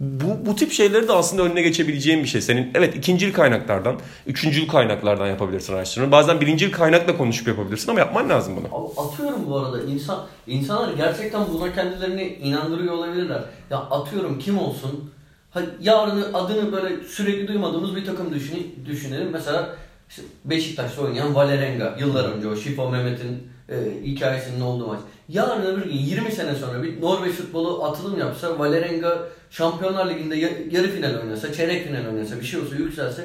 Bu, 0.00 0.46
bu 0.46 0.56
tip 0.56 0.72
şeyleri 0.72 1.08
de 1.08 1.12
aslında 1.12 1.42
önüne 1.42 1.62
geçebileceğin 1.62 2.22
bir 2.22 2.28
şey. 2.28 2.40
Senin 2.40 2.70
evet 2.74 2.96
ikincil 2.96 3.32
kaynaklardan, 3.32 3.96
üçüncül 4.26 4.68
kaynaklardan 4.68 5.26
yapabilirsin 5.26 5.74
araştırmayı. 5.74 6.12
Bazen 6.12 6.40
birincil 6.40 6.72
kaynakla 6.72 7.16
konuşup 7.16 7.48
yapabilirsin 7.48 7.90
ama 7.90 8.00
yapman 8.00 8.28
lazım 8.28 8.56
bunu. 8.56 8.92
Atıyorum 8.96 9.46
bu 9.46 9.58
arada 9.58 9.82
insan 9.82 10.26
insanlar 10.46 10.94
gerçekten 10.94 11.42
buna 11.52 11.74
kendilerini 11.74 12.22
inandırıyor 12.22 12.92
olabilirler. 12.94 13.42
Ya 13.70 13.78
atıyorum 13.78 14.38
kim 14.38 14.58
olsun? 14.58 15.10
Ha, 15.50 15.60
yarın 15.80 16.32
adını 16.32 16.72
böyle 16.72 17.04
sürekli 17.04 17.48
duymadığımız 17.48 17.96
bir 17.96 18.04
takım 18.04 18.34
düşün, 18.34 18.74
düşünelim. 18.86 19.28
Mesela 19.32 19.76
işte 20.08 20.22
Beşiktaş'ta 20.44 21.02
oynayan 21.02 21.34
Valerenga 21.34 21.96
yıllar 22.00 22.24
önce 22.24 22.48
o 22.48 22.56
Şifo 22.56 22.90
Mehmet'in 22.90 23.53
e, 23.68 23.74
hikayesinin 24.04 24.60
olduğu 24.60 24.86
maç. 24.86 25.00
Yarın 25.28 25.66
öbür 25.66 25.82
gün 25.84 25.92
20 25.92 26.32
sene 26.32 26.54
sonra 26.54 26.82
bir 26.82 27.00
Norveç 27.00 27.32
futbolu 27.32 27.84
atılım 27.84 28.18
yapsa, 28.18 28.58
Valerenga 28.58 29.18
Şampiyonlar 29.50 30.10
Ligi'nde 30.10 30.36
ya- 30.36 30.50
yarı 30.70 30.90
final 30.90 31.14
oynasa, 31.20 31.52
çeyrek 31.52 31.86
final 31.86 32.06
oynasa, 32.06 32.40
bir 32.40 32.44
şey 32.44 32.60
olsa 32.60 32.74
yükselse 32.76 33.24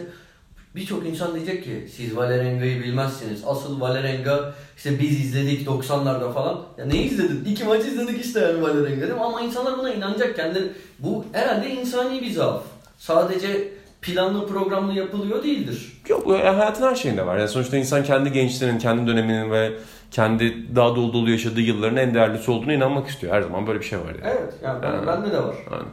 birçok 0.76 1.06
insan 1.06 1.36
diyecek 1.36 1.64
ki 1.64 1.88
siz 1.96 2.16
Valerenga'yı 2.16 2.84
bilmezsiniz. 2.84 3.42
Asıl 3.46 3.82
Valerenga 3.82 4.54
işte 4.78 5.00
biz 5.00 5.20
izledik 5.26 5.68
90'larda 5.68 6.34
falan. 6.34 6.62
Ya 6.78 6.86
ne 6.86 6.98
izledin? 7.04 7.46
İki 7.46 7.64
maç 7.64 7.86
izledik 7.86 8.26
işte 8.26 8.40
yani 8.40 8.62
Valerenga 8.62 9.02
değil 9.02 9.14
mi? 9.14 9.20
Ama 9.20 9.42
insanlar 9.42 9.78
buna 9.78 9.94
inanacak 9.94 10.36
kendileri. 10.36 10.68
Bu 11.00 11.26
herhalde 11.32 11.70
insani 11.70 12.22
bir 12.22 12.32
zaaf. 12.32 12.64
Sadece 12.98 13.68
planlı 14.02 14.48
programlı 14.48 14.94
yapılıyor 14.94 15.44
değildir. 15.44 15.94
Yok 16.10 16.28
hayatın 16.30 16.84
her 16.84 16.96
şeyinde 16.96 17.26
var. 17.26 17.38
Yani 17.38 17.50
sonuçta 17.50 17.78
insan 17.78 18.04
kendi 18.04 18.32
gençliğinin, 18.32 18.80
kendi 18.80 19.08
döneminin 19.08 19.52
ve 19.52 19.72
kendi 20.12 20.76
daha 20.76 20.95
dolu 20.95 21.14
dolu 21.14 21.30
yaşadığı 21.32 21.62
yılların 21.62 21.97
en 21.97 22.14
değerlisi 22.14 22.51
olduğunu 22.51 22.74
inanmak 22.74 23.07
istiyor. 23.07 23.34
Her 23.34 23.41
zaman 23.41 23.68
böyle 23.68 23.80
bir 23.80 23.86
şey 23.86 23.99
var 23.99 24.05
yani. 24.05 24.22
Evet 24.24 24.53
yani 24.64 24.82
ben, 24.84 24.91
Ha. 24.91 25.07
bende 25.07 25.32
de 25.32 25.43
var. 25.43 25.55
Yani 25.72 25.84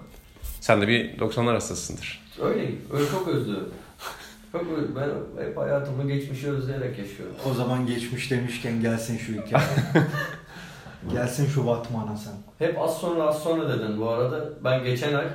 sen 0.60 0.80
de 0.82 0.88
bir 0.88 1.18
90'lar 1.18 1.52
hastasısındır. 1.52 2.22
Öyleyim. 2.42 2.80
Öyle 2.92 3.08
çok 3.10 3.28
özlüyorum. 3.28 3.68
Çok 4.52 4.62
öyle. 4.76 4.86
Ben 4.96 5.44
hep 5.44 5.56
hayatımı 5.56 6.08
geçmişi 6.08 6.50
özleyerek 6.50 6.98
yaşıyorum. 6.98 7.34
O 7.50 7.54
zaman 7.54 7.86
geçmiş 7.86 8.30
demişken 8.30 8.80
gelsin 8.80 9.18
şu 9.18 9.32
hikaye. 9.32 9.64
gelsin 11.12 11.46
şu 11.46 11.66
Batman'a 11.66 12.16
sen. 12.16 12.32
Hep 12.66 12.78
az 12.80 12.98
sonra 12.98 13.22
az 13.22 13.42
sonra 13.42 13.68
dedin 13.68 14.00
bu 14.00 14.08
arada. 14.08 14.44
Ben 14.64 14.84
geçen 14.84 15.14
ay 15.14 15.26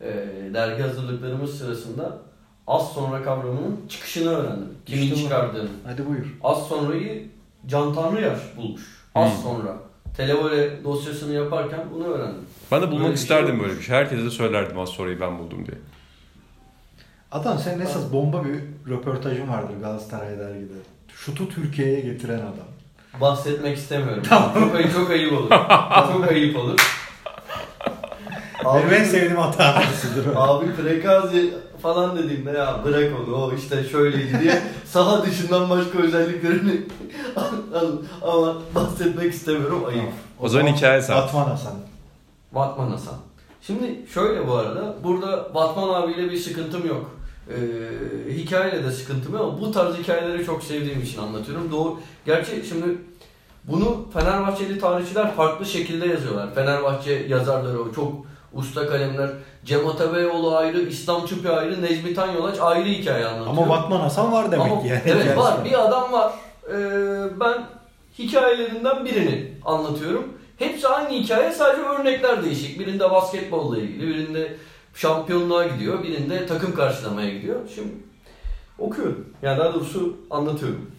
e, 0.00 0.08
dergi 0.54 0.82
hazırlıklarımız 0.82 1.58
sırasında 1.58 2.18
az 2.66 2.92
sonra 2.92 3.22
kavramının 3.22 3.80
çıkışını 3.88 4.30
öğrendim. 4.30 4.68
Kimin 4.86 5.02
İşte 5.02 5.16
çıkardığını. 5.16 5.68
Hadi 5.86 6.06
buyur. 6.06 6.38
Az 6.42 6.68
sonrayı 6.68 7.28
Can 7.66 7.94
Tanrıyaş 7.94 8.38
bulmuş. 8.56 8.82
Az 9.14 9.30
Hmm. 9.36 9.42
sonra. 9.42 9.76
Televole 10.16 10.84
dosyasını 10.84 11.34
yaparken 11.34 11.80
bunu 11.94 12.04
öğrendim. 12.04 12.44
Ben 12.72 12.82
de 12.82 12.86
bulmak 12.90 13.04
Böyle 13.04 13.16
şey 13.16 13.22
isterdim 13.22 13.50
olmuş. 13.54 13.62
böyle 13.66 13.78
bir 13.78 13.82
şey. 13.84 13.96
Herkese 13.96 14.24
de 14.24 14.30
söylerdim 14.30 14.78
az 14.78 14.88
sonrayı 14.88 15.20
ben 15.20 15.38
buldum 15.38 15.66
diye. 15.66 15.78
Atan 17.32 17.56
senin 17.56 17.80
esas 17.80 18.12
bomba 18.12 18.44
bir 18.44 18.54
röportajın 18.90 19.48
vardır 19.48 19.74
Galatasaray 19.82 20.38
dergide. 20.38 20.72
Şutu 21.14 21.48
Türkiye'ye 21.48 22.00
getiren 22.00 22.38
adam. 22.38 23.20
Bahsetmek 23.20 23.76
istemiyorum. 23.76 24.22
Çok, 24.54 24.74
ayıp, 24.74 24.92
çok 24.92 25.10
ayıp 25.10 25.32
olur. 25.32 25.50
çok 26.12 26.28
ayıp 26.30 26.56
olur. 26.56 26.78
Benim 28.64 28.94
en 28.94 29.04
sevdiğim 29.04 29.38
o. 29.38 29.52
Abi 30.36 30.66
Prekazi 30.76 31.54
falan 31.82 32.18
dediğimde 32.18 32.50
ya 32.50 32.80
bırak 32.84 33.12
onu 33.20 33.36
o 33.36 33.54
işte 33.54 33.84
şöyleydi 33.84 34.40
diye 34.40 34.62
saha 34.84 35.26
dışından 35.26 35.70
başka 35.70 35.98
özelliklerini 35.98 36.80
ama 38.22 38.56
bahsetmek 38.74 39.32
istemiyorum 39.32 39.84
ayıp. 39.88 40.12
O 40.40 40.48
zaman 40.48 40.66
hikaye 40.66 41.02
sen. 41.02 41.16
Batman 41.16 41.44
Hasan. 41.44 41.74
Batman 42.52 42.90
Hasan. 42.90 43.14
Şimdi 43.62 44.06
şöyle 44.14 44.48
bu 44.48 44.54
arada 44.54 44.94
burada 45.04 45.54
Batman 45.54 45.88
abiyle 45.88 46.30
bir 46.30 46.36
sıkıntım 46.38 46.86
yok. 46.86 47.10
Ee, 47.48 48.32
hikayeyle 48.32 48.84
de 48.84 48.90
sıkıntım 48.90 49.32
yok 49.32 49.42
ama 49.42 49.60
bu 49.60 49.72
tarz 49.72 49.98
hikayeleri 49.98 50.46
çok 50.46 50.62
sevdiğim 50.62 51.02
için 51.02 51.18
anlatıyorum. 51.18 51.72
Doğru. 51.72 51.98
Gerçi 52.26 52.66
şimdi 52.68 52.98
bunu 53.64 54.06
Fenerbahçeli 54.12 54.78
tarihçiler 54.78 55.34
farklı 55.34 55.66
şekilde 55.66 56.08
yazıyorlar. 56.08 56.54
Fenerbahçe 56.54 57.12
yazarları 57.12 57.82
o 57.82 57.92
çok 57.92 58.12
usta 58.52 58.86
kalemler. 58.86 59.30
Cem 59.64 59.88
Atabeyoğlu 59.88 60.56
ayrı, 60.56 60.80
İslam 60.80 61.26
Çupi 61.26 61.50
ayrı, 61.50 61.82
Necmi 61.82 62.14
Tanyolaç 62.14 62.58
ayrı 62.60 62.88
hikaye 62.88 63.26
anlatıyor. 63.26 63.56
Ama 63.56 63.68
Batman 63.68 64.00
Hasan 64.00 64.32
var 64.32 64.52
demek 64.52 64.72
Ama- 64.72 64.86
yani. 64.86 65.02
Evet 65.06 65.36
var. 65.36 65.64
Bir 65.64 65.86
adam 65.86 66.12
var. 66.12 66.32
Ee, 66.68 67.40
ben 67.40 67.66
hikayelerinden 68.18 69.04
birini 69.04 69.52
anlatıyorum. 69.64 70.24
Hepsi 70.56 70.88
aynı 70.88 71.08
hikaye 71.08 71.52
sadece 71.52 71.82
örnekler 71.82 72.44
değişik. 72.44 72.80
Birinde 72.80 73.10
basketbolla 73.10 73.78
ilgili, 73.78 74.06
birinde 74.06 74.56
şampiyonluğa 74.94 75.66
gidiyor, 75.66 76.02
birinde 76.02 76.46
takım 76.46 76.74
karşılamaya 76.74 77.30
gidiyor. 77.30 77.60
Şimdi 77.74 77.92
okuyorum. 78.78 79.34
Yani 79.42 79.58
daha 79.58 79.74
doğrusu 79.74 80.16
anlatıyorum. 80.30 80.90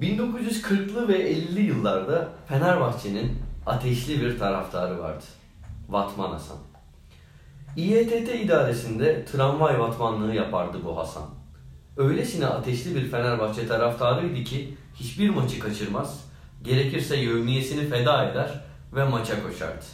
1940'lı 0.00 1.08
ve 1.08 1.30
50'li 1.30 1.60
yıllarda 1.60 2.28
Fenerbahçe'nin 2.48 3.38
ateşli 3.66 4.20
bir 4.20 4.38
taraftarı 4.38 4.98
vardı. 4.98 5.24
Vatman 5.88 6.30
Hasan. 6.30 6.56
İETT 7.76 8.44
idaresinde 8.44 9.24
tramvay 9.24 9.80
vatmanlığı 9.80 10.34
yapardı 10.34 10.78
bu 10.84 10.98
Hasan. 10.98 11.26
Öylesine 11.96 12.46
ateşli 12.46 12.94
bir 12.94 13.10
Fenerbahçe 13.10 13.68
taraftarıydı 13.68 14.44
ki 14.44 14.76
hiçbir 14.94 15.30
maçı 15.30 15.58
kaçırmaz, 15.58 16.24
gerekirse 16.62 17.16
yevmiyesini 17.16 17.88
feda 17.88 18.24
eder 18.24 18.64
ve 18.94 19.04
maça 19.04 19.42
koşardı. 19.42 19.84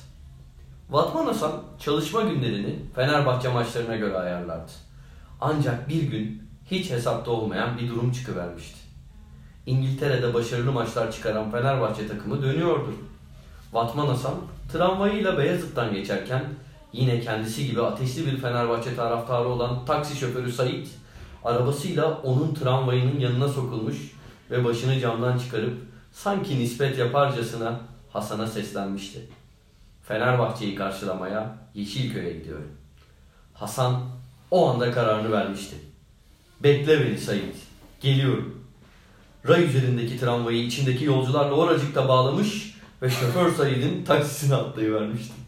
Vatman 0.90 1.26
Hasan 1.26 1.52
çalışma 1.78 2.22
günlerini 2.22 2.78
Fenerbahçe 2.94 3.48
maçlarına 3.48 3.96
göre 3.96 4.16
ayarlardı. 4.16 4.72
Ancak 5.40 5.88
bir 5.88 6.02
gün 6.02 6.42
hiç 6.70 6.90
hesapta 6.90 7.30
olmayan 7.30 7.78
bir 7.78 7.88
durum 7.88 8.12
çıkıvermişti. 8.12 8.78
İngiltere'de 9.66 10.34
başarılı 10.34 10.72
maçlar 10.72 11.12
çıkaran 11.12 11.50
Fenerbahçe 11.50 12.08
takımı 12.08 12.42
dönüyordu. 12.42 12.94
Vatman 13.72 14.06
Hasan 14.06 14.34
tramvayıyla 14.72 15.38
Beyazıt'tan 15.38 15.94
geçerken 15.94 16.44
yine 16.94 17.20
kendisi 17.20 17.66
gibi 17.66 17.82
ateşli 17.82 18.26
bir 18.26 18.36
Fenerbahçe 18.36 18.96
taraftarı 18.96 19.48
olan 19.48 19.84
taksi 19.84 20.16
şoförü 20.16 20.52
Sait 20.52 20.88
arabasıyla 21.44 22.20
onun 22.22 22.54
tramvayının 22.54 23.20
yanına 23.20 23.48
sokulmuş 23.48 23.96
ve 24.50 24.64
başını 24.64 25.00
camdan 25.00 25.38
çıkarıp 25.38 25.74
sanki 26.12 26.58
nispet 26.58 26.98
yaparcasına 26.98 27.80
Hasan'a 28.12 28.46
seslenmişti. 28.46 29.20
Fenerbahçe'yi 30.02 30.74
karşılamaya 30.74 31.56
Yeşilköy'e 31.74 32.32
gidiyorum. 32.32 32.72
Hasan 33.54 34.00
o 34.50 34.68
anda 34.68 34.92
kararını 34.92 35.32
vermişti. 35.32 35.76
Bekle 36.62 37.00
beni 37.00 37.18
Sait. 37.18 37.56
Geliyorum. 38.00 38.64
Ray 39.48 39.64
üzerindeki 39.64 40.20
tramvayı 40.20 40.64
içindeki 40.64 41.04
yolcularla 41.04 41.54
oracıkta 41.54 42.08
bağlamış 42.08 42.74
ve 43.02 43.10
şoför 43.10 43.52
Said'in 43.52 44.04
taksisine 44.04 44.54
atlayıvermişti. 44.54 45.43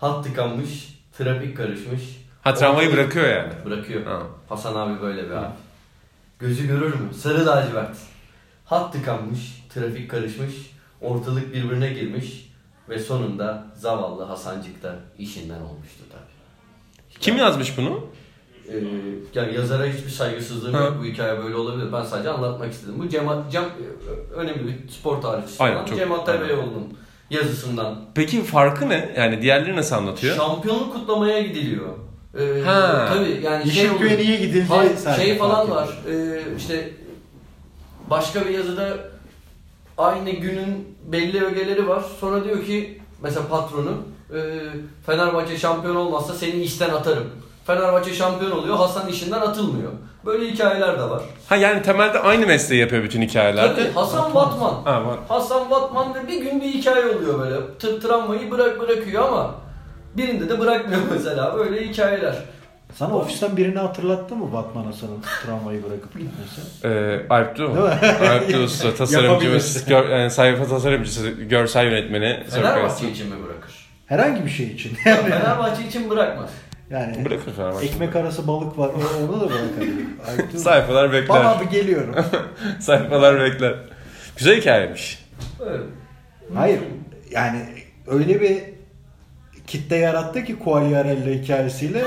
Hat 0.00 0.24
tıkanmış, 0.24 0.98
trafik 1.18 1.56
karışmış. 1.56 2.02
Ha 2.42 2.54
tramvayı 2.54 2.88
Ortalık- 2.88 2.96
bırakıyor 3.04 3.28
yani. 3.36 3.52
Bırakıyor. 3.64 4.06
Ha. 4.06 4.22
Hasan 4.48 4.74
abi 4.74 5.02
böyle 5.02 5.24
bir 5.26 5.30
abi. 5.30 5.52
Gözü 6.38 6.66
görür 6.66 6.94
mü? 6.94 7.14
Sarı 7.14 7.46
lacivert. 7.46 7.96
Hat 8.64 8.92
tıkanmış, 8.92 9.64
trafik 9.74 10.10
karışmış, 10.10 10.54
ortalık 11.00 11.54
birbirine 11.54 11.92
girmiş 11.92 12.50
ve 12.88 12.98
sonunda 12.98 13.66
zavallı 13.76 14.24
Hasancık 14.24 14.82
da 14.82 14.96
işinden 15.18 15.60
olmuştu 15.60 16.02
tabii. 16.12 17.18
Kim 17.20 17.36
yazmış 17.36 17.78
bunu? 17.78 18.06
Ee, 18.72 18.74
yani 19.34 19.54
yazara 19.54 19.84
hiçbir 19.84 20.10
saygısızlığım 20.10 20.74
Ha. 20.74 20.80
yok. 20.84 20.96
Bu 21.00 21.04
hikaye 21.04 21.38
böyle 21.42 21.54
olabilir. 21.56 21.92
Ben 21.92 22.02
sadece 22.02 22.30
anlatmak 22.30 22.72
istedim. 22.72 22.94
Bu 22.98 23.08
Cem, 23.08 23.26
Cem 23.50 23.64
önemli 24.36 24.66
bir 24.66 24.88
spor 24.88 25.22
tarihçisi 25.22 25.62
Aynen, 25.62 25.84
çok- 25.84 25.98
Cem 25.98 26.12
Atabeyoğlu'nun 26.12 26.98
yazısından. 27.30 28.00
Peki 28.14 28.42
farkı 28.44 28.88
ne? 28.88 29.14
Yani 29.16 29.42
diğerleri 29.42 29.76
nasıl 29.76 29.96
anlatıyor? 29.96 30.36
Şampiyonluk 30.36 30.92
kutlamaya 30.92 31.42
gidiliyor. 31.42 31.86
Ee, 32.38 32.60
Ha. 32.60 33.08
Tabii 33.14 33.40
yani 33.44 33.70
şey 33.70 33.84
Yeşilköy'e 33.84 34.12
oluyor. 34.14 34.26
niye 34.26 34.36
gidildiği 34.36 34.64
Hayır, 34.64 34.92
şey 35.16 35.38
falan 35.38 35.70
var. 35.70 35.88
Ee, 36.10 36.42
işte 36.58 36.90
başka 38.10 38.44
bir 38.44 38.50
yazıda 38.50 38.98
aynı 39.98 40.30
günün 40.30 40.96
belli 41.12 41.44
ögeleri 41.44 41.88
var. 41.88 42.02
Sonra 42.20 42.44
diyor 42.44 42.64
ki 42.64 43.00
mesela 43.22 43.46
patronu 43.48 43.90
e, 44.34 44.38
Fenerbahçe 45.06 45.58
şampiyon 45.58 45.96
olmazsa 45.96 46.34
seni 46.34 46.62
işten 46.62 46.90
atarım. 46.90 47.26
Fenerbahçe 47.66 48.14
şampiyon 48.14 48.50
oluyor, 48.50 48.76
Hasan 48.76 49.08
işinden 49.08 49.40
atılmıyor. 49.40 49.92
Böyle 50.26 50.50
hikayeler 50.50 50.98
de 50.98 51.02
var. 51.02 51.22
Ha 51.48 51.56
yani 51.56 51.82
temelde 51.82 52.18
aynı 52.18 52.46
mesleği 52.46 52.80
yapıyor 52.80 53.02
bütün 53.04 53.22
hikayelerde. 53.22 53.74
Tabii 53.82 53.92
Hasan 53.94 54.34
Batman. 54.34 54.82
Ha 54.84 55.06
var. 55.06 55.18
Hasan 55.28 55.70
Batman 55.70 56.14
ve 56.14 56.28
bir 56.28 56.42
gün 56.42 56.60
bir 56.60 56.66
hikaye 56.66 57.06
oluyor 57.06 57.38
böyle. 57.38 57.56
Tır 57.78 58.00
tramvayı 58.00 58.50
bırak 58.50 58.80
bırakıyor 58.80 59.24
ama 59.28 59.54
birinde 60.16 60.48
de 60.48 60.60
bırakmıyor 60.60 61.00
mesela. 61.12 61.56
Böyle 61.58 61.88
hikayeler. 61.88 62.34
Sana 62.94 63.16
ofisten 63.16 63.56
birini 63.56 63.78
hatırlattı 63.78 64.36
mı 64.36 64.52
Batman 64.52 64.84
Hasan'ın 64.84 65.22
tramvayı 65.46 65.82
bırakıp 65.84 66.12
gitmesi? 66.12 66.60
Ee, 66.84 67.26
Alp 67.30 67.58
değil 67.58 67.70
mi? 67.70 67.78
Alp 68.30 68.64
usta, 68.64 68.94
tasarımcımız, 68.98 69.84
gör, 69.84 70.08
yani 70.08 70.30
sayfa 70.30 70.66
tasarımcısı, 70.66 71.28
görsel 71.30 71.84
yönetmeni. 71.84 72.44
Fenerbahçe 72.50 73.10
için 73.10 73.28
mi 73.28 73.34
bırakır? 73.46 73.88
Herhangi 74.06 74.44
bir 74.44 74.50
şey 74.50 74.66
için. 74.66 74.94
Fenerbahçe 74.94 75.86
için 75.88 76.10
bırakmaz. 76.10 76.50
Yani 76.90 77.24
Bırakır 77.24 77.52
Fenerbahçe. 77.52 77.86
ekmek 77.86 78.16
arası 78.16 78.46
balık 78.46 78.78
var. 78.78 78.88
o- 78.88 79.24
Onu 79.32 79.40
da 79.40 79.48
bırakabilir. 79.48 80.06
Ay, 80.28 80.52
dur. 80.52 80.58
Sayfalar 80.58 81.12
bekler. 81.12 81.28
Baba 81.28 81.60
bir 81.64 81.70
geliyorum. 81.70 82.14
Sayfalar 82.80 83.40
bekler. 83.40 83.74
Güzel 84.36 84.60
hikayemiş. 84.60 85.26
Evet. 85.68 85.80
Hayır. 86.54 86.80
Yani 87.30 87.62
öyle 88.06 88.40
bir 88.40 88.58
kitle 89.66 89.96
yarattı 89.96 90.44
ki 90.44 90.58
Quagliarella 90.58 91.30
hikayesiyle 91.42 92.04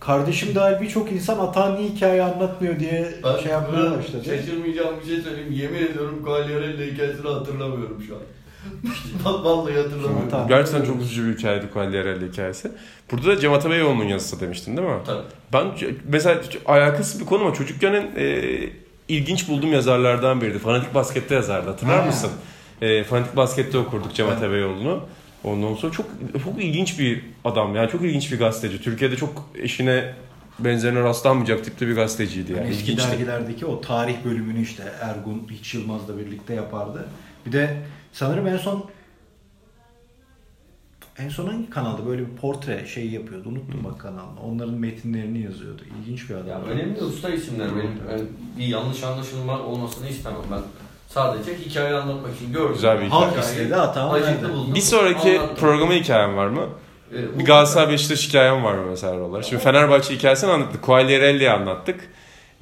kardeşim 0.00 0.54
dahil 0.54 0.80
birçok 0.82 1.12
insan 1.12 1.38
Atan 1.38 1.76
niye 1.76 1.88
hikaye 1.88 2.22
anlatmıyor 2.22 2.80
diye 2.80 3.14
Ben 3.24 3.36
şey 3.42 3.52
yapmaya 3.52 3.90
başladı. 3.98 4.24
Şaşırmayacağım 4.24 5.00
bir 5.00 5.06
şey 5.06 5.20
söyleyeyim. 5.20 5.52
Yemin 5.52 5.86
ediyorum 5.86 6.22
Quagliarella 6.24 6.82
hikayesini 6.92 7.28
hatırlamıyorum 7.28 8.04
şu 8.08 8.14
an. 8.16 8.22
Vallahi 9.24 9.74
hatırlamıyorum. 9.76 10.28
Tamam. 10.30 10.48
Gerçekten 10.48 10.84
çok 10.84 11.00
üzücü 11.00 11.28
bir 11.28 11.38
hikayeydi 11.38 11.70
Quagliarella 11.72 12.26
hikayesi. 12.32 12.72
Burada 13.12 13.26
da 13.26 13.40
Cem 13.40 13.52
Atabeyoğlu'nun 13.52 14.04
yazısı 14.04 14.40
demiştin 14.40 14.76
değil 14.76 14.88
mi? 14.88 14.94
Tabii. 15.06 15.22
Ben 15.52 15.66
mesela 16.08 16.40
alakasız 16.66 17.20
bir 17.20 17.26
konu 17.26 17.42
ama 17.44 17.54
çocukken 17.54 17.92
e, 18.16 18.42
ilginç 19.08 19.48
bulduğum 19.48 19.72
yazarlardan 19.72 20.40
biriydi. 20.40 20.58
Fanatik 20.58 20.94
Basket'te 20.94 21.34
yazardı 21.34 21.70
hatırlar 21.70 22.00
Ha. 22.00 22.06
mısın? 22.06 22.30
E, 22.82 23.04
Fanatik 23.04 23.36
Basket'te 23.36 23.78
okurduk 23.78 24.14
Cem. 24.14 24.28
Atabeyoğlu'nu. 24.28 25.00
Ondan 25.44 25.74
sonra 25.74 25.92
çok 25.92 26.06
çok 26.44 26.62
ilginç 26.64 26.98
bir 26.98 27.24
adam 27.44 27.76
yani 27.76 27.90
çok 27.90 28.02
ilginç 28.02 28.32
bir 28.32 28.38
gazeteci. 28.38 28.82
Türkiye'de 28.82 29.16
çok 29.16 29.48
eşine 29.54 30.14
benzerine 30.58 31.00
rastlanmayacak 31.00 31.64
tipte 31.64 31.86
bir 31.88 31.94
gazeteciydi 31.94 32.52
yani. 32.52 32.60
Yani 32.62 32.74
eski 32.74 32.96
dergilerdeki 32.96 33.66
o 33.66 33.80
tarih 33.80 34.14
bölümünü 34.24 34.62
işte 34.62 34.82
Ergun 35.00 35.46
Hiç 35.50 35.74
Yılmaz'la 35.74 36.18
birlikte 36.18 36.54
yapardı. 36.54 37.08
Bir 37.46 37.52
de 37.52 37.76
sanırım 38.12 38.46
en 38.46 38.56
son 38.56 38.84
en 41.18 41.28
son 41.28 41.46
hangi 41.46 41.70
kanalda 41.70 42.06
böyle 42.06 42.22
bir 42.30 42.36
portre 42.36 42.86
şey 42.86 43.10
yapıyordu. 43.10 43.48
Unuttum 43.48 43.84
bak 43.84 44.00
kanalını. 44.00 44.40
Onların 44.40 44.74
metinlerini 44.74 45.40
yazıyordu. 45.42 45.82
İlginç 46.00 46.30
bir 46.30 46.34
adam. 46.34 46.48
Ya 46.48 46.60
önemli 46.62 47.00
usta 47.02 47.30
isimler 47.30 47.68
benim. 47.76 48.00
Yani 48.10 48.22
bir 48.58 48.64
yanlış 48.66 49.02
anlaşılma 49.02 49.58
olmasını 49.60 50.08
istemem 50.08 50.38
ben. 50.52 50.60
Sadece 51.08 51.58
hikaye 51.58 51.94
anlatmak 51.94 52.36
için 52.36 52.52
gördüm. 52.52 52.72
Güzel 52.74 53.00
bir 53.00 53.06
Halk 53.06 53.30
hikaye. 53.30 53.46
istedi 53.46 53.74
hata 53.74 54.10
buldum. 54.52 54.74
Bir 54.74 54.80
sonraki 54.80 55.38
Anlattım. 55.38 55.56
programa 55.56 55.92
hikayem 55.92 56.36
var 56.36 56.46
mı? 56.46 56.68
Ee, 57.38 57.42
Galatasaray 57.42 57.92
Beşiktaş 57.92 58.28
hikayem 58.28 58.64
var 58.64 58.74
mı 58.74 58.86
mesela 58.90 59.12
oralar? 59.12 59.42
Şimdi 59.42 59.62
Fenerbahçe 59.62 60.14
hikayesini 60.14 60.50
anlattık. 60.50 60.82
Quagliarella'yı 60.82 61.52
anlattık. 61.52 62.08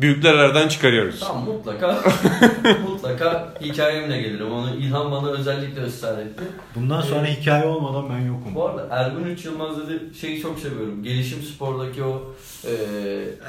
Büyükler 0.00 0.34
aradan 0.34 0.68
çıkarıyoruz. 0.68 1.20
Tamam 1.20 1.44
mutlaka 1.44 2.00
mutlaka 2.88 3.54
hikayemle 3.60 4.20
gelirim. 4.22 4.52
Onu 4.52 4.74
İlhan 4.74 5.10
bana 5.12 5.30
özellikle 5.30 5.84
ısrar 5.84 6.18
etti. 6.18 6.42
Bundan 6.74 7.00
sonra 7.00 7.26
hikaye 7.26 7.64
olmadan 7.64 8.10
ben 8.10 8.18
yokum. 8.26 8.54
Bu 8.54 8.66
arada 8.68 8.86
Ergun 8.90 9.24
Üç 9.24 9.44
Yılmaz 9.44 9.76
dedi 9.78 10.00
şeyi 10.20 10.42
çok 10.42 10.58
seviyorum. 10.58 11.02
Gelişim 11.02 11.42
spordaki 11.42 12.04
o 12.04 12.22
e, 12.64 12.70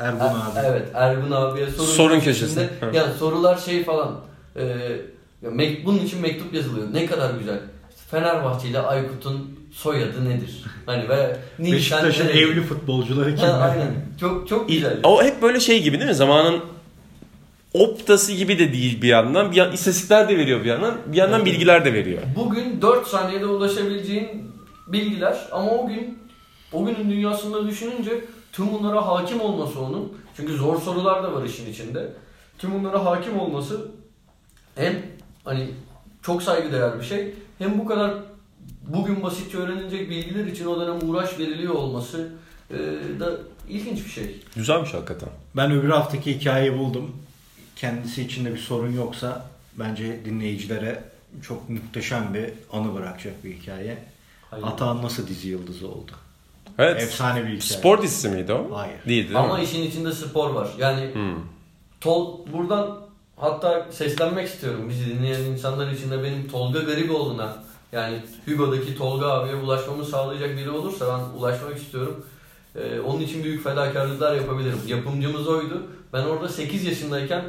Ergun 0.02 0.20
Er- 0.20 0.26
abi. 0.30 0.66
Evet 0.66 0.88
Ergun 0.94 1.32
abiye 1.32 1.68
sorun, 1.70 1.88
Sorun 1.88 2.20
köşesinde- 2.20 2.24
köşesi. 2.24 2.70
Evet. 2.82 2.96
Yani 2.96 3.14
sorular 3.14 3.58
şey 3.58 3.84
falan. 3.84 4.16
E, 4.56 4.64
ya 5.42 5.52
bunun 5.86 6.00
için 6.00 6.22
mektup 6.22 6.54
yazılıyor. 6.54 6.88
Ne 6.94 7.06
kadar 7.06 7.34
güzel. 7.34 7.60
Fenerbahçe 8.12 8.68
ile 8.68 8.80
Aykut'un 8.80 9.60
soyadı 9.72 10.30
nedir? 10.30 10.64
Hani 10.86 11.10
ve 11.10 11.38
Beşiktaş'ın 11.60 12.28
evli 12.30 12.62
futbolcuları 12.62 13.36
kimler? 13.36 13.62
aynen. 13.62 13.94
Çok 14.20 14.48
çok 14.48 14.70
güzel. 14.70 15.00
O 15.04 15.24
hep 15.24 15.42
böyle 15.42 15.60
şey 15.60 15.84
gibi 15.84 15.98
değil 16.00 16.10
mi? 16.10 16.16
Zamanın 16.16 16.60
optası 17.74 18.32
gibi 18.34 18.60
de 18.60 18.74
değil 18.74 19.02
bir 19.02 19.08
yandan. 19.08 19.52
Bir 19.52 19.56
yan, 19.56 19.72
istatistikler 19.72 20.30
de 20.30 20.38
veriyor 20.38 20.60
bir 20.60 20.66
yandan. 20.66 20.98
Bir 21.06 21.18
yandan 21.18 21.42
Evet. 21.42 21.54
bilgiler 21.54 21.86
de 21.86 21.94
veriyor. 21.94 22.22
Bugün 22.36 22.82
4 22.82 23.08
saniyede 23.08 23.46
ulaşabileceğin 23.46 24.52
bilgiler 24.88 25.38
ama 25.52 25.72
o 25.72 25.88
gün 25.88 26.20
o 26.74 26.86
günün 26.86 27.10
dünyasında 27.12 27.68
düşününce 27.68 28.12
tüm 28.52 28.74
bunlara 28.74 29.08
hakim 29.08 29.42
olması 29.42 29.80
onun. 29.80 30.14
Çünkü 30.38 30.54
zor 30.54 30.82
sorular 30.82 31.24
da 31.24 31.34
var 31.34 31.44
işin 31.44 31.72
içinde. 31.72 32.14
Tüm 32.58 32.74
bunlara 32.74 33.06
hakim 33.06 33.40
olması 33.40 33.88
hem 34.76 34.94
hani 35.46 35.68
çok 36.22 36.44
saygıdeğer 36.44 37.00
bir 37.00 37.06
şey 37.06 37.34
hem 37.62 37.80
bu 37.80 37.86
kadar 37.86 38.14
bugün 38.88 39.24
basitçe 39.24 39.58
öğrenilecek 39.58 40.10
bilgiler 40.10 40.46
için 40.46 40.66
o 40.66 40.80
dönem 40.80 41.10
uğraş 41.10 41.40
veriliyor 41.40 41.74
olması 41.74 42.30
e, 42.70 42.78
da 43.20 43.32
ilginç 43.70 44.06
bir 44.06 44.10
şey. 44.10 44.36
Güzelmiş 44.56 44.94
hakikaten. 44.94 45.30
Ben 45.56 45.72
öbür 45.72 45.90
haftaki 45.90 46.40
hikayeyi 46.40 46.78
buldum. 46.78 47.12
Kendisi 47.76 48.22
için 48.22 48.46
de 48.46 48.54
bir 48.54 48.60
sorun 48.60 48.94
yoksa 48.94 49.46
bence 49.80 50.26
dinleyicilere 50.26 51.04
çok 51.42 51.70
muhteşem 51.70 52.34
bir 52.34 52.50
anı 52.78 52.94
bırakacak 52.96 53.44
bir 53.44 53.54
hikaye. 53.54 53.98
Hayır. 54.50 54.66
Nasıl 55.04 55.28
dizi 55.28 55.48
yıldızı 55.48 55.88
oldu? 55.88 56.12
Evet. 56.78 57.02
Efsane 57.04 57.40
bir 57.44 57.48
hikaye. 57.48 57.62
Spor 57.62 58.02
dizisi 58.02 58.30
miydi 58.30 58.54
o? 58.54 58.76
Hayır. 58.78 58.96
Değildi 59.08 59.28
değil 59.28 59.40
Ama 59.40 59.58
mi? 59.58 59.64
işin 59.64 59.84
içinde 59.84 60.12
spor 60.12 60.50
var. 60.50 60.70
Yani 60.80 61.14
Hmm. 61.14 61.36
Tol 62.02 62.48
buradan 62.54 63.00
hatta 63.42 63.88
seslenmek 63.92 64.48
istiyorum 64.48 64.90
bizi 64.90 65.06
dinleyen 65.06 65.42
insanlar 65.42 65.92
için 65.92 66.12
de 66.12 66.24
benim 66.24 66.48
Tolga 66.48 66.80
Gariboğlu'na 66.80 67.56
yani 67.92 68.22
Hugo'daki 68.46 68.98
Tolga 68.98 69.28
abiye 69.28 69.56
ulaşmamı 69.56 70.06
sağlayacak 70.06 70.58
biri 70.58 70.70
olursa 70.70 71.08
ben 71.08 71.40
ulaşmak 71.40 71.78
istiyorum. 71.78 72.26
Ee, 72.76 73.00
onun 73.00 73.22
için 73.22 73.44
büyük 73.44 73.64
fedakarlıklar 73.64 74.36
yapabilirim. 74.36 74.80
Yapımcımız 74.88 75.48
oydu. 75.48 75.84
Ben 76.14 76.24
orada 76.24 76.50
8 76.50 76.84
yaşındayken 76.86 77.44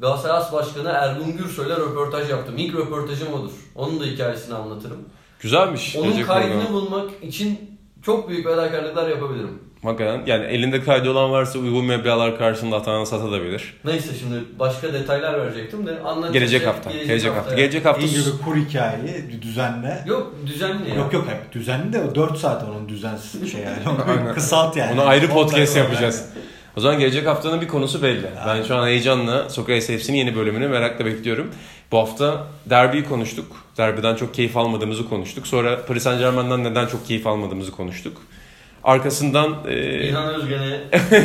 Galatasaray 0.00 0.36
As 0.36 0.52
Başkanı 0.52 0.88
Ergun 0.88 1.36
Gürsoy'la 1.36 1.76
röportaj 1.76 2.30
yaptım. 2.30 2.54
İlk 2.58 2.74
röportajım 2.74 3.32
odur. 3.34 3.52
Onun 3.74 4.00
da 4.00 4.04
hikayesini 4.04 4.54
anlatırım. 4.54 4.98
Güzelmiş. 5.40 5.96
Onun 5.96 6.22
kaydını 6.22 6.72
bulmak 6.72 7.10
için 7.22 7.73
çok 8.06 8.28
büyük 8.28 8.44
fedakarlıklar 8.46 9.08
yapabilirim. 9.08 9.58
Hakikaten 9.82 10.22
yani 10.26 10.44
elinde 10.44 10.82
kaydı 10.82 11.10
olan 11.10 11.30
varsa 11.30 11.58
uygun 11.58 11.84
meblağlar 11.84 12.38
karşında 12.38 12.76
atağını 12.76 13.06
satabilir. 13.06 13.74
Neyse 13.84 14.10
şimdi 14.20 14.44
başka 14.58 14.92
detaylar 14.92 15.40
verecektim 15.40 15.86
de 15.86 15.98
anlatacağım. 16.00 16.32
Gelecek 16.32 16.66
hafta. 16.66 16.90
Gelecek, 16.92 17.32
hafta. 17.32 17.48
evet. 17.48 17.58
Gelecek 17.58 17.84
hafta. 17.84 18.06
İyi 18.06 18.16
bir 18.16 18.44
kur 18.44 18.56
hikayeyi 18.56 19.42
düzenle. 19.42 20.04
Yok 20.06 20.34
düzenli 20.46 20.88
ya. 20.88 20.94
Yok 20.94 21.12
yok 21.12 21.26
hep 21.28 21.52
düzenli 21.52 21.92
de 21.92 22.00
o 22.00 22.14
4 22.14 22.38
saat 22.38 22.64
onun 22.64 22.88
düzensiz 22.88 23.52
şey 23.52 23.60
yani. 23.60 24.34
Kısalt 24.34 24.76
yani. 24.76 24.92
Onu 24.92 25.08
ayrı 25.08 25.26
10 25.26 25.30
podcast 25.30 25.76
yapacağız. 25.76 26.28
O 26.76 26.80
zaman 26.80 26.98
gelecek 26.98 27.26
haftanın 27.26 27.60
bir 27.60 27.68
konusu 27.68 28.02
belli. 28.02 28.26
Ben 28.44 28.48
Aynen. 28.48 28.64
şu 28.64 28.76
an 28.76 28.86
heyecanla 28.86 29.50
Sokrates 29.50 29.88
hepsinin 29.88 30.18
yeni 30.18 30.36
bölümünü 30.36 30.68
merakla 30.68 31.06
bekliyorum. 31.06 31.50
Bu 31.94 31.98
hafta 31.98 32.46
derbiyi 32.70 33.04
konuştuk. 33.04 33.46
Derbiden 33.78 34.16
çok 34.16 34.34
keyif 34.34 34.56
almadığımızı 34.56 35.08
konuştuk. 35.08 35.46
Sonra 35.46 35.86
Paris 35.86 36.02
Saint 36.02 36.20
Germain'den 36.20 36.64
neden 36.64 36.86
çok 36.86 37.06
keyif 37.06 37.26
almadığımızı 37.26 37.70
konuştuk. 37.72 38.16
Arkasından 38.84 39.56
e, 39.68 40.08
İlhan 40.08 40.34
Özgen'e 40.34 40.80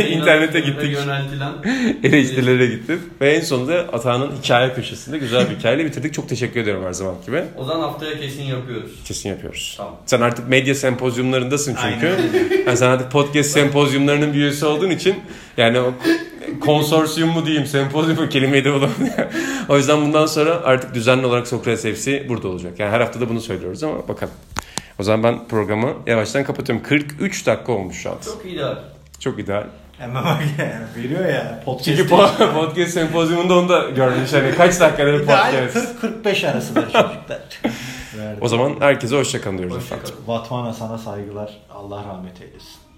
İnternete 0.09 0.59
gittik. 0.59 0.91
Yöneltilen 0.91 1.53
eleştirilere 2.03 2.65
gittik. 2.65 2.99
Ve 3.21 3.33
en 3.33 3.41
sonunda 3.41 3.73
Atağan'ın 3.73 4.31
hikaye 4.43 4.73
köşesinde 4.73 5.17
güzel 5.17 5.49
bir 5.49 5.55
hikayeyle 5.55 5.85
bitirdik. 5.85 6.13
Çok 6.13 6.29
teşekkür 6.29 6.59
ediyorum 6.59 6.85
her 6.85 6.93
zaman 6.93 7.15
gibi. 7.25 7.43
o 7.57 7.65
zaman 7.65 7.81
haftaya 7.81 8.19
kesin 8.19 8.43
yapıyoruz. 8.43 8.91
Kesin 9.05 9.29
yapıyoruz. 9.29 9.73
Tamam. 9.77 9.95
Sen 10.05 10.21
artık 10.21 10.49
medya 10.49 10.75
sempozyumlarındasın 10.75 11.77
çünkü. 11.81 12.07
Aynen. 12.07 12.63
Yani 12.65 12.77
sen 12.77 12.89
artık 12.89 13.11
podcast 13.11 13.49
sempozyumlarının 13.51 14.33
bir 14.33 14.39
üyesi 14.39 14.65
olduğun 14.65 14.89
için 14.89 15.15
yani 15.57 15.79
o 15.79 15.93
konsorsiyum 16.59 17.29
mu 17.29 17.45
diyeyim, 17.45 17.65
sempozyum 17.65 18.19
mu 18.19 18.29
kelimeyi 18.29 18.65
de 18.65 18.73
bulamam. 18.73 18.89
o 19.69 19.77
yüzden 19.77 20.01
bundan 20.01 20.25
sonra 20.25 20.61
artık 20.63 20.93
düzenli 20.93 21.25
olarak 21.25 21.47
Sokrates 21.47 21.85
hepsi 21.85 22.25
burada 22.29 22.47
olacak. 22.47 22.79
Yani 22.79 22.91
her 22.91 22.99
hafta 22.99 23.21
da 23.21 23.29
bunu 23.29 23.41
söylüyoruz 23.41 23.83
ama 23.83 24.07
bakalım. 24.07 24.33
O 24.99 25.03
zaman 25.03 25.23
ben 25.23 25.47
programı 25.47 25.93
yavaştan 26.07 26.43
kapatıyorum. 26.43 26.83
43 26.85 27.45
dakika 27.47 27.71
olmuş 27.71 27.97
şu 27.97 28.09
an. 28.09 28.15
Çok 28.25 28.45
ideal. 28.45 28.75
Çok 29.19 29.39
ideal. 29.39 29.63
Hemen 29.97 30.25
bak 30.25 30.41
yani 30.59 31.05
veriyor 31.05 31.25
ya. 31.25 31.61
Podcast 31.65 31.85
Çünkü 31.97 32.13
po- 32.15 32.53
podcast 32.65 32.91
sempozyumunda 32.91 33.57
onu 33.59 33.69
da 33.69 33.89
görmüş. 33.89 34.33
Hani 34.33 34.55
kaç 34.55 34.79
dakikadır 34.79 35.13
İdeal 35.13 35.51
podcast. 35.51 36.03
40-45 36.25 36.51
arasıdır 36.51 36.81
çocuklar. 36.81 37.59
O 38.41 38.47
zaman 38.47 38.75
herkese 38.79 39.15
hoşçakalın 39.15 39.57
diyoruz 39.57 39.75
Hoşça 39.75 39.95
efendim. 39.95 40.15
Vatmana 40.27 40.73
sana 40.73 40.97
saygılar. 40.97 41.57
Allah 41.73 42.03
rahmet 42.03 42.41
eylesin. 42.41 42.88